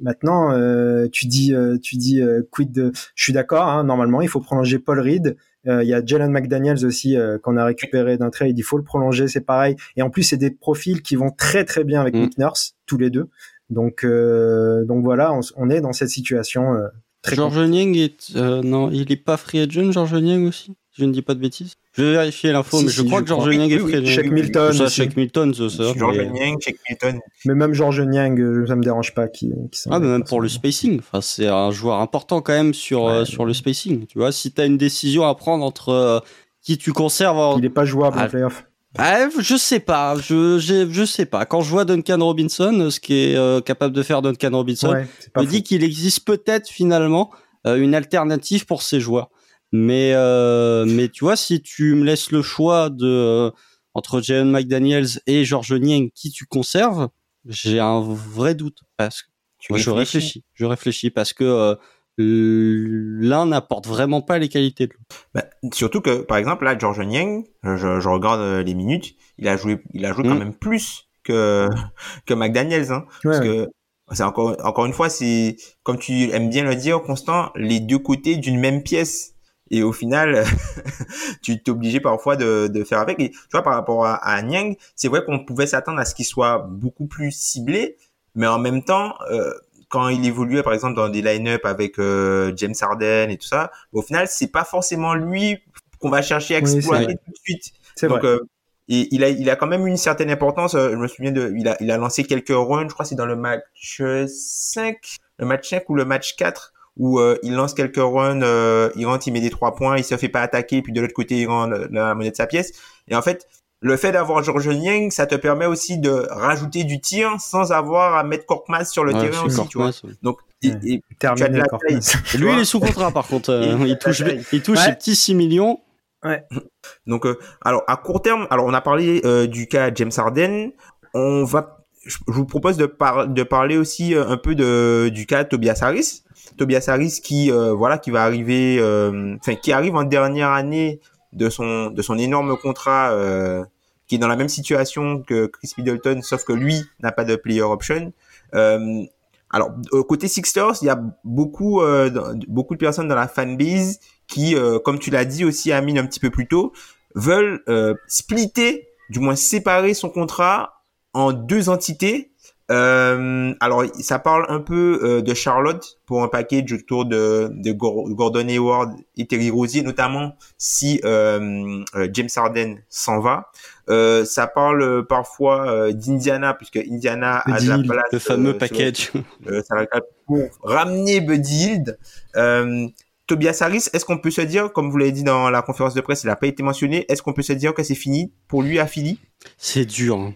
maintenant, 0.00 0.52
euh, 0.52 1.08
tu 1.10 1.26
dis, 1.26 1.54
euh, 1.54 1.78
tu 1.78 1.96
dis 1.96 2.20
quid 2.50 2.72
de, 2.72 2.92
je 3.14 3.22
suis 3.22 3.32
d'accord. 3.32 3.68
Hein, 3.68 3.84
normalement, 3.84 4.20
il 4.20 4.28
faut 4.28 4.40
prolonger 4.40 4.78
Paul 4.78 5.00
Reed. 5.00 5.36
Il 5.64 5.86
y 5.86 5.94
a 5.94 6.04
Jalen 6.04 6.32
McDaniels 6.32 6.84
aussi 6.84 7.16
qu'on 7.44 7.56
a 7.56 7.64
récupéré 7.64 8.18
d'un 8.18 8.30
trade. 8.30 8.58
Il 8.58 8.62
faut 8.62 8.76
le 8.76 8.82
prolonger, 8.82 9.28
c'est 9.28 9.42
pareil. 9.42 9.76
Et 9.96 10.02
en 10.02 10.10
plus, 10.10 10.24
c'est 10.24 10.36
des 10.36 10.50
profils 10.50 11.02
qui 11.02 11.14
vont 11.14 11.30
très 11.30 11.64
très 11.64 11.84
bien 11.84 12.00
avec 12.00 12.14
mm. 12.14 12.18
Nick 12.18 12.38
Nurse, 12.38 12.74
tous 12.84 12.98
les 12.98 13.10
deux. 13.10 13.28
Donc, 13.72 14.04
euh, 14.04 14.84
donc 14.84 15.02
voilà, 15.02 15.32
on, 15.32 15.40
on, 15.56 15.70
est 15.70 15.80
dans 15.80 15.92
cette 15.92 16.10
situation 16.10 16.74
euh, 16.74 16.86
très. 17.22 17.34
George 17.36 17.58
Niang 17.58 17.96
est 17.96 18.36
euh, 18.36 18.62
non, 18.62 18.90
il 18.90 19.10
est 19.10 19.16
pas 19.16 19.36
free 19.36 19.60
agent, 19.60 19.90
George 19.92 20.14
Niang 20.14 20.46
aussi? 20.46 20.74
Je 20.94 21.06
ne 21.06 21.12
dis 21.12 21.22
pas 21.22 21.32
de 21.32 21.40
bêtises. 21.40 21.72
Je 21.94 22.02
vais 22.02 22.12
vérifier 22.12 22.52
l'info, 22.52 22.76
si, 22.78 22.84
mais 22.84 22.90
je 22.90 23.00
si, 23.00 23.06
crois 23.06 23.20
je 23.20 23.22
que 23.24 23.28
George 23.30 23.44
crois. 23.44 23.54
Niang 23.54 23.70
est 23.72 23.78
free 23.78 23.96
agent. 23.96 24.12
Shaq 24.12 24.30
Milton 24.30 24.72
Ça, 24.74 25.04
Milton, 25.16 25.54
ça. 25.54 25.68
ça 25.70 25.82
George 25.96 26.18
mais- 26.18 26.26
Niang, 26.30 26.58
Shake 26.60 26.76
Milton. 26.86 27.20
Mais 27.46 27.54
même 27.54 27.72
George 27.72 28.00
Niang, 28.02 28.66
ça 28.66 28.76
me 28.76 28.82
dérange 28.82 29.14
pas 29.14 29.26
qui. 29.26 29.50
qui 29.70 29.80
s'en 29.80 29.90
Ah, 29.90 29.98
mais 29.98 30.08
même 30.08 30.24
pour 30.24 30.42
le 30.42 30.48
spacing. 30.50 30.98
Enfin, 30.98 31.22
c'est 31.22 31.48
un 31.48 31.70
joueur 31.70 32.00
important 32.00 32.42
quand 32.42 32.52
même 32.52 32.74
sur 32.74 33.08
euh, 33.08 33.24
le 33.46 33.54
spacing. 33.54 34.04
Tu 34.06 34.18
vois, 34.18 34.32
si 34.32 34.52
t'as 34.52 34.66
une 34.66 34.76
décision 34.76 35.24
à 35.26 35.34
prendre 35.34 35.64
entre 35.64 35.88
euh, 35.88 36.20
qui 36.60 36.76
tu 36.76 36.92
conserves 36.92 37.38
en, 37.38 37.56
Il 37.58 37.64
est 37.64 37.70
pas 37.70 37.86
jouable 37.86 38.18
Ah, 38.20 38.26
en 38.26 38.28
playoff. 38.28 38.66
Ah, 38.98 39.28
je 39.38 39.56
sais 39.56 39.80
pas, 39.80 40.16
je, 40.18 40.58
je 40.58 41.04
sais 41.04 41.24
pas. 41.26 41.46
Quand 41.46 41.62
je 41.62 41.70
vois 41.70 41.84
Duncan 41.84 42.18
Robinson, 42.20 42.88
ce 42.90 43.00
qui 43.00 43.14
est 43.14 43.36
euh, 43.36 43.60
capable 43.60 43.94
de 43.94 44.02
faire 44.02 44.20
Duncan 44.22 44.50
Robinson, 44.52 44.90
Ouais, 44.90 45.06
je 45.34 45.40
me 45.40 45.46
fou. 45.46 45.50
dis 45.50 45.62
qu'il 45.62 45.82
existe 45.82 46.24
peut-être 46.26 46.68
finalement 46.68 47.30
euh, 47.66 47.76
une 47.76 47.94
alternative 47.94 48.66
pour 48.66 48.82
ces 48.82 49.00
joueurs. 49.00 49.30
Mais 49.72 50.12
euh, 50.14 50.84
mais 50.86 51.08
tu 51.08 51.24
vois, 51.24 51.36
si 51.36 51.62
tu 51.62 51.94
me 51.94 52.04
laisses 52.04 52.30
le 52.30 52.42
choix 52.42 52.90
de 52.90 53.06
euh, 53.06 53.50
entre 53.94 54.20
Jalen 54.20 54.50
McDaniels 54.50 55.08
et 55.26 55.46
George 55.46 55.72
Niang, 55.72 56.10
qui 56.14 56.30
tu 56.30 56.44
conserves, 56.44 57.08
j'ai 57.46 57.80
un 57.80 58.00
vrai 58.00 58.54
doute 58.54 58.80
parce 58.98 59.22
que 59.22 59.28
Tu 59.58 59.72
moi, 59.72 59.78
je 59.78 59.88
réfléchis, 59.88 60.44
je 60.52 60.66
réfléchis 60.66 61.10
parce 61.10 61.32
que 61.32 61.44
euh, 61.44 61.74
l'un 62.18 63.46
n'apporte 63.46 63.86
vraiment 63.86 64.22
pas 64.22 64.38
les 64.38 64.48
qualités 64.48 64.86
de 64.86 64.92
l'autre. 64.92 65.26
Bah, 65.34 65.44
surtout 65.72 66.00
que, 66.00 66.22
par 66.22 66.36
exemple, 66.36 66.64
là, 66.64 66.78
George 66.78 67.00
Niang, 67.00 67.44
je, 67.62 68.00
je 68.00 68.08
regarde 68.08 68.40
euh, 68.40 68.62
les 68.62 68.74
minutes, 68.74 69.14
il 69.38 69.48
a 69.48 69.56
joué, 69.56 69.82
il 69.94 70.04
a 70.04 70.12
joué 70.12 70.24
quand 70.24 70.34
Mm. 70.34 70.38
même 70.38 70.54
plus 70.54 71.08
que 71.24 71.68
que 72.26 72.34
McDaniels, 72.34 72.92
hein, 72.92 73.04
parce 73.24 73.38
Ouais, 73.38 73.40
que 73.40 73.68
c'est 74.12 74.24
encore 74.24 74.56
encore 74.64 74.86
une 74.86 74.92
fois, 74.92 75.08
c'est 75.08 75.56
comme 75.84 75.98
tu 75.98 76.30
aimes 76.30 76.50
bien 76.50 76.64
le 76.64 76.74
dire, 76.76 77.02
Constant, 77.02 77.50
les 77.56 77.80
deux 77.80 77.98
côtés 77.98 78.36
d'une 78.36 78.58
même 78.60 78.82
pièce. 78.82 79.30
Et 79.70 79.82
au 79.82 79.92
final, 79.92 80.44
tu 81.42 81.62
t'es 81.62 81.70
obligé 81.70 82.00
parfois 82.00 82.36
de, 82.36 82.68
de 82.68 82.84
faire 82.84 82.98
avec. 82.98 83.18
Et 83.20 83.30
tu 83.30 83.38
vois, 83.52 83.62
par 83.62 83.74
rapport 83.74 84.04
à, 84.04 84.14
à 84.16 84.42
Niang, 84.42 84.76
c'est 84.96 85.08
vrai 85.08 85.24
qu'on 85.24 85.44
pouvait 85.44 85.66
s'attendre 85.66 85.98
à 85.98 86.04
ce 86.04 86.14
qu'il 86.14 86.26
soit 86.26 86.58
beaucoup 86.68 87.06
plus 87.06 87.32
ciblé, 87.32 87.96
mais 88.34 88.46
en 88.46 88.58
même 88.58 88.82
temps, 88.84 89.14
euh, 89.30 89.50
quand 89.92 90.08
il 90.08 90.24
évoluait 90.26 90.62
par 90.64 90.72
exemple 90.74 90.96
dans 90.96 91.08
des 91.08 91.22
line-up 91.22 91.64
avec 91.66 91.98
euh, 91.98 92.52
James 92.56 92.74
Harden 92.80 93.28
et 93.30 93.38
tout 93.38 93.46
ça, 93.46 93.70
au 93.92 94.02
final, 94.02 94.26
c'est 94.28 94.48
pas 94.50 94.64
forcément 94.64 95.14
lui 95.14 95.58
qu'on 96.00 96.10
va 96.10 96.22
chercher 96.22 96.56
à 96.56 96.58
exploiter 96.58 97.14
tout 97.24 97.30
de 97.32 97.38
suite. 97.44 97.64
C'est 97.94 98.08
Donc, 98.08 98.16
vrai. 98.22 98.24
euh, 98.24 98.40
et 98.88 99.08
il 99.14 99.22
a, 99.24 99.28
il 99.28 99.48
a 99.50 99.56
quand 99.56 99.66
même 99.68 99.86
une 99.86 99.96
certaine 99.96 100.30
importance. 100.30 100.74
euh, 100.74 100.90
Je 100.92 100.96
me 100.96 101.06
souviens 101.08 101.32
de, 101.32 101.52
il 101.56 101.68
a, 101.68 101.76
il 101.80 101.90
a 101.90 101.96
lancé 101.98 102.24
quelques 102.24 102.48
runs. 102.50 102.88
Je 102.88 102.92
crois 102.94 103.04
que 103.04 103.10
c'est 103.10 103.14
dans 103.14 103.26
le 103.26 103.36
match 103.36 104.00
euh, 104.00 104.26
5, 104.28 104.98
le 105.38 105.46
match 105.46 105.68
5 105.70 105.88
ou 105.90 105.94
le 105.94 106.04
match 106.04 106.36
4 106.36 106.72
où 106.98 107.18
euh, 107.20 107.38
il 107.42 107.54
lance 107.54 107.72
quelques 107.74 107.96
runs, 107.96 108.42
euh, 108.42 108.90
il 108.96 109.06
rentre, 109.06 109.26
il 109.26 109.32
met 109.32 109.40
des 109.40 109.48
trois 109.50 109.74
points, 109.74 109.96
il 109.96 110.04
se 110.04 110.16
fait 110.18 110.28
pas 110.28 110.42
attaquer, 110.42 110.82
puis 110.82 110.92
de 110.92 111.00
l'autre 111.00 111.14
côté 111.14 111.40
il 111.40 111.46
rend 111.46 111.66
le- 111.66 111.88
la 111.90 112.14
monnaie 112.14 112.30
de 112.30 112.36
sa 112.36 112.46
pièce. 112.46 112.72
Et 113.08 113.16
en 113.16 113.22
fait, 113.22 113.46
le 113.82 113.96
fait 113.96 114.12
d'avoir 114.12 114.42
George 114.42 114.68
Niang, 114.68 115.10
ça 115.10 115.26
te 115.26 115.34
permet 115.34 115.66
aussi 115.66 115.98
de 115.98 116.26
rajouter 116.30 116.84
du 116.84 117.00
tir 117.00 117.32
sans 117.40 117.72
avoir 117.72 118.16
à 118.16 118.24
mettre 118.24 118.46
Korkmaz 118.46 118.90
sur 118.90 119.04
le 119.04 119.12
Ouais, 119.12 119.28
terrain 119.30 119.44
aussi, 119.44 119.66
tu 119.68 119.76
vois. 119.78 119.88
Ouais. 119.88 120.10
Donc, 120.22 120.38
Ouais. 120.64 120.70
et 120.84 121.02
Terminé 121.18 121.36
tu 121.36 121.42
as 121.44 121.48
de 121.48 121.56
la 121.58 121.64
encore. 121.64 121.80
taille. 121.80 121.98
Et 122.34 122.38
Lui, 122.38 122.52
il 122.52 122.58
est 122.60 122.64
sous 122.64 122.78
contrat 122.80 123.10
par 123.10 123.26
contre. 123.26 123.50
euh, 123.50 123.76
il 123.84 123.98
touche, 123.98 124.22
il 124.52 124.62
touche 124.62 124.78
Ouais. 124.78 124.84
ses 124.84 124.92
petits 124.94 125.16
6 125.16 125.34
millions. 125.34 125.80
Donc, 127.06 127.26
euh, 127.26 127.38
alors 127.62 127.82
à 127.88 127.96
court 127.96 128.22
terme, 128.22 128.46
alors 128.50 128.66
on 128.66 128.74
a 128.74 128.80
parlé 128.80 129.20
euh, 129.24 129.46
du 129.46 129.66
cas 129.66 129.90
James 129.94 130.12
Harden. 130.16 130.70
On 131.14 131.42
va, 131.44 131.84
je 132.06 132.16
je 132.28 132.32
vous 132.32 132.46
propose 132.46 132.76
de, 132.76 132.86
par- 132.86 133.26
de 133.26 133.42
parler 133.42 133.76
aussi 133.76 134.14
euh, 134.14 134.28
un 134.28 134.36
peu 134.36 134.54
de 134.54 135.10
du 135.12 135.26
cas 135.26 135.42
Tobias 135.44 135.80
Harris. 135.82 136.22
Tobias 136.56 136.84
Harris 136.88 137.20
qui, 137.22 137.50
euh, 137.50 137.72
voilà, 137.72 137.98
qui 137.98 138.10
va 138.12 138.22
arriver, 138.22 138.76
euh, 138.78 139.34
enfin 139.40 139.56
qui 139.56 139.72
arrive 139.72 139.96
en 139.96 140.04
dernière 140.04 140.50
année 140.50 141.00
de 141.32 141.48
son 141.48 141.90
de 141.90 142.02
son 142.02 142.18
énorme 142.18 142.56
contrat, 142.56 143.12
euh, 143.12 143.64
qui 144.06 144.16
est 144.16 144.18
dans 144.18 144.28
la 144.28 144.36
même 144.36 144.48
situation 144.48 145.22
que 145.22 145.46
Chris 145.46 145.72
Middleton, 145.78 146.20
sauf 146.22 146.44
que 146.44 146.52
lui 146.52 146.82
n'a 147.00 147.12
pas 147.12 147.24
de 147.24 147.36
player 147.36 147.62
option. 147.62 148.12
Euh, 148.54 149.04
alors 149.50 149.70
côté 150.08 150.28
Sixers, 150.28 150.78
il 150.82 150.86
y 150.86 150.90
a 150.90 151.00
beaucoup 151.24 151.82
euh, 151.82 152.34
beaucoup 152.48 152.74
de 152.74 152.80
personnes 152.80 153.08
dans 153.08 153.14
la 153.14 153.28
fanbase 153.28 154.00
qui, 154.26 154.56
euh, 154.56 154.78
comme 154.78 154.98
tu 154.98 155.10
l'as 155.10 155.26
dit 155.26 155.44
aussi, 155.44 155.72
Amine, 155.72 155.98
un 155.98 156.06
petit 156.06 156.20
peu 156.20 156.30
plus 156.30 156.48
tôt, 156.48 156.72
veulent 157.14 157.62
euh, 157.68 157.94
splitter, 158.06 158.88
du 159.10 159.20
moins 159.20 159.36
séparer 159.36 159.92
son 159.92 160.08
contrat 160.08 160.82
en 161.12 161.32
deux 161.32 161.68
entités. 161.68 162.31
Euh, 162.72 163.52
alors, 163.60 163.84
ça 164.00 164.18
parle 164.18 164.46
un 164.48 164.60
peu 164.60 164.98
euh, 165.02 165.20
de 165.20 165.34
Charlotte 165.34 165.98
pour 166.06 166.22
un 166.22 166.28
package 166.28 166.72
autour 166.72 167.04
de, 167.04 167.50
de 167.52 167.72
Gor- 167.72 168.08
Gordon 168.14 168.48
Hayward 168.48 168.94
et 169.18 169.26
Terry 169.26 169.50
Rozier, 169.50 169.82
notamment 169.82 170.36
si 170.56 171.00
euh, 171.04 171.82
euh, 171.94 172.08
James 172.12 172.28
Harden 172.34 172.76
s'en 172.88 173.20
va. 173.20 173.50
Euh, 173.90 174.24
ça 174.24 174.46
parle 174.46 174.82
euh, 174.82 175.02
parfois 175.02 175.68
euh, 175.68 175.92
d'Indiana, 175.92 176.54
puisque 176.54 176.76
Indiana 176.78 177.42
a 177.44 177.60
de 177.60 177.68
la 177.68 177.76
place. 177.88 178.04
Le 178.12 178.18
fameux 178.18 178.56
package. 178.56 179.12
euh, 179.48 179.62
ça 179.68 179.74
va 179.76 179.86
pour 180.26 180.42
ramener 180.62 181.20
Buddy 181.20 181.64
Hield. 181.66 181.98
Euh, 182.36 182.86
Tobias 183.26 183.58
Harris, 183.60 183.88
est-ce 183.92 184.04
qu'on 184.04 184.18
peut 184.18 184.30
se 184.30 184.40
dire, 184.40 184.72
comme 184.72 184.90
vous 184.90 184.96
l'avez 184.98 185.12
dit 185.12 185.24
dans 185.24 185.50
la 185.50 185.62
conférence 185.62 185.94
de 185.94 186.00
presse, 186.00 186.22
il 186.24 186.28
n'a 186.28 186.36
pas 186.36 186.46
été 186.46 186.62
mentionné, 186.62 187.04
est-ce 187.10 187.22
qu'on 187.22 187.32
peut 187.32 187.42
se 187.42 187.52
dire 187.52 187.74
que 187.74 187.82
c'est 187.82 187.94
fini 187.94 188.32
pour 188.48 188.62
lui 188.62 188.78
à 188.78 188.86
Philly? 188.86 189.18
C'est 189.58 189.84
dur. 189.84 190.16
hein. 190.16 190.34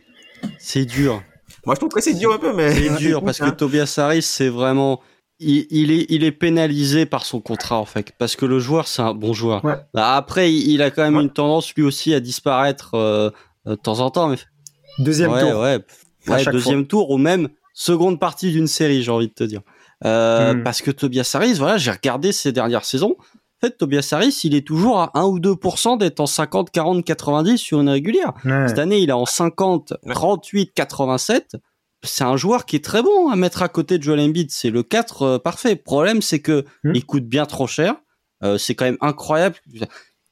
C'est 0.58 0.84
dur. 0.84 1.22
Moi, 1.66 1.74
je 1.74 1.80
trouve 1.80 1.90
que 1.90 2.00
c'est 2.00 2.14
dur 2.14 2.32
un 2.32 2.38
peu, 2.38 2.54
mais 2.54 2.72
C'est 2.72 2.96
dur 2.96 3.22
parce 3.22 3.38
que 3.38 3.44
Hein. 3.44 3.50
Tobias 3.50 3.94
Harris, 3.98 4.22
c'est 4.22 4.48
vraiment. 4.48 5.00
Il, 5.38 5.66
il 5.70 5.90
est, 5.90 6.06
il 6.08 6.24
est 6.24 6.32
pénalisé 6.32 7.04
par 7.04 7.26
son 7.26 7.40
contrat 7.42 7.76
en 7.78 7.84
fait, 7.84 8.12
parce 8.18 8.36
que 8.36 8.46
le 8.46 8.58
joueur 8.58 8.88
c'est 8.88 9.02
un 9.02 9.12
bon 9.12 9.34
joueur. 9.34 9.62
Ouais. 9.66 9.74
Bah, 9.92 10.16
après, 10.16 10.50
il, 10.50 10.80
a 10.80 10.90
quand 10.90 11.02
même 11.02 11.16
Ouais. 11.16 11.22
une 11.24 11.30
tendance 11.30 11.74
lui 11.74 11.82
aussi 11.82 12.14
à 12.14 12.20
disparaître 12.20 12.94
euh, 12.94 13.28
euh, 13.66 13.70
de 13.72 13.74
temps 13.74 14.00
en 14.00 14.08
temps. 14.10 14.28
Mais 14.28 14.38
Deuxième 14.98 15.32
ouais, 15.32 15.40
tour. 15.42 15.60
ouais, 15.60 15.78
À 16.28 16.30
ouais, 16.36 16.44
deuxième 16.46 16.86
tour 16.86 17.10
ou 17.10 17.18
même 17.18 17.50
seconde 17.74 18.18
partie 18.18 18.50
d'une 18.50 18.66
série, 18.66 19.02
j'ai 19.02 19.10
envie 19.10 19.28
de 19.28 19.34
te 19.34 19.44
dire. 19.44 19.60
Euh, 20.06 20.54
Mm. 20.54 20.62
Parce 20.62 20.80
que 20.80 20.90
Tobias 20.90 21.30
Harris, 21.34 21.54
voilà, 21.58 21.76
j'ai 21.76 21.90
regardé 21.90 22.32
ces 22.32 22.52
dernières 22.52 22.84
saisons. 22.86 23.16
En 23.62 23.66
fait, 23.66 23.78
Tobias 23.78 24.08
Harris, 24.12 24.40
il 24.44 24.54
est 24.54 24.66
toujours 24.66 24.98
à 24.98 25.10
1 25.14 25.24
ou 25.24 25.38
2% 25.40 25.96
d'être 25.98 26.20
en 26.20 26.26
50, 26.26 26.70
40, 26.70 27.04
90 27.04 27.56
sur 27.56 27.80
une 27.80 27.88
régulière. 27.88 28.32
Ouais. 28.44 28.68
Cette 28.68 28.78
année, 28.78 28.98
il 28.98 29.08
est 29.08 29.12
en 29.14 29.24
50, 29.26 29.94
Ouais. 30.04 30.12
38, 30.12 30.72
87. 30.74 31.56
C'est 32.02 32.24
un 32.24 32.36
joueur 32.36 32.66
qui 32.66 32.76
est 32.76 32.84
très 32.84 33.02
bon 33.02 33.30
à 33.30 33.36
mettre 33.36 33.62
à 33.62 33.68
côté 33.68 33.96
de 33.98 34.02
Joel 34.02 34.20
Embiid. 34.20 34.50
C'est 34.50 34.68
le 34.70 34.82
4 34.82 35.22
euh, 35.22 35.38
parfait. 35.38 35.70
Le 35.70 35.82
problème, 35.82 36.20
c'est 36.22 36.40
que 36.40 36.64
Hmm. 36.84 36.92
il 36.94 37.04
coûte 37.06 37.24
bien 37.24 37.46
trop 37.46 37.66
cher. 37.66 37.94
Euh, 38.44 38.58
c'est 38.58 38.74
quand 38.74 38.84
même 38.84 38.98
incroyable. 39.00 39.56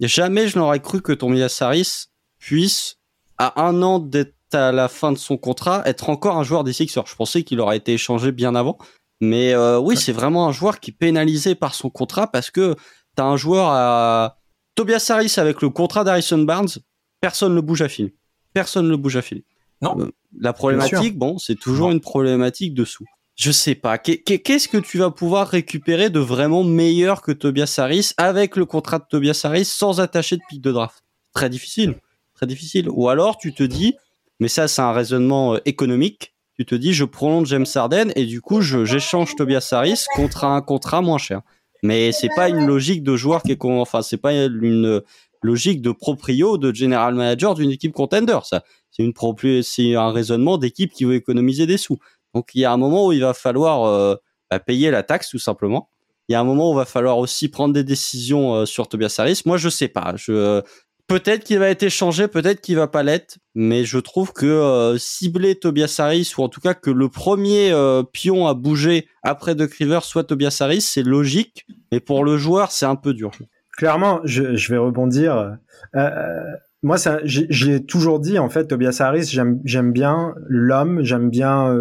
Jamais 0.01 0.49
je 0.49 0.59
n'aurais 0.59 0.81
cru 0.81 1.01
que 1.01 1.12
Tobias 1.12 1.57
Harris 1.61 2.07
puisse, 2.39 2.97
à 3.39 3.62
un 3.64 3.81
an 3.83 3.99
d'être 3.99 4.35
à 4.53 4.70
la 4.70 4.89
fin 4.89 5.11
de 5.11 5.18
son 5.18 5.37
contrat, 5.37 5.83
être 5.87 6.11
encore 6.11 6.37
un 6.37 6.43
joueur 6.45 6.62
des 6.64 6.72
Sixers. 6.72 7.07
Je 7.07 7.14
pensais 7.16 7.43
qu'il 7.43 7.59
aurait 7.61 7.79
été 7.79 7.95
échangé 7.95 8.31
bien 8.31 8.55
avant. 8.55 8.79
Mais 9.20 9.55
euh, 9.55 9.79
oui, 9.79 9.97
c'est 9.97 10.12
vraiment 10.12 10.47
un 10.47 10.53
joueur 10.53 10.79
qui 10.81 10.91
est 10.91 10.95
pénalisé 10.97 11.55
par 11.55 11.75
son 11.75 11.89
contrat 11.89 12.27
parce 12.31 12.51
que 12.51 12.77
t'as 13.15 13.25
un 13.25 13.37
joueur 13.37 13.69
à... 13.69 14.39
Tobias 14.75 15.07
Harris 15.09 15.35
avec 15.37 15.62
le 15.62 15.71
contrat 15.71 16.05
d'Harrison 16.05 16.39
Barnes, 16.39 16.69
personne 17.21 17.55
ne 17.55 17.61
bouge 17.61 17.83
à 17.83 17.89
fil. 17.89 18.12
Personne 18.53 18.89
ne 18.89 18.97
bouge 18.97 19.17
à 19.17 19.23
fil. 19.23 19.43
Non. 19.83 19.97
Euh, 20.01 20.11
la 20.39 20.53
problématique, 20.53 21.17
bon, 21.17 21.39
c'est 21.39 21.59
toujours 21.59 21.91
une 21.91 22.01
problématique 22.01 22.75
de 22.75 22.85
sous. 22.85 23.05
Je 23.37 23.51
sais 23.51 23.75
pas. 23.75 23.99
Qu'est-ce 23.99 24.69
que 24.69 24.79
tu 24.79 24.99
vas 24.99 25.11
pouvoir 25.11 25.49
récupérer 25.49 26.09
de 26.09 26.21
vraiment 26.21 26.62
meilleur 26.62 27.21
que 27.21 27.33
Tobias 27.33 27.75
Harris 27.79 28.11
avec 28.17 28.57
le 28.57 28.65
contrat 28.65 29.01
de 29.01 29.07
Tobias 29.09 29.41
Harris 29.45 29.65
sans 29.65 30.01
attacher 30.01 30.37
de 30.37 30.43
pic 30.49 30.61
de 30.61 30.71
draft? 30.71 31.03
Très 31.33 31.51
difficile. 31.51 31.97
Très 32.35 32.47
difficile. 32.47 32.89
Ou 32.91 33.09
alors 33.09 33.37
tu 33.37 33.53
te 33.53 33.65
dis, 33.65 33.95
mais 34.39 34.49
ça 34.49 34.69
c'est 34.69 34.83
un 34.83 34.93
raisonnement 34.93 35.55
euh, 35.55 35.59
économique, 35.65 36.35
tu 36.57 36.65
te 36.65 36.75
dis 36.77 36.93
je 36.93 37.05
prolonge 37.05 37.49
James 37.49 37.67
Harden 37.75 38.12
et 38.15 38.27
du 38.27 38.41
coup 38.41 38.61
j'échange 38.61 39.35
Tobias 39.35 39.69
Harris 39.73 40.05
contre 40.15 40.45
un 40.45 40.61
contrat 40.62 41.01
moins 41.03 41.19
cher. 41.19 41.43
Mais 41.85 42.12
c'est 42.12 42.30
pas 42.35 42.49
une 42.49 42.64
logique 42.66 43.03
de 43.03 43.14
joueur 43.14 43.43
qui 43.43 43.53
est 43.53 43.62
enfin 43.62 44.01
c'est 44.01 44.16
pas 44.16 44.32
une 44.32 45.03
logique 45.43 45.82
de 45.82 45.93
proprio 45.93 46.57
de 46.57 46.74
general 46.74 47.14
manager 47.14 47.55
d'une 47.55 47.70
équipe 47.70 47.93
contender 47.93 48.39
ça. 48.45 48.64
C'est 48.91 49.03
une 49.03 49.12
c'est 49.62 49.95
un 49.95 50.11
raisonnement 50.11 50.57
d'équipe 50.57 50.91
qui 50.91 51.05
veut 51.05 51.14
économiser 51.14 51.66
des 51.66 51.76
sous. 51.76 51.99
Donc 52.35 52.49
il 52.55 52.62
y 52.62 52.64
a 52.64 52.72
un 52.72 52.78
moment 52.78 53.07
où 53.09 53.12
il 53.12 53.20
va 53.20 53.35
falloir 53.35 53.85
euh, 53.85 54.16
bah, 54.51 54.61
payer 54.61 54.91
la 54.91 55.03
taxe 55.03 55.28
tout 55.28 55.39
simplement. 55.39 55.91
Il 56.30 56.32
y 56.32 56.35
a 56.35 56.41
un 56.41 56.45
moment 56.45 56.70
où 56.70 56.72
il 56.72 56.76
va 56.76 56.87
falloir 56.87 57.18
aussi 57.18 57.51
prendre 57.51 57.74
des 57.74 57.85
décisions 57.85 58.55
euh, 58.55 58.64
sur 58.64 58.89
Tobias 58.89 59.14
Harris. 59.18 59.43
Moi 59.45 59.59
je 59.59 59.68
sais 59.68 59.89
pas, 59.89 60.14
je 60.16 60.62
Peut-être 61.07 61.45
qu'il 61.45 61.59
va 61.59 61.69
être 61.69 61.83
échangé, 61.83 62.29
peut-être 62.29 62.63
qu'il 62.63 62.77
va 62.77 62.87
pas 62.87 63.03
l'être, 63.03 63.37
mais 63.55 63.85
je 63.85 63.99
trouve 63.99 64.33
que 64.33 64.47
euh, 64.47 64.97
cibler 64.97 65.55
Tobias 65.55 65.97
Harris 65.99 66.33
ou 66.39 66.43
en 66.43 66.49
tout 66.49 66.63
cas 66.63 66.73
que 66.73 66.91
le 66.91 67.11
premier 67.11 67.73
euh, 67.73 68.03
pion 68.03 68.47
à 68.47 68.55
bouger 68.55 69.07
après 69.23 69.55
De 69.55 69.69
River 69.71 69.99
soit 70.03 70.25
Tobias 70.25 70.57
Harris, 70.61 70.81
c'est 70.81 71.03
logique, 71.03 71.67
mais 71.93 72.01
pour 72.01 72.25
le 72.25 72.39
joueur, 72.39 72.73
c'est 72.73 72.87
un 72.87 72.97
peu 72.97 73.13
dur. 73.13 73.33
Clairement, 73.77 74.21
je, 74.25 74.73
vais 74.73 74.79
rebondir. 74.79 75.59
Euh, 75.95 76.11
moi, 76.83 76.97
j'ai 77.25 77.85
toujours 77.85 78.19
dit 78.19 78.39
en 78.39 78.49
fait, 78.49 78.69
Tobias 78.69 78.97
Harris, 79.01 79.27
j'aime 79.65 79.93
bien 79.93 80.35
l'homme, 80.47 81.03
j'aime 81.03 81.29
bien 81.29 81.77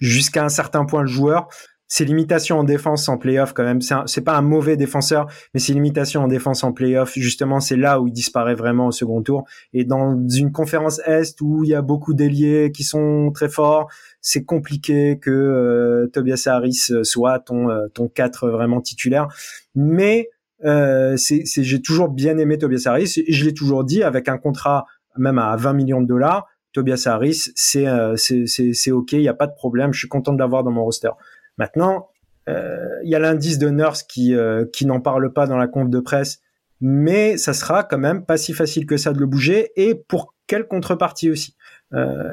jusqu'à 0.00 0.44
un 0.44 0.48
certain 0.50 0.84
point 0.84 1.02
le 1.02 1.08
joueur 1.08 1.48
ses 1.90 2.04
limitations 2.04 2.60
en 2.60 2.64
défense 2.64 3.08
en 3.08 3.18
playoff 3.18 3.52
quand 3.52 3.64
même. 3.64 3.80
C'est 4.06 4.20
pas 4.20 4.36
un 4.36 4.42
mauvais 4.42 4.76
défenseur, 4.76 5.26
mais 5.52 5.60
ses 5.60 5.74
limitations 5.74 6.22
en 6.22 6.28
défense 6.28 6.62
en 6.62 6.72
playoff, 6.72 7.14
justement, 7.16 7.58
c'est 7.58 7.76
là 7.76 8.00
où 8.00 8.06
il 8.06 8.12
disparaît 8.12 8.54
vraiment 8.54 8.86
au 8.86 8.92
second 8.92 9.22
tour. 9.22 9.44
Et 9.72 9.84
dans 9.84 10.16
une 10.28 10.52
conférence 10.52 11.00
Est 11.04 11.40
où 11.40 11.64
il 11.64 11.70
y 11.70 11.74
a 11.74 11.82
beaucoup 11.82 12.14
d'ailiers 12.14 12.70
qui 12.72 12.84
sont 12.84 13.32
très 13.34 13.48
forts, 13.48 13.90
c'est 14.20 14.44
compliqué 14.44 15.18
que 15.20 15.30
euh, 15.30 16.06
Tobias 16.12 16.44
Harris 16.46 16.92
soit 17.02 17.40
ton 17.40 17.68
euh, 17.68 17.88
ton 17.92 18.06
4 18.06 18.48
vraiment 18.48 18.80
titulaire. 18.80 19.26
Mais 19.74 20.30
euh, 20.64 21.16
j'ai 21.16 21.82
toujours 21.82 22.08
bien 22.08 22.38
aimé 22.38 22.56
Tobias 22.56 22.84
Harris 22.86 23.14
et 23.16 23.32
je 23.32 23.44
l'ai 23.44 23.54
toujours 23.54 23.82
dit 23.82 24.04
avec 24.04 24.28
un 24.28 24.38
contrat 24.38 24.86
même 25.16 25.38
à 25.38 25.56
20 25.56 25.72
millions 25.72 26.00
de 26.00 26.06
dollars. 26.06 26.46
Tobias 26.72 27.02
Harris, 27.06 27.50
c'est 27.56 27.88
euh, 27.88 28.14
c'est 28.16 28.90
ok, 28.92 29.12
il 29.12 29.22
y 29.22 29.28
a 29.28 29.34
pas 29.34 29.48
de 29.48 29.54
problème. 29.54 29.92
Je 29.92 29.98
suis 29.98 30.08
content 30.08 30.32
de 30.32 30.38
l'avoir 30.38 30.62
dans 30.62 30.70
mon 30.70 30.84
roster. 30.84 31.10
Maintenant, 31.58 32.08
euh, 32.48 32.98
il 33.04 33.10
y 33.10 33.14
a 33.14 33.18
l'indice 33.18 33.58
de 33.58 33.68
Nurse 33.68 34.02
qui, 34.02 34.34
euh, 34.34 34.64
n'en 34.82 35.00
parle 35.00 35.32
pas 35.32 35.46
dans 35.46 35.56
la 35.56 35.68
conf 35.68 35.88
de 35.88 36.00
presse, 36.00 36.40
mais 36.80 37.36
ça 37.36 37.52
sera 37.52 37.84
quand 37.84 37.98
même 37.98 38.24
pas 38.24 38.36
si 38.36 38.52
facile 38.52 38.86
que 38.86 38.96
ça 38.96 39.12
de 39.12 39.20
le 39.20 39.26
bouger. 39.26 39.70
Et 39.76 39.94
pour 39.94 40.34
quelle 40.46 40.66
contrepartie 40.66 41.30
aussi 41.30 41.56
euh, 41.92 42.32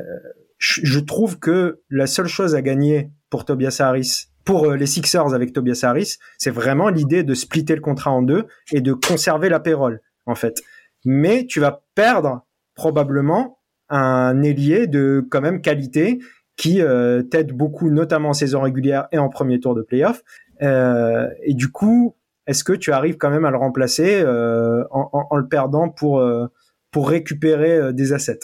je, 0.57 0.99
trouve 0.99 1.39
que 1.39 1.81
la 1.89 2.07
seule 2.07 2.27
chose 2.27 2.55
à 2.55 2.61
gagner 2.61 3.11
pour 3.29 3.45
Tobias 3.45 3.77
Harris, 3.79 4.27
pour 4.43 4.71
les 4.71 4.85
Sixers 4.85 5.33
avec 5.33 5.53
Tobias 5.53 5.81
Harris, 5.83 6.17
c'est 6.37 6.51
vraiment 6.51 6.89
l'idée 6.89 7.23
de 7.23 7.33
splitter 7.33 7.75
le 7.75 7.81
contrat 7.81 8.11
en 8.11 8.21
deux 8.21 8.45
et 8.71 8.81
de 8.81 8.93
conserver 8.93 9.49
la 9.49 9.59
payroll, 9.59 10.01
en 10.25 10.35
fait. 10.35 10.61
Mais 11.05 11.45
tu 11.45 11.59
vas 11.59 11.83
perdre 11.95 12.45
probablement 12.73 13.59
un 13.89 14.41
ailier 14.41 14.87
de 14.87 15.25
quand 15.29 15.41
même 15.41 15.61
qualité 15.61 16.19
qui 16.57 16.81
euh, 16.81 17.21
t'aide 17.21 17.53
beaucoup, 17.53 17.89
notamment 17.89 18.29
en 18.29 18.33
saison 18.33 18.61
régulière 18.61 19.07
et 19.11 19.17
en 19.17 19.29
premier 19.29 19.59
tour 19.59 19.75
de 19.75 19.81
playoff. 19.81 20.23
Euh, 20.61 21.29
et 21.43 21.53
du 21.53 21.71
coup, 21.71 22.15
est-ce 22.47 22.63
que 22.63 22.73
tu 22.73 22.91
arrives 22.91 23.17
quand 23.17 23.29
même 23.29 23.45
à 23.45 23.51
le 23.51 23.57
remplacer 23.57 24.21
euh, 24.21 24.83
en, 24.91 25.09
en, 25.13 25.27
en, 25.29 25.37
le 25.37 25.47
perdant 25.47 25.89
pour 25.89 26.19
euh, 26.19 26.47
pour 26.91 27.09
récupérer 27.09 27.77
euh, 27.77 27.91
des 27.93 28.11
assets? 28.11 28.39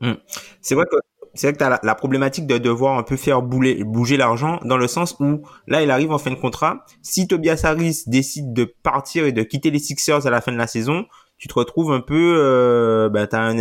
Hmm. 0.00 0.14
C'est 0.60 0.74
vrai 0.74 0.86
que 0.90 0.96
c'est 1.34 1.46
vrai 1.46 1.52
que 1.52 1.58
tu 1.58 1.64
as 1.64 1.78
la, 1.82 1.94
problématique 1.94 2.46
de 2.46 2.58
devoir 2.58 2.98
un 2.98 3.04
peu 3.04 3.16
faire 3.16 3.42
bouler, 3.42 3.84
bouger 3.84 4.16
l'argent 4.16 4.58
dans 4.64 4.76
le 4.76 4.88
sens 4.88 5.14
où 5.20 5.42
là 5.68 5.82
il 5.82 5.90
arrive 5.90 6.10
en 6.10 6.18
fin 6.18 6.30
de 6.30 6.36
contrat. 6.36 6.84
Si 7.02 7.28
Tobias 7.28 7.60
Harris 7.62 8.02
décide 8.06 8.52
de 8.52 8.64
partir 8.64 9.24
et 9.26 9.32
de 9.32 9.42
quitter 9.42 9.70
les 9.70 9.78
Sixers 9.78 10.26
à 10.26 10.30
la 10.30 10.40
fin 10.40 10.50
de 10.50 10.56
la 10.56 10.66
saison, 10.66 11.04
tu 11.38 11.46
te 11.46 11.54
retrouves 11.54 11.92
un 11.92 12.00
peu 12.00 12.36
euh, 12.38 13.08
ben, 13.10 13.28
as 13.30 13.38
un 13.38 13.56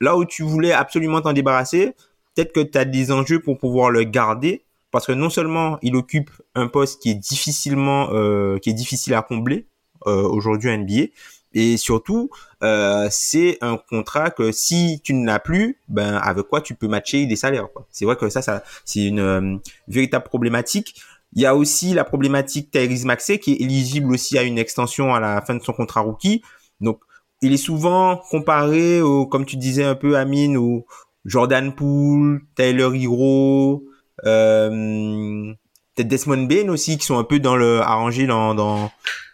là 0.00 0.16
où 0.16 0.24
tu 0.24 0.42
voulais 0.42 0.72
absolument 0.72 1.20
t'en 1.20 1.32
débarrasser, 1.34 1.94
peut-être 2.34 2.52
que 2.52 2.60
tu 2.60 2.78
as 2.78 2.84
des 2.84 3.12
enjeux 3.12 3.40
pour 3.40 3.58
pouvoir 3.58 3.90
le 3.90 4.04
garder 4.04 4.64
parce 4.90 5.06
que 5.06 5.12
non 5.12 5.30
seulement 5.30 5.78
il 5.82 5.96
occupe 5.96 6.30
un 6.54 6.68
poste 6.68 7.02
qui 7.02 7.10
est 7.10 7.14
difficilement 7.14 8.10
euh, 8.12 8.58
qui 8.58 8.70
est 8.70 8.74
difficile 8.74 9.14
à 9.14 9.22
combler 9.22 9.66
euh, 10.06 10.22
aujourd'hui 10.22 10.70
à 10.70 10.76
NBA 10.76 11.06
et 11.54 11.76
surtout 11.76 12.30
euh, 12.62 13.08
c'est 13.10 13.58
un 13.60 13.76
contrat 13.76 14.30
que 14.30 14.52
si 14.52 15.00
tu 15.02 15.14
ne 15.14 15.26
l'as 15.26 15.38
plus 15.38 15.78
ben 15.88 16.16
avec 16.16 16.46
quoi 16.46 16.60
tu 16.60 16.74
peux 16.74 16.88
matcher 16.88 17.26
des 17.26 17.36
salaires 17.36 17.68
c'est 17.90 18.04
vrai 18.04 18.16
que 18.16 18.28
ça 18.28 18.42
ça 18.42 18.62
c'est 18.84 19.04
une 19.04 19.20
euh, 19.20 19.56
véritable 19.88 20.24
problématique. 20.24 21.00
Il 21.36 21.42
y 21.42 21.46
a 21.46 21.56
aussi 21.56 21.94
la 21.94 22.04
problématique 22.04 22.70
Tyrese 22.70 23.04
Maxey 23.04 23.38
qui 23.38 23.54
est 23.54 23.60
éligible 23.60 24.12
aussi 24.12 24.38
à 24.38 24.44
une 24.44 24.56
extension 24.58 25.14
à 25.14 25.18
la 25.18 25.40
fin 25.40 25.56
de 25.56 25.62
son 25.62 25.72
contrat 25.72 26.00
rookie. 26.00 26.42
Donc 26.80 27.00
il 27.42 27.52
est 27.52 27.56
souvent 27.56 28.16
comparé 28.30 29.02
au 29.02 29.26
comme 29.26 29.44
tu 29.44 29.56
disais 29.56 29.82
un 29.82 29.96
peu 29.96 30.16
Amine 30.16 30.56
au 30.56 30.86
Jordan 31.24 31.74
Poole, 31.74 32.42
Tyler 32.54 32.90
Hero, 32.94 33.84
euh, 34.24 35.52
peut-être 35.94 36.08
Desmond 36.08 36.44
Bain 36.44 36.68
aussi 36.68 36.98
qui 36.98 37.06
sont 37.06 37.18
un 37.18 37.24
peu 37.24 37.38
dans 37.38 37.56
le 37.56 37.80
arrangé 37.80 38.26
dans, 38.26 38.54
dans 38.54 38.90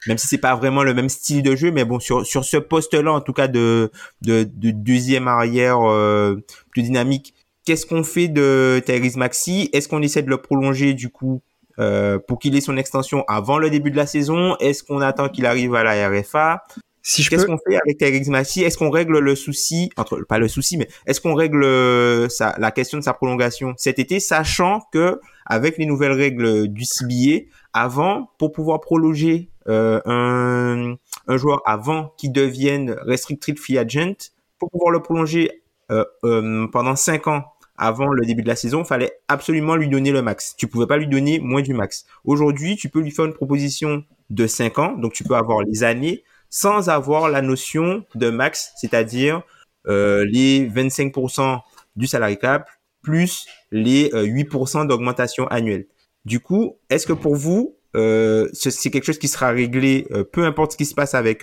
même 0.06 0.18
si 0.18 0.28
c'est 0.28 0.38
pas 0.38 0.54
vraiment 0.54 0.82
le 0.82 0.94
même 0.94 1.08
style 1.08 1.42
de 1.42 1.56
jeu 1.56 1.70
mais 1.70 1.84
bon 1.84 2.00
sur 2.00 2.26
sur 2.26 2.44
ce 2.44 2.56
poste 2.56 2.94
là 2.94 3.12
en 3.12 3.20
tout 3.20 3.32
cas 3.32 3.48
de 3.48 3.90
de, 4.22 4.44
de 4.44 4.70
deuxième 4.70 5.28
arrière 5.28 5.80
euh, 5.82 6.36
plus 6.70 6.82
dynamique 6.82 7.34
qu'est-ce 7.64 7.86
qu'on 7.86 8.04
fait 8.04 8.28
de 8.28 8.82
Tyrese 8.84 9.16
Maxi 9.16 9.68
est-ce 9.72 9.88
qu'on 9.88 10.02
essaie 10.02 10.22
de 10.22 10.30
le 10.30 10.38
prolonger 10.38 10.94
du 10.94 11.10
coup 11.10 11.42
euh, 11.80 12.18
pour 12.18 12.38
qu'il 12.38 12.54
ait 12.56 12.60
son 12.60 12.76
extension 12.76 13.24
avant 13.26 13.58
le 13.58 13.70
début 13.70 13.90
de 13.90 13.96
la 13.96 14.06
saison? 14.06 14.54
Est-ce 14.60 14.82
qu'on 14.82 15.00
attend 15.00 15.30
qu'il 15.30 15.46
arrive 15.46 15.74
à 15.74 15.82
la 15.82 16.10
RFA 16.10 16.64
si 17.02 17.24
Qu'est-ce 17.24 17.46
qu'on 17.46 17.58
fait 17.58 17.76
avec 17.76 18.00
Eric 18.02 18.26
Maxi 18.28 18.62
Est-ce 18.62 18.76
qu'on 18.76 18.90
règle 18.90 19.18
le 19.18 19.34
souci, 19.34 19.90
entre 19.96 20.20
pas 20.22 20.38
le 20.38 20.48
souci, 20.48 20.76
mais 20.76 20.88
est-ce 21.06 21.20
qu'on 21.20 21.34
règle 21.34 21.62
euh, 21.64 22.28
la 22.58 22.70
question 22.70 22.98
de 22.98 23.02
sa 23.02 23.14
prolongation 23.14 23.74
cet 23.76 23.98
été, 23.98 24.20
sachant 24.20 24.82
que 24.92 25.20
avec 25.46 25.78
les 25.78 25.86
nouvelles 25.86 26.12
règles 26.12 26.68
du 26.68 26.84
CBA, 26.84 27.46
avant 27.72 28.30
pour 28.38 28.52
pouvoir 28.52 28.80
prolonger 28.80 29.50
euh, 29.68 30.00
un, 30.04 30.96
un 31.26 31.36
joueur 31.36 31.62
avant 31.64 32.12
qu'il 32.16 32.32
devienne 32.32 32.96
restricted 33.06 33.58
free 33.58 33.78
agent, 33.78 34.30
pour 34.58 34.70
pouvoir 34.70 34.90
le 34.90 35.00
prolonger 35.00 35.62
euh, 35.90 36.04
euh, 36.24 36.68
pendant 36.68 36.94
cinq 36.94 37.26
ans 37.26 37.44
avant 37.76 38.08
le 38.08 38.24
début 38.26 38.42
de 38.42 38.48
la 38.48 38.56
saison, 38.56 38.84
fallait 38.84 39.10
absolument 39.26 39.74
lui 39.74 39.88
donner 39.88 40.12
le 40.12 40.22
max. 40.22 40.54
Tu 40.56 40.66
pouvais 40.66 40.86
pas 40.86 40.98
lui 40.98 41.08
donner 41.08 41.40
moins 41.40 41.62
du 41.62 41.72
max. 41.72 42.04
Aujourd'hui, 42.24 42.76
tu 42.76 42.90
peux 42.90 43.00
lui 43.00 43.10
faire 43.10 43.24
une 43.24 43.32
proposition 43.32 44.04
de 44.28 44.46
5 44.46 44.78
ans, 44.78 44.92
donc 44.92 45.14
tu 45.14 45.24
peux 45.24 45.34
avoir 45.34 45.62
les 45.62 45.82
années 45.82 46.22
sans 46.50 46.88
avoir 46.88 47.28
la 47.28 47.40
notion 47.42 48.04
de 48.14 48.28
max, 48.28 48.72
c'est-à-dire 48.76 49.42
euh, 49.86 50.26
les 50.28 50.68
25% 50.68 51.60
du 51.96 52.06
salary 52.06 52.38
cap 52.38 52.68
plus 53.02 53.46
les 53.70 54.10
8% 54.10 54.82
euh, 54.82 54.84
d'augmentation 54.84 55.46
annuelle. 55.46 55.86
Du 56.26 56.40
coup, 56.40 56.76
est-ce 56.90 57.06
que 57.06 57.14
pour 57.14 57.34
vous, 57.36 57.76
euh, 57.96 58.48
c'est 58.52 58.90
quelque 58.90 59.04
chose 59.04 59.18
qui 59.18 59.28
sera 59.28 59.50
réglé, 59.50 60.06
peu 60.32 60.44
importe 60.44 60.72
ce 60.72 60.76
qui 60.76 60.84
se 60.84 60.94
passe 60.94 61.14
avec 61.14 61.42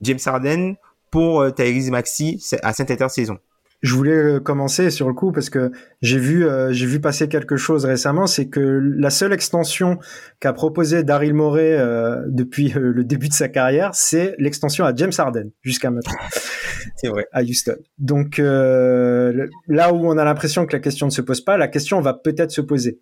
James 0.00 0.18
Harden 0.24 0.74
pour 1.10 1.52
Tyrese 1.54 1.90
Maxi 1.90 2.40
à 2.62 2.72
cette 2.72 2.90
intersaison 2.90 3.38
je 3.82 3.94
voulais 3.94 4.12
euh, 4.12 4.40
commencer 4.40 4.90
sur 4.90 5.08
le 5.08 5.14
coup 5.14 5.32
parce 5.32 5.48
que 5.48 5.72
j'ai 6.02 6.18
vu 6.18 6.46
euh, 6.46 6.72
j'ai 6.72 6.86
vu 6.86 7.00
passer 7.00 7.28
quelque 7.28 7.56
chose 7.56 7.84
récemment, 7.84 8.26
c'est 8.26 8.48
que 8.48 8.60
la 8.60 9.10
seule 9.10 9.32
extension 9.32 9.98
qu'a 10.38 10.52
proposé 10.52 11.02
Daryl 11.02 11.34
Morey 11.34 11.72
euh, 11.72 12.22
depuis 12.28 12.72
le 12.76 13.04
début 13.04 13.28
de 13.28 13.34
sa 13.34 13.48
carrière, 13.48 13.90
c'est 13.94 14.34
l'extension 14.38 14.84
à 14.84 14.94
James 14.94 15.12
Harden 15.16 15.50
jusqu'à 15.62 15.90
maintenant. 15.90 16.18
c'est 16.96 17.08
vrai. 17.08 17.26
À 17.32 17.42
Houston. 17.42 17.76
Donc 17.98 18.38
là 18.38 19.92
où 19.92 20.06
on 20.06 20.18
a 20.18 20.24
l'impression 20.24 20.66
que 20.66 20.72
la 20.74 20.80
question 20.80 21.06
ne 21.06 21.10
se 21.10 21.22
pose 21.22 21.40
pas, 21.40 21.56
la 21.56 21.68
question 21.68 22.00
va 22.00 22.14
peut-être 22.14 22.50
se 22.50 22.60
poser. 22.60 23.00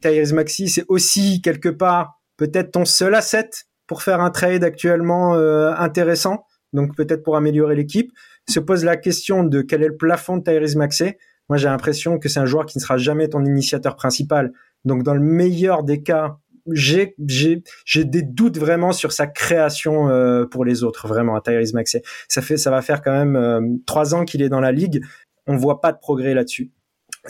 Tyrese 0.00 0.32
Maxi, 0.32 0.68
c'est 0.68 0.84
aussi 0.88 1.42
quelque 1.42 1.68
part 1.68 2.20
peut-être 2.36 2.72
ton 2.72 2.84
seul 2.84 3.14
asset 3.14 3.50
pour 3.86 4.02
faire 4.02 4.20
un 4.20 4.30
trade 4.30 4.64
actuellement 4.64 5.34
intéressant, 5.34 6.46
donc 6.74 6.94
peut-être 6.94 7.22
pour 7.22 7.36
améliorer 7.36 7.74
l'équipe 7.74 8.12
se 8.48 8.60
pose 8.60 8.84
la 8.84 8.96
question 8.96 9.44
de 9.44 9.62
quel 9.62 9.82
est 9.82 9.88
le 9.88 9.96
plafond 9.96 10.36
de 10.36 10.42
Tyrese 10.42 10.76
Maxey. 10.76 11.18
Moi, 11.48 11.56
j'ai 11.56 11.68
l'impression 11.68 12.18
que 12.18 12.28
c'est 12.28 12.40
un 12.40 12.46
joueur 12.46 12.66
qui 12.66 12.78
ne 12.78 12.82
sera 12.82 12.96
jamais 12.96 13.28
ton 13.28 13.44
initiateur 13.44 13.96
principal. 13.96 14.52
Donc, 14.84 15.02
dans 15.02 15.14
le 15.14 15.20
meilleur 15.20 15.82
des 15.82 16.02
cas, 16.02 16.38
j'ai 16.72 17.14
des 17.18 18.22
doutes 18.22 18.58
vraiment 18.58 18.92
sur 18.92 19.12
sa 19.12 19.26
création 19.26 20.08
euh, 20.08 20.46
pour 20.46 20.64
les 20.64 20.82
autres 20.82 21.08
vraiment 21.08 21.36
à 21.36 21.40
Tyrese 21.40 21.74
Maxey. 21.74 22.02
Ça 22.28 22.42
fait 22.42 22.56
ça 22.56 22.70
va 22.70 22.80
faire 22.82 23.02
quand 23.02 23.12
même 23.12 23.36
euh, 23.36 23.60
trois 23.86 24.14
ans 24.14 24.24
qu'il 24.24 24.42
est 24.42 24.48
dans 24.48 24.60
la 24.60 24.72
ligue, 24.72 25.02
on 25.46 25.56
voit 25.56 25.80
pas 25.80 25.92
de 25.92 25.98
progrès 25.98 26.32
là-dessus. 26.32 26.70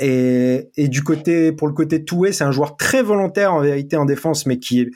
Et, 0.00 0.70
et 0.76 0.88
du 0.88 1.02
côté 1.02 1.52
pour 1.52 1.68
le 1.68 1.74
côté 1.74 2.04
Toué, 2.04 2.32
c'est 2.32 2.44
un 2.44 2.52
joueur 2.52 2.76
très 2.76 3.02
volontaire 3.02 3.52
en 3.54 3.60
vérité 3.60 3.96
en 3.96 4.04
défense, 4.04 4.46
mais 4.46 4.58
qui 4.58 4.80
est 4.80 4.90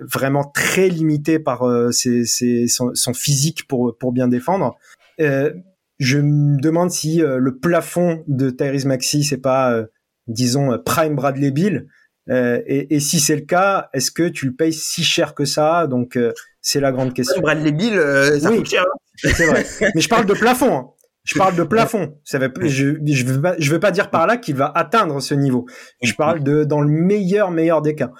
vraiment 0.00 0.44
très 0.44 0.88
limité 0.88 1.38
par 1.38 1.64
ses, 1.92 2.24
ses, 2.24 2.68
son, 2.68 2.94
son, 2.94 3.14
physique 3.14 3.66
pour 3.66 3.96
pour 3.98 4.12
bien 4.12 4.28
défendre. 4.28 4.76
Euh, 5.20 5.52
je 5.98 6.18
me 6.18 6.60
demande 6.60 6.90
si 6.90 7.18
le 7.18 7.58
plafond 7.58 8.24
de 8.28 8.50
Tyrese 8.50 8.86
Maxey 8.86 9.22
c'est 9.22 9.40
pas 9.40 9.84
disons 10.26 10.78
prime 10.84 11.16
Bradley 11.16 11.50
Bill 11.50 11.88
euh, 12.30 12.60
et, 12.66 12.94
et, 12.94 13.00
si 13.00 13.18
c'est 13.18 13.34
le 13.34 13.42
cas, 13.42 13.88
est-ce 13.92 14.10
que 14.10 14.28
tu 14.28 14.46
le 14.46 14.52
payes 14.52 14.72
si 14.72 15.02
cher 15.02 15.34
que 15.34 15.44
ça? 15.44 15.86
Donc 15.86 16.16
euh, 16.16 16.32
c'est 16.60 16.80
la 16.80 16.92
grande 16.92 17.14
question. 17.14 17.40
Bradley 17.40 17.72
Bill, 17.72 17.94
euh, 17.94 18.38
ça 18.38 18.50
coûte 18.50 18.68
cher. 18.68 18.84
Hein. 18.84 19.30
c'est 19.34 19.46
vrai. 19.46 19.66
Mais 19.94 20.00
je 20.00 20.08
parle 20.08 20.26
de 20.26 20.34
plafond. 20.34 20.90
Je 21.24 21.38
parle 21.38 21.56
de 21.56 21.62
plafond. 21.62 22.18
Ça 22.24 22.38
va, 22.38 22.48
je 22.62 22.96
je 23.04 23.24
veux 23.24 23.40
pas, 23.40 23.54
je 23.58 23.70
veux 23.70 23.80
pas 23.80 23.90
dire 23.90 24.10
par 24.10 24.26
là 24.26 24.36
qu'il 24.36 24.56
va 24.56 24.70
atteindre 24.74 25.20
ce 25.20 25.34
niveau. 25.34 25.66
Je 26.02 26.14
parle 26.14 26.42
de 26.42 26.64
dans 26.64 26.80
le 26.80 26.88
meilleur 26.88 27.50
meilleur 27.50 27.82
des 27.82 27.94
cas. 27.94 28.10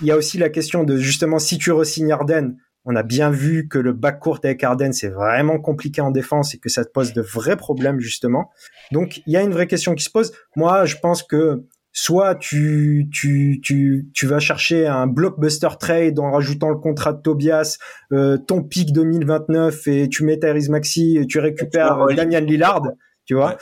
Il 0.00 0.06
y 0.06 0.10
a 0.10 0.16
aussi 0.16 0.38
la 0.38 0.48
question 0.48 0.84
de 0.84 0.96
justement 0.96 1.38
si 1.38 1.58
tu 1.58 1.72
re-signes 1.72 2.12
Arden. 2.12 2.56
On 2.86 2.96
a 2.96 3.02
bien 3.02 3.30
vu 3.30 3.68
que 3.68 3.78
le 3.78 3.92
backcourt 3.92 4.40
avec 4.42 4.64
Arden 4.64 4.92
c'est 4.92 5.10
vraiment 5.10 5.58
compliqué 5.58 6.00
en 6.00 6.10
défense 6.10 6.54
et 6.54 6.58
que 6.58 6.70
ça 6.70 6.84
te 6.84 6.90
pose 6.90 7.12
de 7.12 7.20
vrais 7.20 7.56
problèmes 7.56 8.00
justement. 8.00 8.50
Donc 8.92 9.18
il 9.26 9.32
y 9.32 9.36
a 9.36 9.42
une 9.42 9.52
vraie 9.52 9.66
question 9.66 9.94
qui 9.94 10.04
se 10.04 10.10
pose. 10.10 10.32
Moi, 10.56 10.86
je 10.86 10.96
pense 10.96 11.22
que 11.22 11.66
soit 11.92 12.36
tu, 12.36 13.08
tu, 13.12 13.60
tu, 13.62 14.08
tu 14.14 14.26
vas 14.26 14.38
chercher 14.38 14.86
un 14.86 15.06
blockbuster 15.06 15.68
trade 15.78 16.18
en 16.18 16.30
rajoutant 16.30 16.68
le 16.68 16.76
contrat 16.76 17.12
de 17.12 17.20
Tobias, 17.20 17.78
euh, 18.12 18.36
ton 18.38 18.62
pic 18.62 18.92
2029 18.92 19.88
et 19.88 20.08
tu 20.08 20.24
mets 20.24 20.38
Tyrese 20.38 20.68
Maxi 20.68 21.18
et 21.18 21.26
tu 21.26 21.38
récupères 21.40 22.06
Damian 22.14 22.40
Lillard, 22.40 22.82
tu 23.24 23.34
vois. 23.34 23.56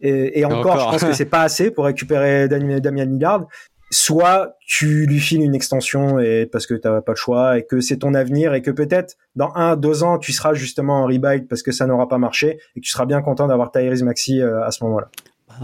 Et, 0.00 0.40
et, 0.40 0.44
encore, 0.44 0.78
je 0.78 0.84
pense 0.84 1.04
que 1.04 1.12
c'est 1.12 1.24
pas 1.24 1.42
assez 1.42 1.70
pour 1.70 1.84
récupérer 1.84 2.48
Damian 2.48 3.06
Lillard. 3.06 3.46
Soit 3.90 4.54
tu 4.66 5.06
lui 5.06 5.18
files 5.18 5.40
une 5.40 5.54
extension 5.54 6.18
et 6.18 6.44
parce 6.44 6.66
que 6.66 6.74
t'as 6.74 7.00
pas 7.00 7.12
le 7.12 7.16
choix 7.16 7.56
et 7.56 7.64
que 7.64 7.80
c'est 7.80 7.96
ton 7.96 8.12
avenir 8.12 8.52
et 8.52 8.60
que 8.60 8.70
peut-être 8.70 9.16
dans 9.34 9.50
un 9.54 9.76
deux 9.76 10.02
ans 10.02 10.18
tu 10.18 10.30
seras 10.30 10.52
justement 10.52 11.04
en 11.04 11.06
rebuild 11.06 11.48
parce 11.48 11.62
que 11.62 11.72
ça 11.72 11.86
n'aura 11.86 12.06
pas 12.06 12.18
marché 12.18 12.58
et 12.76 12.80
que 12.80 12.84
tu 12.84 12.90
seras 12.90 13.06
bien 13.06 13.22
content 13.22 13.46
d'avoir 13.46 13.72
Tyrese 13.72 14.02
Maxi 14.02 14.42
euh, 14.42 14.62
à 14.62 14.70
ce 14.72 14.84
moment-là. 14.84 15.08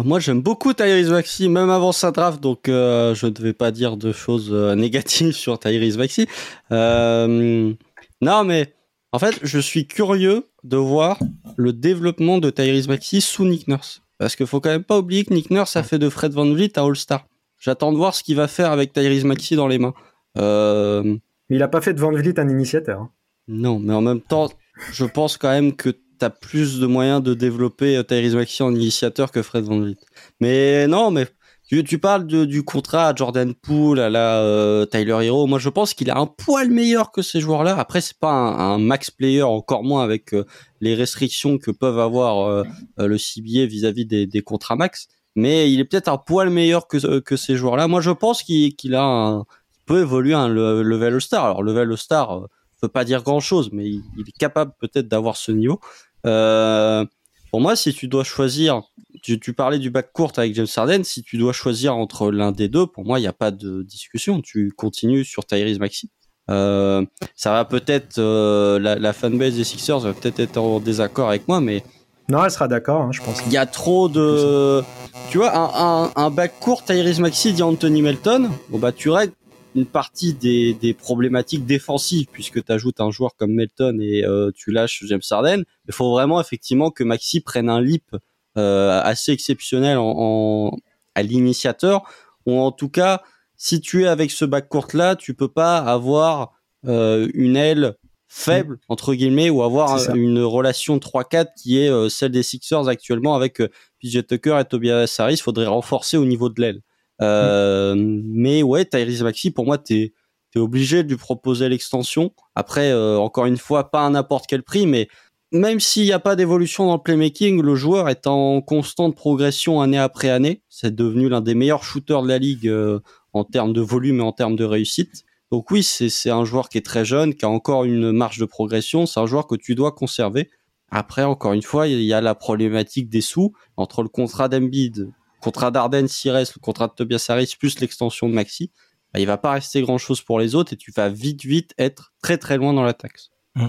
Moi, 0.02 0.18
j'aime 0.18 0.40
beaucoup 0.40 0.72
Tyrese 0.72 1.10
Maxi, 1.10 1.48
même 1.48 1.70
avant 1.70 1.92
sa 1.92 2.10
draft, 2.10 2.40
donc 2.40 2.68
euh, 2.68 3.14
je 3.14 3.26
ne 3.26 3.38
vais 3.40 3.52
pas 3.52 3.70
dire 3.70 3.96
de 3.96 4.12
choses 4.12 4.50
euh, 4.52 4.74
négatives 4.76 5.32
sur 5.32 5.58
Tyrese 5.58 5.96
Maxi. 5.96 6.26
Euh, 6.72 7.72
non, 8.20 8.44
mais 8.44 8.74
en 9.12 9.18
fait, 9.18 9.38
je 9.42 9.58
suis 9.58 9.86
curieux 9.86 10.46
de 10.64 10.76
voir 10.76 11.18
le 11.56 11.72
développement 11.72 12.38
de 12.38 12.50
Tyrese 12.50 12.88
Maxi 12.88 13.20
sous 13.20 13.44
Nick 13.44 13.68
Nurse. 13.68 14.02
Parce 14.18 14.36
qu'il 14.36 14.46
faut 14.46 14.60
quand 14.60 14.70
même 14.70 14.84
pas 14.84 14.98
oublier 14.98 15.24
que 15.24 15.34
Nick 15.34 15.50
Nurse 15.50 15.76
a 15.76 15.82
fait 15.82 15.98
de 15.98 16.08
Fred 16.08 16.32
Van 16.32 16.50
Vliet 16.50 16.78
à 16.78 16.82
All-Star. 16.82 17.26
J'attends 17.58 17.92
de 17.92 17.96
voir 17.96 18.14
ce 18.14 18.22
qu'il 18.22 18.36
va 18.36 18.48
faire 18.48 18.72
avec 18.72 18.92
Tyrese 18.92 19.24
Maxi 19.24 19.56
dans 19.56 19.68
les 19.68 19.78
mains. 19.78 19.94
Mais 20.36 21.56
il 21.56 21.62
a 21.62 21.68
pas 21.68 21.80
fait 21.80 21.94
de 21.94 22.00
Van 22.00 22.10
Vliet 22.10 22.38
un 22.40 22.48
initiateur. 22.48 23.00
Hein. 23.00 23.10
Non, 23.48 23.78
mais 23.78 23.92
en 23.92 24.00
même 24.00 24.20
temps, 24.20 24.50
je 24.92 25.04
pense 25.04 25.36
quand 25.36 25.50
même 25.50 25.74
que 25.74 25.90
t'as 26.18 26.30
plus 26.30 26.78
de 26.78 26.86
moyens 26.86 27.22
de 27.22 27.34
développer 27.34 27.96
euh, 27.96 28.02
Tyrese 28.02 28.34
Maxey 28.34 28.64
en 28.64 28.74
initiateur 28.74 29.30
que 29.30 29.42
Fred 29.42 29.64
Van 29.64 29.78
Vliet. 29.78 29.96
Mais 30.40 30.86
non, 30.86 31.10
mais 31.10 31.26
tu, 31.68 31.98
parles 31.98 32.26
de, 32.26 32.44
du 32.44 32.62
contrat 32.62 33.08
à 33.08 33.14
Jordan 33.14 33.54
Poole, 33.54 33.98
à 33.98 34.10
la 34.10 34.40
euh, 34.40 34.86
Tyler 34.86 35.26
Hero. 35.26 35.46
Moi, 35.46 35.58
je 35.58 35.68
pense 35.68 35.94
qu'il 35.94 36.10
a 36.10 36.18
un 36.18 36.26
poil 36.26 36.70
meilleur 36.70 37.10
que 37.10 37.22
ces 37.22 37.40
joueurs-là. 37.40 37.76
Après, 37.78 38.00
c'est 38.00 38.18
pas 38.18 38.30
un, 38.32 38.78
max 38.78 39.10
player, 39.10 39.42
encore 39.42 39.82
moins 39.82 40.04
avec 40.04 40.34
euh, 40.34 40.44
les 40.80 40.94
restrictions 40.94 41.58
que 41.58 41.70
peuvent 41.70 41.98
avoir 41.98 42.64
le 42.98 43.18
CBA 43.18 43.66
vis-à-vis 43.66 44.06
des, 44.06 44.26
des, 44.26 44.42
contrats 44.42 44.76
max. 44.76 45.08
Mais 45.34 45.72
il 45.72 45.80
est 45.80 45.84
peut-être 45.84 46.08
un 46.08 46.18
poil 46.18 46.50
meilleur 46.50 46.86
que, 46.86 47.18
que 47.20 47.36
ces 47.36 47.56
joueurs-là. 47.56 47.88
Moi, 47.88 48.00
je 48.00 48.10
pense 48.10 48.42
qu'il 48.42 48.94
a 48.94 49.02
un, 49.02 49.44
peut 49.86 50.02
évoluer 50.02 50.34
un 50.34 50.48
level 50.48 51.20
star. 51.20 51.44
Alors, 51.44 51.62
level 51.62 51.96
star 51.96 52.48
peut 52.84 52.92
pas 52.92 53.04
dire 53.04 53.22
grand-chose, 53.22 53.70
mais 53.72 53.88
il, 53.88 54.02
il 54.16 54.28
est 54.28 54.38
capable 54.38 54.72
peut-être 54.80 55.08
d'avoir 55.08 55.36
ce 55.36 55.52
niveau. 55.52 55.80
Euh, 56.26 57.04
pour 57.50 57.60
moi, 57.60 57.76
si 57.76 57.94
tu 57.94 58.08
dois 58.08 58.24
choisir, 58.24 58.82
tu, 59.22 59.38
tu 59.38 59.52
parlais 59.52 59.78
du 59.78 59.90
bac 59.90 60.12
court 60.12 60.32
avec 60.36 60.54
James 60.54 60.66
Harden, 60.74 61.04
si 61.04 61.22
tu 61.22 61.38
dois 61.38 61.52
choisir 61.52 61.94
entre 61.94 62.30
l'un 62.30 62.52
des 62.52 62.68
deux, 62.68 62.86
pour 62.86 63.04
moi, 63.04 63.18
il 63.18 63.22
n'y 63.22 63.28
a 63.28 63.32
pas 63.32 63.50
de 63.50 63.82
discussion. 63.82 64.40
Tu 64.40 64.72
continues 64.76 65.24
sur 65.24 65.44
Tyrese 65.44 65.78
Maxi. 65.78 66.10
Euh, 66.50 67.04
ça 67.36 67.52
va 67.52 67.64
peut-être, 67.64 68.18
euh, 68.18 68.78
la, 68.78 68.96
la, 68.96 69.12
fanbase 69.12 69.54
des 69.54 69.64
Sixers 69.64 70.00
va 70.00 70.12
peut-être 70.12 70.40
être 70.40 70.58
en 70.58 70.78
désaccord 70.80 71.28
avec 71.28 71.48
moi, 71.48 71.60
mais 71.60 71.82
non, 72.28 72.42
elle 72.44 72.50
sera 72.50 72.68
d'accord, 72.68 73.02
hein, 73.02 73.10
je 73.12 73.22
pense. 73.22 73.40
Il 73.46 73.52
y 73.52 73.56
a 73.56 73.66
trop 73.66 74.08
de, 74.08 74.82
tu 75.30 75.38
vois, 75.38 75.56
un, 75.56 76.04
un, 76.06 76.12
un 76.16 76.30
bac 76.30 76.58
court 76.58 76.82
Tyrese 76.82 77.20
Maxi 77.20 77.52
dit 77.52 77.62
Anthony 77.62 78.02
Melton. 78.02 78.50
Bon 78.70 78.78
bah 78.78 78.92
tu 78.92 79.10
règles 79.10 79.34
une 79.74 79.86
partie 79.86 80.34
des, 80.34 80.74
des 80.74 80.94
problématiques 80.94 81.66
défensives 81.66 82.26
puisque 82.30 82.64
tu 82.64 82.72
ajoutes 82.72 83.00
un 83.00 83.10
joueur 83.10 83.36
comme 83.36 83.52
Melton 83.52 83.98
et 84.00 84.24
euh, 84.24 84.50
tu 84.54 84.70
lâches 84.70 85.04
James 85.06 85.20
Harden. 85.30 85.64
Il 85.88 85.94
faut 85.94 86.10
vraiment 86.10 86.40
effectivement 86.40 86.90
que 86.90 87.04
Maxi 87.04 87.40
prenne 87.40 87.68
un 87.68 87.80
leap 87.80 88.16
euh, 88.56 89.00
assez 89.02 89.32
exceptionnel 89.32 89.98
en, 89.98 90.14
en 90.16 90.76
à 91.14 91.22
l'initiateur 91.22 92.02
ou 92.46 92.58
en 92.58 92.72
tout 92.72 92.88
cas 92.88 93.22
si 93.56 93.80
tu 93.80 94.02
es 94.02 94.06
avec 94.06 94.30
ce 94.30 94.44
backcourt 94.44 94.88
là, 94.94 95.16
tu 95.16 95.34
peux 95.34 95.48
pas 95.48 95.78
avoir 95.78 96.52
euh, 96.86 97.28
une 97.34 97.56
aile 97.56 97.96
faible 98.28 98.78
entre 98.88 99.14
guillemets 99.14 99.48
ou 99.48 99.62
avoir 99.62 100.12
une 100.14 100.40
relation 100.40 100.98
3-4 100.98 101.46
qui 101.56 101.78
est 101.78 101.88
euh, 101.88 102.08
celle 102.08 102.32
des 102.32 102.42
Sixers 102.42 102.88
actuellement 102.88 103.36
avec 103.36 103.60
euh, 103.60 103.70
PJ 104.02 104.26
Tucker 104.26 104.58
et 104.60 104.64
Tobias 104.64 105.14
Harris. 105.18 105.38
Faudrait 105.38 105.66
renforcer 105.66 106.16
au 106.16 106.24
niveau 106.24 106.48
de 106.48 106.60
l'aile. 106.60 106.80
Euh, 107.22 107.94
mais 107.96 108.62
ouais, 108.62 108.84
Tyrese 108.84 109.22
Maxi, 109.22 109.50
pour 109.50 109.64
moi, 109.64 109.78
t'es 109.78 110.12
es 110.54 110.60
obligé 110.60 111.02
de 111.02 111.08
lui 111.08 111.16
proposer 111.16 111.68
l'extension. 111.68 112.32
Après, 112.54 112.90
euh, 112.90 113.18
encore 113.18 113.46
une 113.46 113.56
fois, 113.56 113.90
pas 113.90 114.06
à 114.06 114.10
n'importe 114.10 114.46
quel 114.48 114.62
prix, 114.62 114.86
mais 114.86 115.08
même 115.52 115.80
s'il 115.80 116.04
n'y 116.04 116.12
a 116.12 116.18
pas 116.18 116.36
d'évolution 116.36 116.86
dans 116.86 116.94
le 116.94 117.02
playmaking, 117.02 117.62
le 117.62 117.74
joueur 117.74 118.08
est 118.08 118.26
en 118.26 118.60
constante 118.60 119.14
progression 119.14 119.80
année 119.80 119.98
après 119.98 120.30
année. 120.30 120.62
C'est 120.68 120.94
devenu 120.94 121.28
l'un 121.28 121.40
des 121.40 121.54
meilleurs 121.54 121.84
shooters 121.84 122.22
de 122.22 122.28
la 122.28 122.38
ligue 122.38 122.68
euh, 122.68 123.00
en 123.32 123.44
termes 123.44 123.72
de 123.72 123.80
volume 123.80 124.20
et 124.20 124.22
en 124.22 124.32
termes 124.32 124.56
de 124.56 124.64
réussite. 124.64 125.24
Donc 125.50 125.70
oui, 125.70 125.82
c'est 125.84 126.30
un 126.30 126.44
joueur 126.44 126.68
qui 126.68 126.78
est 126.78 126.84
très 126.86 127.04
jeune, 127.04 127.34
qui 127.34 127.44
a 127.44 127.48
encore 127.48 127.84
une 127.84 128.10
marge 128.10 128.38
de 128.38 128.44
progression. 128.44 129.06
C'est 129.06 129.20
un 129.20 129.26
joueur 129.26 129.46
que 129.46 129.54
tu 129.54 129.76
dois 129.76 129.92
conserver. 129.92 130.50
Après, 130.90 131.22
encore 131.22 131.52
une 131.52 131.62
fois, 131.62 131.86
il 131.86 132.02
y 132.02 132.12
a 132.12 132.20
la 132.20 132.34
problématique 132.34 133.08
des 133.08 133.20
sous 133.20 133.52
entre 133.76 134.02
le 134.02 134.08
contrat 134.08 134.48
d'Embiid 134.48 135.12
contrat 135.44 135.70
d'Arden 135.70 136.08
s'il 136.08 136.30
reste, 136.30 136.54
le 136.56 136.60
contrat 136.60 136.88
de 136.88 136.94
Tobias 136.94 137.26
Harris 137.28 137.54
plus 137.58 137.78
l'extension 137.80 138.28
de 138.28 138.34
Maxi, 138.34 138.72
bah, 139.12 139.20
il 139.20 139.26
va 139.26 139.36
pas 139.36 139.52
rester 139.52 139.82
grand 139.82 139.98
chose 139.98 140.22
pour 140.22 140.38
les 140.38 140.54
autres 140.54 140.72
et 140.72 140.76
tu 140.76 140.90
vas 140.90 141.10
vite 141.10 141.44
vite 141.44 141.74
être 141.78 142.14
très 142.22 142.38
très 142.38 142.56
loin 142.56 142.72
dans 142.72 142.82
la 142.82 142.94
taxe. 142.94 143.30
Mmh. 143.54 143.66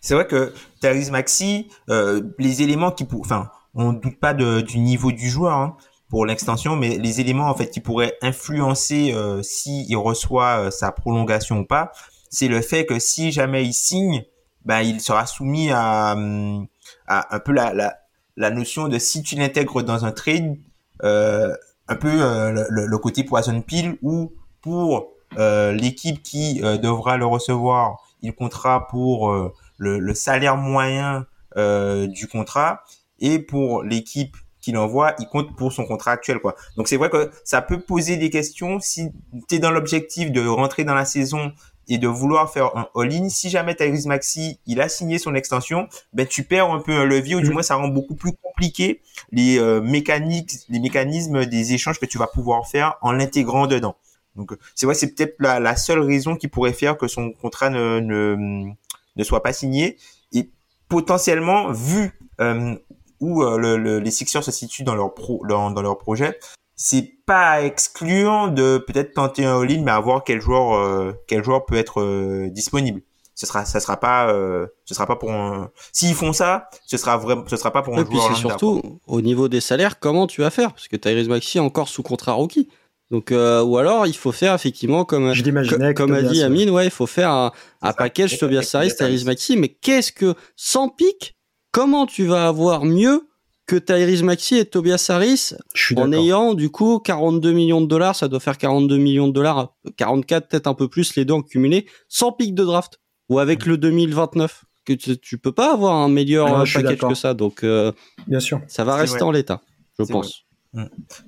C'est 0.00 0.14
vrai 0.14 0.26
que 0.26 0.52
Therese 0.80 1.10
Maxi, 1.10 1.68
euh, 1.90 2.22
les 2.38 2.62
éléments 2.62 2.90
qui, 2.90 3.06
enfin, 3.20 3.50
on 3.74 3.92
doute 3.92 4.18
pas 4.18 4.34
du 4.34 4.78
niveau 4.78 5.12
du 5.12 5.28
joueur 5.28 5.58
hein, 5.58 5.76
pour 6.08 6.26
l'extension, 6.26 6.74
mais 6.74 6.96
les 6.96 7.20
éléments 7.20 7.48
en 7.48 7.54
fait 7.54 7.70
qui 7.70 7.80
pourraient 7.80 8.16
influencer 8.22 9.12
euh, 9.12 9.42
si 9.42 9.84
il 9.88 9.96
reçoit 9.96 10.58
euh, 10.66 10.70
sa 10.70 10.90
prolongation 10.90 11.60
ou 11.60 11.64
pas, 11.64 11.92
c'est 12.30 12.48
le 12.48 12.60
fait 12.62 12.86
que 12.86 12.98
si 12.98 13.30
jamais 13.30 13.64
il 13.64 13.74
signe, 13.74 14.24
bah, 14.64 14.82
il 14.82 15.00
sera 15.00 15.26
soumis 15.26 15.70
à, 15.70 16.16
à 17.06 17.34
un 17.36 17.38
peu 17.38 17.52
la, 17.52 18.50
notion 18.50 18.88
de 18.88 18.98
si 18.98 19.22
tu 19.22 19.36
l'intègres 19.36 19.82
dans 19.82 20.04
un 20.04 20.12
trade, 20.12 20.56
un 21.02 21.96
peu 21.96 22.08
euh, 22.08 22.66
le, 22.70 22.86
le, 22.86 22.98
côté 22.98 23.24
poison 23.24 23.60
pile 23.60 23.98
où 24.02 24.32
pour 24.62 25.12
euh, 25.38 25.72
l'équipe 25.72 26.22
qui 26.22 26.60
devra 26.60 27.16
le 27.16 27.26
recevoir, 27.26 27.98
il 28.22 28.34
comptera 28.34 28.86
pour 28.88 29.32
le, 29.78 29.98
le, 29.98 30.14
salaire 30.14 30.56
moyen 30.56 31.26
du 31.56 32.26
contrat 32.26 32.84
et 33.20 33.38
pour 33.38 33.82
l'équipe 33.82 34.36
qui 34.60 34.72
l'envoie, 34.72 35.14
il 35.18 35.26
compte 35.26 35.54
pour 35.56 35.72
son 35.72 35.84
contrat 35.84 36.12
actuel 36.12 36.38
quoi. 36.38 36.56
Donc 36.78 36.88
c'est 36.88 36.96
vrai 36.96 37.10
que 37.10 37.30
ça 37.44 37.60
peut 37.60 37.80
poser 37.80 38.16
des 38.16 38.30
questions 38.30 38.80
si 38.80 39.10
tu 39.46 39.56
es 39.56 39.58
dans 39.58 39.70
l'objectif 39.70 40.32
de 40.32 40.46
rentrer 40.46 40.84
dans 40.84 40.94
la 40.94 41.04
saison 41.04 41.52
et 41.88 41.98
de 41.98 42.08
vouloir 42.08 42.52
faire 42.52 42.76
un 42.76 42.88
all-in, 42.94 43.28
si 43.28 43.50
jamais 43.50 43.74
Tyrese 43.74 44.06
Maxi, 44.06 44.58
il 44.66 44.80
a 44.80 44.88
signé 44.88 45.18
son 45.18 45.34
extension, 45.34 45.88
ben 46.12 46.26
tu 46.26 46.44
perds 46.44 46.70
un 46.70 46.80
peu 46.80 46.92
un 46.92 47.04
levier 47.04 47.34
ou 47.34 47.40
du 47.40 47.50
mm. 47.50 47.52
moins 47.52 47.62
ça 47.62 47.76
rend 47.76 47.88
beaucoup 47.88 48.14
plus 48.14 48.32
compliqué 48.32 49.02
les 49.32 49.58
euh, 49.58 49.80
mécaniques, 49.80 50.52
les 50.68 50.80
mécanismes 50.80 51.46
des 51.46 51.72
échanges 51.72 51.98
que 51.98 52.06
tu 52.06 52.18
vas 52.18 52.26
pouvoir 52.26 52.66
faire 52.66 52.96
en 53.02 53.12
l'intégrant 53.12 53.66
dedans. 53.66 53.96
Donc 54.36 54.56
c'est 54.74 54.86
vrai, 54.86 54.94
c'est 54.94 55.14
peut-être 55.14 55.36
la, 55.38 55.60
la, 55.60 55.76
seule 55.76 56.00
raison 56.00 56.36
qui 56.36 56.48
pourrait 56.48 56.72
faire 56.72 56.96
que 56.96 57.06
son 57.06 57.30
contrat 57.32 57.70
ne, 57.70 58.00
ne, 58.00 58.72
ne 59.16 59.24
soit 59.24 59.42
pas 59.42 59.52
signé 59.52 59.96
et 60.32 60.50
potentiellement 60.88 61.70
vu 61.70 62.18
euh, 62.40 62.74
où 63.20 63.42
euh, 63.42 63.58
le, 63.58 63.98
les 63.98 64.10
Sixers 64.10 64.42
se 64.42 64.50
situent 64.50 64.82
dans 64.82 64.94
leur 64.94 65.14
pro, 65.14 65.44
dans, 65.48 65.70
dans 65.70 65.82
leur 65.82 65.98
projet, 65.98 66.38
c'est 66.76 67.12
pas 67.26 67.50
à 67.50 67.62
exclure 67.62 68.50
de 68.50 68.78
peut-être 68.78 69.14
tenter 69.14 69.44
un 69.44 69.60
all-in, 69.60 69.82
mais 69.82 69.90
à 69.92 70.00
voir 70.00 70.24
quel 70.24 70.40
joueur, 70.40 70.74
euh, 70.74 71.12
quel 71.26 71.42
joueur 71.44 71.64
peut 71.66 71.76
être 71.76 72.00
euh, 72.00 72.48
disponible. 72.50 73.02
Ce 73.36 73.46
sera, 73.46 73.64
ça 73.64 73.80
sera 73.80 73.96
pas, 73.98 74.30
euh, 74.32 74.66
ce 74.84 74.94
sera 74.94 75.06
pas 75.06 75.16
pour 75.16 75.32
un. 75.32 75.70
S'ils 75.92 76.14
font 76.14 76.32
ça, 76.32 76.68
ce 76.86 76.96
sera 76.96 77.16
vraiment, 77.16 77.44
ce 77.48 77.56
sera 77.56 77.72
pas 77.72 77.82
pour 77.82 77.96
un 77.98 78.02
Et 78.02 78.04
puis 78.04 78.18
c'est 78.28 78.34
surtout 78.36 78.80
quoi. 78.80 78.90
au 79.08 79.20
niveau 79.22 79.48
des 79.48 79.60
salaires, 79.60 79.98
comment 79.98 80.26
tu 80.28 80.40
vas 80.42 80.50
faire? 80.50 80.72
Parce 80.72 80.86
que 80.86 80.94
Tyrese 80.96 81.28
Maxi 81.28 81.58
est 81.58 81.60
encore 81.60 81.88
sous 81.88 82.02
contrat 82.04 82.32
rookie. 82.32 82.68
Donc 83.10 83.32
euh, 83.32 83.62
ou 83.62 83.76
alors 83.76 84.06
il 84.06 84.16
faut 84.16 84.30
faire 84.32 84.54
effectivement 84.54 85.04
comme 85.04 85.32
Je 85.34 85.42
l'imaginais 85.42 85.76
co- 85.78 85.82
avec 85.84 85.96
comme 85.96 86.12
a 86.14 86.22
dit. 86.22 86.42
Amine, 86.44 86.70
ouais, 86.70 86.86
il 86.86 86.90
faut 86.92 87.06
faire 87.08 87.30
un, 87.30 87.50
un 87.82 87.92
package 87.92 88.38
Tobias 88.38 88.70
Harris. 88.72 88.94
Tyrese 88.96 89.24
Maxi. 89.24 89.56
Mais 89.56 89.68
qu'est-ce 89.68 90.12
que 90.12 90.34
sans 90.54 90.88
pic, 90.88 91.34
comment 91.72 92.06
tu 92.06 92.26
vas 92.26 92.46
avoir 92.46 92.84
mieux 92.84 93.28
que 93.66 93.76
Tyrese 93.76 94.22
Maxi 94.22 94.56
et 94.56 94.66
Tobias 94.66 95.06
Harris 95.08 95.54
en 95.96 96.12
ayant 96.12 96.54
du 96.54 96.70
coup 96.70 96.98
42 96.98 97.52
millions 97.52 97.80
de 97.80 97.86
dollars, 97.86 98.14
ça 98.14 98.28
doit 98.28 98.40
faire 98.40 98.58
42 98.58 98.96
millions 98.98 99.28
de 99.28 99.32
dollars, 99.32 99.74
44 99.96 100.48
peut-être 100.48 100.66
un 100.66 100.74
peu 100.74 100.88
plus 100.88 101.16
les 101.16 101.24
deux 101.24 101.34
en 101.34 101.42
cumulé, 101.42 101.86
sans 102.08 102.32
pic 102.32 102.54
de 102.54 102.64
draft 102.64 103.00
ou 103.28 103.38
avec 103.38 103.66
le 103.66 103.78
2029. 103.78 104.64
Que 104.84 104.92
tu, 104.92 105.18
tu 105.18 105.38
peux 105.38 105.52
pas 105.52 105.72
avoir 105.72 105.94
un 105.94 106.10
meilleur 106.10 106.66
suis 106.66 106.82
package 106.82 107.08
que 107.08 107.14
ça, 107.14 107.32
donc 107.32 107.64
euh, 107.64 107.90
Bien 108.26 108.38
sûr. 108.38 108.60
ça 108.66 108.84
va 108.84 108.96
rester 108.96 109.20
vrai. 109.20 109.26
en 109.26 109.30
l'état, 109.30 109.62
je 109.98 110.04
C'est 110.04 110.12
pense. 110.12 110.44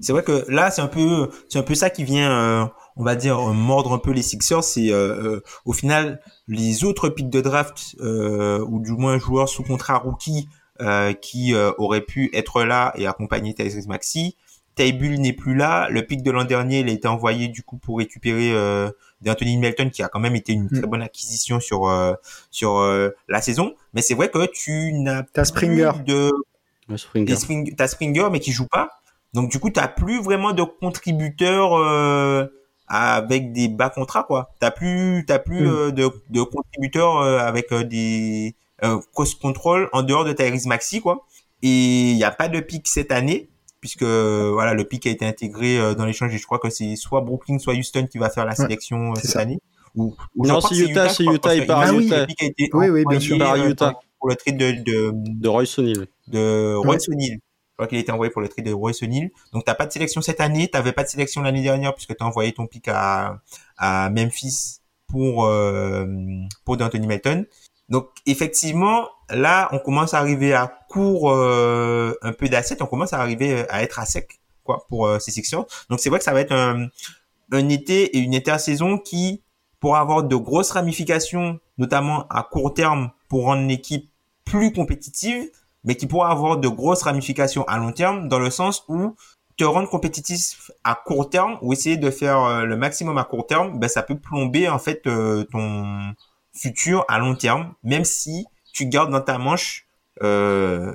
C'est 0.01 0.13
vrai 0.13 0.23
que 0.23 0.45
là, 0.49 0.71
c'est 0.71 0.83
un 0.83 0.89
peu, 0.89 1.31
c'est 1.49 1.59
un 1.59 1.63
peu 1.63 1.75
ça 1.75 1.91
qui 1.91 2.05
vient, 2.05 2.31
euh, 2.31 2.67
on 2.97 3.05
va 3.05 3.15
dire, 3.15 3.39
mordre 3.39 3.93
un 3.93 3.99
peu 3.99 4.11
les 4.11 4.23
Sixers. 4.23 4.65
C'est 4.65 4.91
euh, 4.91 5.37
euh, 5.37 5.41
au 5.65 5.73
final 5.73 6.21
les 6.49 6.85
autres 6.85 7.09
pics 7.09 7.31
de 7.31 7.41
draft 7.41 7.97
euh, 8.01 8.65
ou 8.69 8.81
du 8.81 8.93
moins 8.93 9.19
joueurs 9.19 9.49
sous 9.49 9.63
contrat 9.63 9.99
rookie 9.99 10.49
qui 11.15 11.55
euh, 11.55 11.73
auraient 11.79 12.01
pu 12.03 12.31
être 12.35 12.63
là 12.65 12.93
et 12.97 13.07
accompagner 13.07 13.55
Tyrese 13.55 13.87
Maxi. 13.87 14.37
Taibul 14.75 15.19
n'est 15.21 15.33
plus 15.33 15.55
là. 15.55 15.89
Le 15.91 16.03
pic 16.03 16.23
de 16.23 16.31
l'an 16.31 16.45
dernier, 16.45 16.81
il 16.81 16.89
a 16.89 16.93
été 16.93 17.09
envoyé 17.09 17.49
du 17.49 17.63
coup 17.63 17.79
pour 17.79 17.97
récupérer 17.99 18.53
euh, 18.53 18.91
d'Anthony 19.23 19.57
Melton, 19.57 19.89
qui 19.89 20.03
a 20.03 20.09
quand 20.09 20.21
même 20.21 20.37
été 20.37 20.53
une 20.53 20.69
très 20.69 20.83
Mm. 20.83 20.91
bonne 20.91 21.03
acquisition 21.03 21.61
sur 21.61 21.89
euh, 21.89 22.13
sur 22.51 22.79
euh, 22.79 23.11
la 23.29 23.41
saison. 23.41 23.75
Mais 23.95 24.03
c'est 24.03 24.15
vrai 24.15 24.29
que 24.29 24.45
tu 24.53 24.93
n'as 24.93 25.23
plus 25.23 25.45
Springer. 25.47 25.93
de 26.07 26.31
Springer. 26.97 27.37
Spring, 27.37 27.75
t'as 27.75 27.89
Springer 27.89 28.29
mais 28.31 28.39
qui 28.41 28.53
joue 28.53 28.67
pas. 28.67 28.91
Donc 29.33 29.51
du 29.51 29.59
coup, 29.59 29.71
t'as 29.71 29.89
plus 29.89 30.21
vraiment 30.23 30.53
de 30.53 30.63
contributeurs 30.63 31.75
euh, 31.79 32.47
avec 32.87 33.53
des 33.53 33.69
bas 33.69 33.89
contrats 33.91 34.25
quoi. 34.25 34.51
T'as 34.61 34.71
plus 34.71 35.25
t'as 35.27 35.39
plus 35.39 35.63
Mm. 35.63 35.71
euh, 35.75 35.91
de, 35.91 36.11
de 36.31 36.43
contributeurs 36.43 37.17
euh, 37.23 37.39
avec 37.39 37.73
euh, 37.73 37.83
des 37.83 38.55
euh, 38.85 38.99
cost 39.15 39.41
control 39.41 39.89
en 39.93 40.03
dehors 40.03 40.25
de 40.25 40.33
Tyrese 40.33 40.67
Maxi 40.67 41.01
quoi. 41.01 41.27
Et 41.63 42.11
il 42.13 42.17
y 42.17 42.25
a 42.25 42.31
pas 42.31 42.49
de 42.49 42.61
pic 42.61 42.87
cette 42.89 43.13
année 43.13 43.49
puisque 43.81 44.03
euh, 44.03 44.51
voilà 44.53 44.75
le 44.75 44.85
pic 44.85 45.07
a 45.07 45.11
été 45.11 45.25
intégré 45.27 45.79
euh, 45.79 45.95
dans 45.95 46.05
l'échange 46.05 46.35
et 46.35 46.39
je 46.39 46.45
crois 46.45 46.59
que 46.59 46.71
c'est 46.71 46.97
soit 46.97 47.21
Brooklyn 47.21 47.59
soit 47.59 47.75
Houston 47.75 48.07
qui 48.11 48.19
va 48.19 48.31
faire 48.31 48.45
la 48.45 48.55
sélection 48.55 49.13
euh, 49.13 49.15
cette 49.17 49.31
ça. 49.33 49.41
année. 49.41 49.59
Ou, 49.95 50.15
ou 50.37 50.47
Non, 50.47 50.61
c'est 50.61 50.77
Utah, 50.77 51.09
c'est 51.09 51.25
Utah, 51.25 51.55
il 51.55 51.67
part 51.67 51.91
Utah. 51.93 52.21
le 52.21 52.27
pic 52.27 52.43
a 52.43 52.47
été 52.47 52.69
Oui, 52.75 52.89
oui, 52.91 53.05
bien 53.09 53.17
envoyé, 53.17 53.21
sûr. 53.21 53.41
Euh, 53.51 53.69
Utah. 53.71 53.95
pour 54.19 54.29
le 54.29 54.35
trade 54.37 54.59
de, 54.59 54.73
de, 54.73 55.11
de 55.15 55.49
Royce 55.49 55.79
O'Neal. 55.79 56.07
de. 56.29 56.75
Royce 56.75 57.09
O'Neal. 57.09 57.39
Je 57.39 57.79
crois 57.79 57.87
qu'il 57.89 57.99
a 57.99 58.01
été 58.03 58.13
envoyé 58.13 58.31
pour 58.31 58.43
le 58.43 58.49
trade 58.49 58.67
de 58.67 58.73
Royce 58.73 59.03
O'Neal. 59.03 59.31
Donc 59.53 59.65
t'as 59.65 59.75
pas 59.75 59.87
de 59.87 59.93
sélection 59.93 60.21
cette 60.21 60.41
année, 60.41 60.69
t'avais 60.69 60.93
pas 60.93 61.03
de 61.03 61.09
sélection 61.09 61.41
l'année 61.43 61.63
dernière 61.63 61.95
puisque 61.95 62.15
t'as 62.17 62.25
envoyé 62.27 62.53
ton 62.53 62.67
pick 62.67 62.89
à, 62.89 63.41
à 63.79 64.11
Memphis 64.11 64.81
pour 65.09 65.47
euh, 65.47 66.07
pour 66.67 66.77
D'Anthony 66.77 67.07
Melton. 67.07 67.47
Donc 67.89 68.09
effectivement, 68.27 69.09
là 69.31 69.69
on 69.73 69.79
commence 69.79 70.15
à 70.15 70.19
arriver 70.19 70.55
à 70.55 70.67
court 70.89 71.31
euh, 71.31 72.15
un 72.23 72.33
peu 72.33 72.49
d'assets, 72.49 72.83
on 72.83 72.87
commence 72.87 73.13
à 73.13 73.21
arriver 73.21 73.69
à 73.69 73.83
être 73.83 73.99
à 73.99 74.07
sec 74.07 74.41
quoi 74.65 74.85
pour 74.89 75.07
euh, 75.07 75.19
ces 75.19 75.31
Sixers. 75.31 75.65
Donc 75.89 76.01
c'est 76.01 76.11
vrai 76.11 76.19
que 76.19 76.25
ça 76.25 76.33
va 76.33 76.41
être 76.41 76.53
un, 76.53 76.89
un 77.53 77.69
été 77.69 78.17
et 78.17 78.19
une 78.19 78.35
intersaison 78.35 78.99
qui 78.99 79.43
pour 79.81 79.97
avoir 79.97 80.25
de 80.25 80.37
grosses 80.37 80.73
ramifications, 80.73 81.61
notamment 81.79 82.27
à 82.29 82.43
court 82.43 82.75
terme 82.75 83.11
pour 83.29 83.45
rendre 83.45 83.67
l'équipe 83.67 84.11
plus 84.45 84.73
compétitive, 84.73 85.51
mais 85.85 85.97
qui 85.97 86.07
pourra 86.07 86.31
avoir 86.31 86.57
de 86.57 86.69
grosses 86.69 87.03
ramifications 87.03 87.65
à 87.65 87.79
long 87.79 87.93
terme 87.93 88.29
dans 88.29 88.39
le 88.39 88.51
sens 88.51 88.85
où 88.89 89.15
te 89.57 89.65
rendre 89.65 89.89
compétitif 89.89 90.71
à 90.85 90.95
court 90.95 91.31
terme 91.31 91.59
ou 91.63 91.73
essayer 91.73 91.97
de 91.97 92.11
faire 92.11 92.43
euh, 92.45 92.65
le 92.65 92.77
maximum 92.77 93.17
à 93.19 93.25
court 93.25 93.47
terme, 93.47 93.79
ben 93.79 93.89
ça 93.89 94.03
peut 94.03 94.19
plomber 94.19 94.69
en 94.69 94.79
fait 94.79 95.07
euh, 95.07 95.45
ton 95.45 96.13
futur 96.57 97.05
à 97.09 97.19
long 97.19 97.35
terme, 97.37 97.75
même 97.85 98.05
si 98.05 98.47
tu 98.73 98.87
gardes 98.87 99.11
dans 99.11 99.21
ta 99.21 99.39
manche 99.39 99.87
euh, 100.23 100.95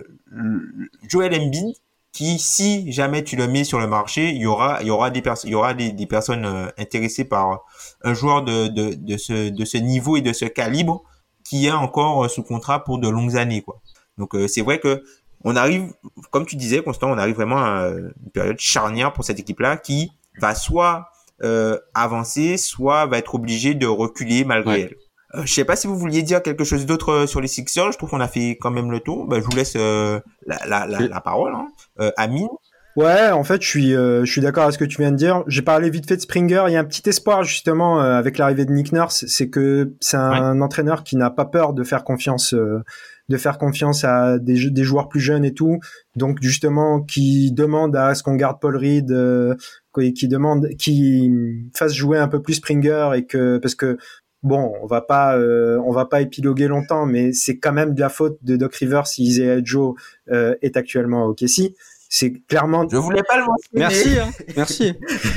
Joel 1.07 1.33
Embiid 1.39 1.75
qui 2.11 2.39
si 2.39 2.91
jamais 2.91 3.23
tu 3.23 3.35
le 3.37 3.47
mets 3.47 3.63
sur 3.63 3.79
le 3.79 3.87
marché, 3.87 4.31
il 4.31 4.41
y 4.41 4.45
aura 4.45 4.81
il 4.81 4.87
y 4.87 4.91
aura 4.91 5.09
des 5.11 5.21
personnes 5.21 5.49
il 5.49 5.53
y 5.53 5.55
aura 5.55 5.73
des, 5.73 5.91
des 5.93 6.05
personnes 6.05 6.45
euh, 6.45 6.67
intéressées 6.77 7.23
par 7.23 7.61
un 8.03 8.13
joueur 8.13 8.43
de, 8.43 8.67
de 8.67 8.93
de 8.95 9.17
ce 9.17 9.49
de 9.49 9.65
ce 9.65 9.77
niveau 9.77 10.17
et 10.17 10.21
de 10.21 10.33
ce 10.33 10.45
calibre 10.45 11.03
qui 11.45 11.67
est 11.67 11.71
encore 11.71 12.25
euh, 12.25 12.27
sous 12.27 12.43
contrat 12.43 12.83
pour 12.83 12.99
de 12.99 13.07
longues 13.07 13.37
années 13.37 13.61
quoi. 13.61 13.79
Donc 14.17 14.35
euh, 14.35 14.47
c'est 14.47 14.61
vrai 14.61 14.79
que 14.79 15.03
on 15.43 15.55
arrive, 15.55 15.91
comme 16.29 16.45
tu 16.45 16.55
disais, 16.55 16.83
Constant, 16.83 17.09
on 17.09 17.17
arrive 17.17 17.33
vraiment 17.33 17.57
à 17.57 17.87
une 17.89 18.31
période 18.31 18.59
charnière 18.59 19.11
pour 19.11 19.23
cette 19.23 19.39
équipe-là 19.39 19.77
qui 19.77 20.11
va 20.39 20.53
soit 20.53 21.07
euh, 21.41 21.79
avancer, 21.95 22.57
soit 22.57 23.07
va 23.07 23.17
être 23.17 23.33
obligée 23.33 23.73
de 23.73 23.87
reculer 23.87 24.45
malgré 24.45 24.71
Ouais. 24.71 24.81
elle. 24.81 24.95
Euh, 25.35 25.43
je 25.45 25.53
sais 25.53 25.65
pas 25.65 25.75
si 25.75 25.87
vous 25.87 25.97
vouliez 25.97 26.23
dire 26.23 26.41
quelque 26.41 26.63
chose 26.63 26.85
d'autre 26.85 27.09
euh, 27.09 27.27
sur 27.27 27.41
les 27.41 27.47
Sixers. 27.47 27.91
Je 27.91 27.97
trouve 27.97 28.09
qu'on 28.09 28.19
a 28.19 28.27
fait 28.27 28.57
quand 28.59 28.71
même 28.71 28.91
le 28.91 28.99
tour. 28.99 29.27
Ben, 29.27 29.39
je 29.39 29.45
vous 29.45 29.55
laisse 29.55 29.73
euh, 29.75 30.19
la, 30.45 30.59
la, 30.67 30.85
la, 30.87 31.07
la 31.07 31.21
parole. 31.21 31.53
Hein. 31.53 31.67
Euh, 31.99 32.11
Amine, 32.17 32.49
Ouais, 32.97 33.31
en 33.31 33.43
fait, 33.45 33.61
je 33.61 33.67
suis, 33.67 33.95
euh, 33.95 34.25
je 34.25 34.31
suis 34.31 34.41
d'accord 34.41 34.63
avec 34.63 34.73
ce 34.73 34.77
que 34.79 34.83
tu 34.85 34.97
viens 35.01 35.11
de 35.11 35.15
dire. 35.15 35.43
J'ai 35.47 35.61
parlé 35.61 35.89
vite 35.89 36.07
fait 36.07 36.17
de 36.17 36.21
Springer. 36.21 36.65
Il 36.67 36.73
y 36.73 36.75
a 36.75 36.79
un 36.79 36.83
petit 36.85 37.07
espoir 37.07 37.43
justement 37.43 38.01
euh, 38.01 38.17
avec 38.17 38.37
l'arrivée 38.37 38.65
de 38.65 38.71
Nick 38.73 38.91
Nurse, 38.91 39.23
c'est 39.27 39.49
que 39.49 39.93
c'est 40.01 40.17
un 40.17 40.59
entraîneur 40.59 41.03
qui 41.03 41.15
n'a 41.15 41.29
pas 41.29 41.45
peur 41.45 41.73
de 41.73 41.83
faire 41.83 42.03
confiance, 42.03 42.53
euh, 42.53 42.83
de 43.29 43.37
faire 43.37 43.57
confiance 43.57 44.03
à 44.03 44.39
des, 44.39 44.69
des 44.69 44.83
joueurs 44.83 45.07
plus 45.07 45.21
jeunes 45.21 45.45
et 45.45 45.53
tout. 45.53 45.79
Donc 46.17 46.39
justement, 46.41 47.01
qui 47.01 47.53
demande 47.53 47.95
à 47.95 48.13
ce 48.13 48.23
qu'on 48.23 48.35
garde 48.35 48.59
Paul 48.59 48.75
Reed, 48.75 49.09
euh, 49.11 49.55
qui 49.95 50.13
qui 50.13 50.27
demande, 50.27 50.67
qui 50.77 51.31
fasse 51.73 51.93
jouer 51.93 52.17
un 52.17 52.27
peu 52.27 52.41
plus 52.41 52.55
Springer 52.55 53.11
et 53.15 53.25
que 53.25 53.57
parce 53.57 53.75
que 53.75 53.97
bon, 54.43 54.73
on 54.81 54.85
va 54.85 55.01
pas, 55.01 55.37
euh, 55.37 55.79
on 55.85 55.91
va 55.91 56.05
pas 56.05 56.21
épiloguer 56.21 56.67
longtemps, 56.67 57.05
mais 57.05 57.33
c'est 57.33 57.57
quand 57.57 57.73
même 57.73 57.93
de 57.93 57.99
la 57.99 58.09
faute 58.09 58.37
de 58.41 58.55
Doc 58.55 58.75
Rivers 58.75 59.07
si 59.07 59.23
Isaiah 59.23 59.59
Joe 59.63 59.95
euh, 60.31 60.55
est 60.61 60.77
actuellement 60.77 61.25
au 61.25 61.31
OKC. 61.31 61.75
C'est 62.13 62.33
clairement 62.45 62.85
je 62.91 62.97
voulais 62.97 63.23
pas 63.23 63.37
le 63.37 63.45
mentionner. 63.45 63.79
Merci, 63.79 64.19
hein, 64.19 64.29
merci. 64.57 64.93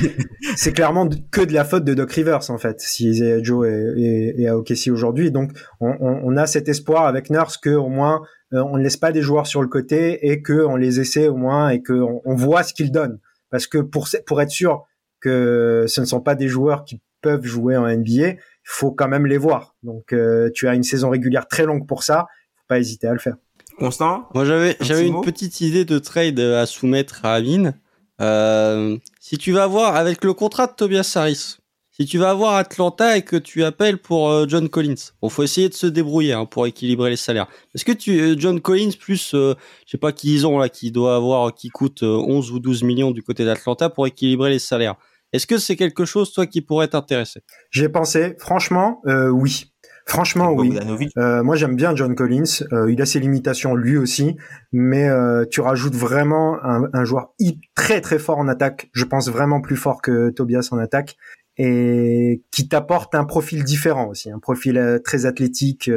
c'est 0.57 0.73
clairement 0.73 1.07
que 1.31 1.39
de 1.39 1.53
la 1.53 1.63
faute 1.63 1.85
de 1.85 1.93
Doc 1.93 2.11
Rivers 2.11 2.49
en 2.49 2.57
fait 2.57 2.81
si 2.81 3.07
Isaiah 3.07 3.41
Joe 3.41 3.65
est, 3.65 3.93
est, 3.97 4.41
est 4.41 4.47
à 4.47 4.57
OKC 4.57 4.89
aujourd'hui 4.91 5.31
donc 5.31 5.51
on, 5.79 5.95
on, 6.01 6.19
on 6.25 6.35
a 6.35 6.45
cet 6.45 6.67
espoir 6.67 7.05
avec 7.05 7.29
Nurse 7.29 7.55
que 7.55 7.69
au 7.69 7.87
moins 7.87 8.23
euh, 8.51 8.61
on 8.61 8.75
ne 8.75 8.83
laisse 8.83 8.97
pas 8.97 9.13
des 9.13 9.21
joueurs 9.21 9.47
sur 9.47 9.61
le 9.61 9.69
côté 9.69 10.29
et 10.29 10.41
que 10.41 10.65
on 10.65 10.75
les 10.75 10.99
essaie 10.99 11.29
au 11.29 11.37
moins 11.37 11.69
et 11.69 11.81
que 11.81 11.93
on, 11.93 12.21
on 12.25 12.35
voit 12.35 12.63
ce 12.63 12.73
qu'ils 12.73 12.91
donnent 12.91 13.19
parce 13.51 13.67
que 13.67 13.77
pour 13.77 14.09
pour 14.25 14.41
être 14.41 14.51
sûr 14.51 14.83
que 15.21 15.85
ce 15.87 16.01
ne 16.01 16.05
sont 16.05 16.19
pas 16.19 16.35
des 16.35 16.49
joueurs 16.49 16.83
qui 16.83 16.99
peuvent 17.21 17.45
jouer 17.45 17.77
en 17.77 17.87
NBA 17.87 18.33
faut 18.65 18.91
quand 18.91 19.07
même 19.07 19.25
les 19.25 19.37
voir 19.37 19.75
donc 19.83 20.11
euh, 20.11 20.49
tu 20.53 20.67
as 20.67 20.73
une 20.73 20.83
saison 20.83 21.09
régulière 21.09 21.47
très 21.47 21.65
longue 21.65 21.87
pour 21.87 22.03
ça 22.03 22.27
faut 22.57 22.65
pas 22.67 22.79
hésiter 22.79 23.07
à 23.07 23.13
le 23.13 23.19
faire 23.19 23.35
Constant, 23.77 24.29
Moi, 24.33 24.45
j'avais, 24.45 24.77
Un 24.79 24.85
j'avais 24.85 25.01
petit 25.01 25.11
une 25.11 25.21
petite 25.21 25.61
idée 25.61 25.85
de 25.85 25.99
trade 25.99 26.39
à 26.39 26.65
soumettre 26.65 27.25
à 27.25 27.33
Amine. 27.33 27.77
Euh, 28.21 28.97
si 29.19 29.37
tu 29.37 29.51
vas 29.51 29.63
avoir, 29.63 29.95
avec 29.97 30.23
le 30.23 30.33
contrat 30.33 30.67
de 30.67 30.71
Tobias 30.71 31.11
Harris, 31.15 31.57
si 31.91 32.05
tu 32.05 32.17
vas 32.17 32.29
avoir 32.29 32.55
Atlanta 32.55 33.17
et 33.17 33.21
que 33.21 33.35
tu 33.35 33.63
appelles 33.63 33.97
pour 33.97 34.29
euh, 34.29 34.45
John 34.47 34.69
Collins, 34.69 35.11
bon, 35.21 35.29
faut 35.29 35.43
essayer 35.43 35.69
de 35.69 35.73
se 35.73 35.87
débrouiller 35.87 36.33
hein, 36.33 36.45
pour 36.45 36.67
équilibrer 36.67 37.09
les 37.09 37.15
salaires. 37.17 37.47
Est-ce 37.73 37.85
que 37.85 37.91
tu, 37.91 38.19
euh, 38.19 38.35
John 38.37 38.61
Collins 38.61 38.91
plus, 38.99 39.33
euh, 39.33 39.55
je 39.85 39.91
sais 39.91 39.97
pas 39.97 40.11
qui 40.11 40.33
ils 40.33 40.47
ont 40.47 40.57
là, 40.57 40.69
qui 40.69 40.91
doit 40.91 41.15
avoir, 41.15 41.53
qui 41.53 41.69
coûte 41.69 42.03
euh, 42.03 42.17
11 42.17 42.51
ou 42.51 42.59
12 42.59 42.83
millions 42.83 43.11
du 43.11 43.23
côté 43.23 43.45
d'Atlanta 43.45 43.89
pour 43.89 44.07
équilibrer 44.07 44.49
les 44.49 44.59
salaires? 44.59 44.95
Est-ce 45.35 45.47
que 45.47 45.57
c'est 45.57 45.75
quelque 45.75 46.05
chose, 46.05 46.31
toi, 46.31 46.45
qui 46.45 46.61
pourrait 46.61 46.87
t'intéresser? 46.87 47.41
J'ai 47.69 47.89
pensé 47.89 48.35
franchement 48.39 49.01
euh, 49.05 49.27
oui 49.29 49.73
franchement 50.05 50.53
oui 50.53 50.77
Euh, 51.17 51.43
moi, 51.43 51.55
j'aime 51.55 51.75
bien 51.75 51.95
John 51.95 52.15
Collins. 52.15 52.63
Euh, 52.71 52.91
il 52.91 53.01
a 53.01 53.05
ses 53.05 53.19
limitations 53.19 53.75
lui 53.75 53.97
aussi, 53.97 54.37
mais 54.71 55.09
euh, 55.09 55.45
tu 55.49 55.59
rajoutes 55.61 55.95
vraiment 55.95 56.63
un, 56.63 56.87
un 56.93 57.03
joueur 57.03 57.33
très 57.75 57.99
très 58.01 58.19
fort 58.19 58.37
en 58.37 58.47
attaque. 58.47 58.89
Je 58.93 59.03
pense 59.03 59.29
vraiment 59.29 59.61
plus 59.61 59.75
fort 59.75 60.01
que 60.01 60.29
Tobias 60.29 60.69
en 60.71 60.77
attaque 60.77 61.17
et 61.57 62.43
qui 62.51 62.67
t'apporte 62.69 63.15
un 63.15 63.25
profil 63.25 63.63
différent 63.63 64.07
aussi, 64.07 64.31
un 64.31 64.39
profil 64.39 64.77
euh, 64.77 64.99
très 64.99 65.25
athlétique. 65.25 65.89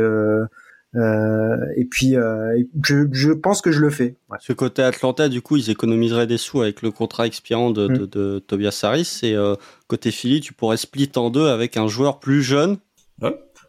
Euh, 0.96 1.56
et 1.76 1.84
puis, 1.84 2.16
euh, 2.16 2.62
je, 2.82 3.06
je 3.12 3.32
pense 3.32 3.60
que 3.60 3.70
je 3.70 3.80
le 3.80 3.90
fais. 3.90 4.16
Ouais. 4.30 4.38
Ce 4.40 4.52
côté 4.52 4.82
Atlanta, 4.82 5.28
du 5.28 5.42
coup, 5.42 5.56
ils 5.56 5.70
économiseraient 5.70 6.26
des 6.26 6.38
sous 6.38 6.62
avec 6.62 6.82
le 6.82 6.90
contrat 6.90 7.26
expirant 7.26 7.70
de, 7.70 7.88
de, 7.88 8.06
de 8.06 8.38
Tobias 8.38 8.80
Harris. 8.82 9.20
Et 9.22 9.34
euh, 9.34 9.54
côté 9.86 10.10
Philly, 10.10 10.40
tu 10.40 10.52
pourrais 10.54 10.78
split 10.78 11.10
en 11.16 11.30
deux 11.30 11.48
avec 11.48 11.76
un 11.76 11.88
joueur 11.88 12.20
plus 12.20 12.42
jeune. 12.42 12.78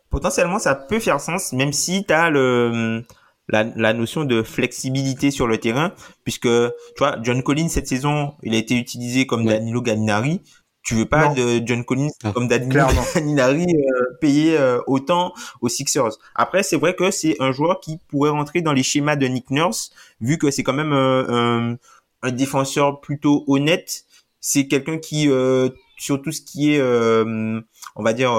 potentiellement 0.09 0.59
ça 0.59 0.76
peut 0.76 0.99
faire 0.99 1.20
sens, 1.20 1.53
même 1.53 1.74
si 1.74 2.03
t'as 2.05 2.30
le 2.30 3.03
la, 3.51 3.63
la 3.76 3.93
notion 3.93 4.26
de 4.26 4.43
flexibilité 4.43 5.32
sur 5.32 5.47
le 5.47 5.57
terrain, 5.57 5.91
puisque 6.24 6.47
tu 6.47 6.99
vois, 6.99 7.17
John 7.24 7.41
Collins 7.43 7.70
cette 7.70 7.88
saison, 7.88 8.34
il 8.43 8.53
a 8.53 8.57
été 8.57 8.76
utilisé 8.76 9.26
comme 9.26 9.45
Danilo 9.45 9.82
Gallinari. 9.82 10.41
Tu 10.89 10.95
veux 10.95 11.05
pas 11.05 11.27
de 11.35 11.61
John 11.63 11.85
Collins 11.85 12.09
ah. 12.23 12.31
comme 12.31 12.47
Danilo 12.47 12.87
Gallinari 13.13 13.67
euh, 13.75 14.17
payé 14.19 14.57
euh, 14.57 14.81
autant 14.87 15.33
aux 15.61 15.69
Sixers. 15.69 16.17
Après, 16.33 16.63
c'est 16.63 16.77
vrai 16.77 16.95
que 16.95 17.11
c'est 17.11 17.35
un 17.39 17.51
joueur 17.51 17.79
qui 17.79 17.99
pourrait 18.07 18.31
rentrer 18.31 18.61
dans 18.61 18.73
les 18.73 18.81
schémas 18.81 19.15
de 19.15 19.27
Nick 19.27 19.51
Nurse, 19.51 19.91
vu 20.19 20.39
que 20.39 20.49
c'est 20.49 20.63
quand 20.63 20.73
même 20.73 20.91
un, 20.91 21.77
un, 22.23 22.31
défenseur 22.31 23.01
plutôt 23.01 23.43
honnête. 23.45 24.03
C'est 24.39 24.65
quelqu'un 24.65 24.97
qui 24.97 25.29
sur 25.97 26.21
tout 26.23 26.31
ce 26.31 26.41
qui 26.41 26.73
est, 26.73 26.79
euh, 26.79 27.61
on 27.95 28.01
va 28.01 28.13
dire, 28.13 28.35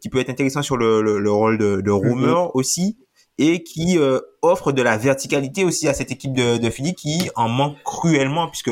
qui 0.00 0.08
peut 0.08 0.18
être 0.18 0.30
intéressant 0.30 0.62
sur 0.62 0.76
le, 0.76 1.00
le, 1.02 1.30
rôle 1.30 1.56
de, 1.56 1.80
de 1.82 1.90
mm-hmm. 1.92 2.50
aussi 2.54 2.96
et 3.38 3.62
qui 3.62 3.98
euh, 3.98 4.20
offre 4.42 4.72
de 4.72 4.82
la 4.82 4.96
verticalité 4.96 5.64
aussi 5.64 5.88
à 5.88 5.94
cette 5.94 6.10
équipe 6.10 6.32
de, 6.32 6.56
de 6.56 6.70
Philly 6.70 6.94
qui 6.94 7.30
en 7.34 7.48
manque 7.48 7.76
cruellement 7.84 8.48
puisque 8.48 8.70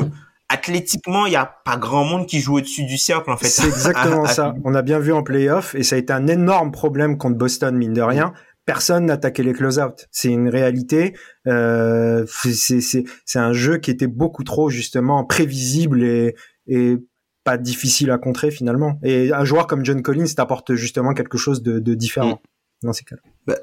athlétiquement, 0.49 1.25
il 1.25 1.31
n'y 1.31 1.35
a 1.35 1.45
pas 1.65 1.77
grand 1.77 2.03
monde 2.03 2.27
qui 2.27 2.39
joue 2.39 2.57
au-dessus 2.57 2.85
du 2.85 2.97
cercle 2.97 3.31
en 3.31 3.37
fait. 3.37 3.47
C'est 3.47 3.67
exactement 3.67 4.25
ça. 4.27 4.53
On 4.63 4.75
a 4.75 4.81
bien 4.81 4.99
vu 4.99 5.11
en 5.11 5.23
playoff 5.23 5.75
et 5.75 5.83
ça 5.83 5.95
a 5.95 5.99
été 5.99 6.13
un 6.13 6.27
énorme 6.27 6.71
problème 6.71 7.17
contre 7.17 7.37
Boston 7.37 7.75
mine 7.75 7.93
de 7.93 8.01
rien. 8.01 8.33
Personne 8.65 9.05
n'attaquait 9.05 9.43
les 9.43 9.53
close-out. 9.53 10.07
C'est 10.11 10.29
une 10.29 10.49
réalité. 10.49 11.15
Euh, 11.47 12.25
c'est 12.27 13.39
un 13.39 13.53
jeu 13.53 13.77
qui 13.77 13.91
était 13.91 14.07
beaucoup 14.07 14.43
trop 14.43 14.69
justement 14.69 15.23
prévisible 15.23 16.03
et, 16.03 16.35
et 16.67 16.97
pas 17.43 17.57
difficile 17.57 18.09
à 18.09 18.17
contrer 18.17 18.49
finalement. 18.49 18.99
Et 19.03 19.31
un 19.31 19.45
joueur 19.45 19.67
comme 19.67 19.85
John 19.85 20.01
Collins 20.01 20.33
t'apporte 20.35 20.73
justement 20.73 21.13
quelque 21.13 21.37
chose 21.37 21.61
de, 21.61 21.77
de 21.77 21.93
différent. 21.93 22.41
Mm 22.43 22.54
dans 22.83 22.93
ces 22.93 23.03
cas-là 23.03 23.21
bah, 23.47 23.57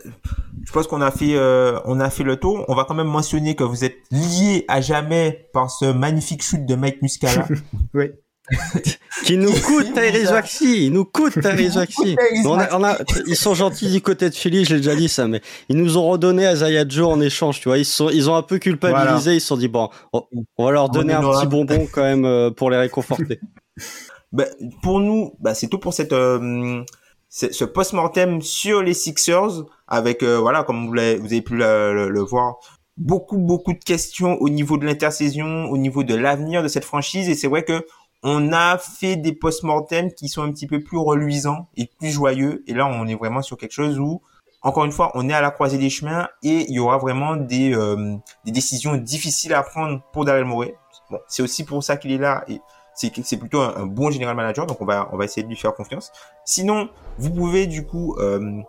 Je 0.65 0.73
pense 0.73 0.87
qu'on 0.87 1.01
a 1.01 1.11
fait 1.11 1.35
euh, 1.35 1.79
on 1.85 2.01
a 2.01 2.11
fait 2.11 2.25
le 2.25 2.37
tour. 2.37 2.65
On 2.69 2.75
va 2.75 2.85
quand 2.85 2.95
même 2.95 3.09
mentionner 3.09 3.55
que 3.57 3.65
vous 3.65 3.85
êtes 3.85 3.97
lié 4.11 4.65
à 4.69 4.81
jamais 4.81 5.49
par 5.53 5.71
ce 5.71 5.87
magnifique 5.93 6.43
shoot 6.43 6.65
de 6.65 6.75
Mike 6.75 7.03
Muscala. 7.03 7.47
oui. 7.95 8.11
qui 9.25 9.37
nous 9.37 9.53
coûte 9.53 9.95
Tyrese 9.95 10.33
Waxy, 10.33 10.87
il 10.87 10.93
nous 10.93 11.05
coûte 11.05 11.41
Tyrese 11.41 11.77
Waxy. 11.77 12.17
On 12.45 12.59
on 12.59 12.85
a, 12.85 12.99
ils 13.27 13.37
sont 13.37 13.55
gentils 13.55 13.91
du 13.91 14.01
côté 14.01 14.29
de 14.31 14.35
Philly, 14.35 14.65
j'ai 14.65 14.79
déjà 14.79 14.97
dit 14.97 15.09
ça, 15.09 15.29
mais 15.29 15.41
ils 15.69 15.77
nous 15.77 15.97
ont 15.97 16.09
redonné 16.09 16.47
Azaya 16.47 16.85
Joe 16.87 17.07
en 17.07 17.21
échange, 17.21 17.61
tu 17.61 17.69
vois. 17.69 17.79
Ils 17.79 17.85
sont, 17.85 18.11
ils 18.11 18.29
ont 18.29 18.35
un 18.35 18.43
peu 18.43 18.59
culpabilisé, 18.59 19.35
ils 19.35 19.41
se 19.41 19.47
sont 19.47 19.57
dit 19.57 19.69
bon, 19.69 19.91
on 20.13 20.65
va 20.65 20.73
leur 20.73 20.89
donner 20.89 21.13
un 21.13 21.23
petit 21.23 21.47
bonbon 21.47 21.87
quand 21.91 22.03
même 22.03 22.25
euh, 22.25 22.51
pour 22.51 22.71
les 22.71 22.79
réconforter. 22.79 23.39
bah, 24.33 24.47
pour 24.83 25.01
nous, 25.01 25.35
bah, 25.41 25.55
c'est 25.55 25.69
tout 25.69 25.79
pour 25.79 25.95
cette 25.95 26.13
euh, 26.13 26.83
ce 27.33 27.65
post-mortem 27.65 28.43
sur 28.43 28.83
les 28.83 28.93
Sixers 28.93 29.65
avec 29.89 30.23
euh, 30.23 30.39
voilà 30.39 30.65
comme 30.65 30.87
vous, 30.87 30.99
avez, 30.99 31.17
vous 31.17 31.27
avez 31.27 31.41
pu 31.41 31.57
le, 31.57 32.21
voir 32.21 32.57
beaucoup 32.99 33.39
beaucoup 33.39 33.73
de 33.73 33.83
questions 33.83 34.37
au 34.43 34.51
niveau 34.51 34.77
de 34.77 34.85
l'intersaison 34.85 35.65
au 35.65 35.79
niveau 35.79 36.05
de 36.05 36.15
l'avenir 36.15 36.63
de 36.63 36.69
cette 36.69 36.85
franchise. 36.85 37.31
Et 37.31 37.35
c'est 37.35 37.49
vrai 37.49 37.65
que 37.65 37.87
on 38.23 38.53
a 38.53 38.77
fait 38.77 39.17
des 39.17 39.33
post-mortem 39.33 40.13
qui 40.13 40.29
sont 40.29 40.43
un 40.43 40.53
petit 40.53 40.67
peu 40.67 40.85
plus 40.85 40.99
reluisants 40.99 41.69
et 41.75 41.89
plus 41.99 42.11
joyeux. 42.11 42.63
Et 42.67 42.75
là 42.75 42.87
on 42.87 43.07
est 43.07 43.15
vraiment 43.17 43.41
sur 43.41 43.57
quelque 43.57 43.73
chose 43.73 43.99
où 43.99 44.21
encore 44.61 44.85
une 44.85 44.93
fois 44.93 45.11
on 45.15 45.31
est 45.31 45.35
à 45.35 45.41
la 45.41 45.51
croisée 45.51 45.79
des 45.79 45.89
chemins 45.89 46.29
et 46.43 46.67
il 46.69 46.75
y 46.75 46.81
aura 46.81 46.99
vraiment 46.99 47.37
des 47.37 47.75
euh, 47.75 48.15
des 48.45 48.53
décisions 48.53 48.97
difficiles 48.97 49.55
à 49.55 49.63
prendre 49.63 50.03
pour 50.13 50.27
Daryl 50.27 50.45
Morey. 50.45 50.75
Bon 51.11 51.19
c'est 51.29 51.43
aussi 51.43 51.65
pour 51.65 51.83
ça 51.83 51.97
qu'il 51.97 52.13
est 52.13 52.19
là 52.19 52.45
et 52.47 52.61
c'est 52.95 53.37
plutôt 53.37 53.61
un, 53.61 53.87
bon 53.87 54.11
général 54.11 54.37
manager, 54.37 54.67
donc 54.67 54.81
on 54.81 54.85
va 54.85 55.09
on 55.13 55.17
va 55.17 55.25
essayer 55.25 55.43
de 55.43 55.49
lui 55.49 55.57
faire 55.57 55.75
confiance. 55.75 56.13
Sinon, 56.45 56.89
vous 57.19 57.31
pouvez 57.31 57.67
du 57.67 57.87
coup 57.87 58.17
euh, 58.19 58.61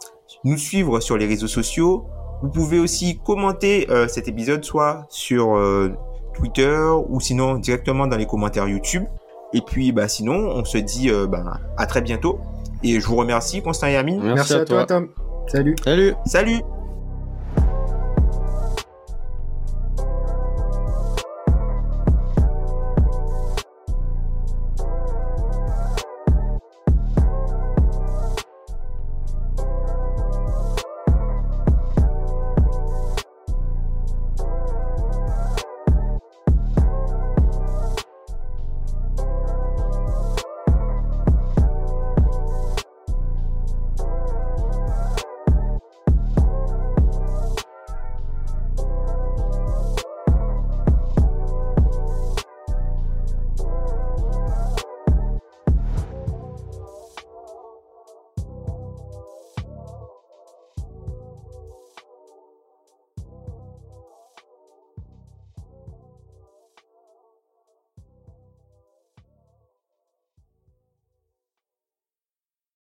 nous 0.44 0.58
suivre 0.58 1.00
sur 1.00 1.18
les 1.18 1.26
réseaux 1.26 1.48
sociaux. 1.48 2.06
Vous 2.42 2.50
pouvez 2.50 2.80
aussi 2.80 3.20
commenter 3.24 3.88
euh, 3.90 4.08
cet 4.08 4.28
épisode 4.28 4.64
soit 4.64 5.06
sur 5.10 5.56
euh, 5.56 5.94
Twitter 6.34 6.78
ou 7.08 7.20
sinon 7.20 7.56
directement 7.56 8.08
dans 8.08 8.18
les 8.18 8.26
commentaires 8.26 8.68
YouTube. 8.68 9.04
Et 9.54 9.62
puis 9.62 9.92
bah 9.92 10.08
sinon, 10.08 10.34
on 10.34 10.66
se 10.66 10.80
dit 10.80 11.12
bah, 11.30 11.60
à 11.78 11.86
très 11.86 12.02
bientôt. 12.02 12.40
Et 12.82 13.00
je 13.00 13.06
vous 13.06 13.16
remercie 13.16 13.62
Constant 13.62 13.88
et 13.88 13.96
Amine. 13.96 14.20
Merci, 14.22 14.54
à, 14.56 14.66
toi 14.66 14.86
Tom. 14.86 15.10
Salut. 15.48 15.76
Salut. 15.84 16.16
Salut. 16.26 16.83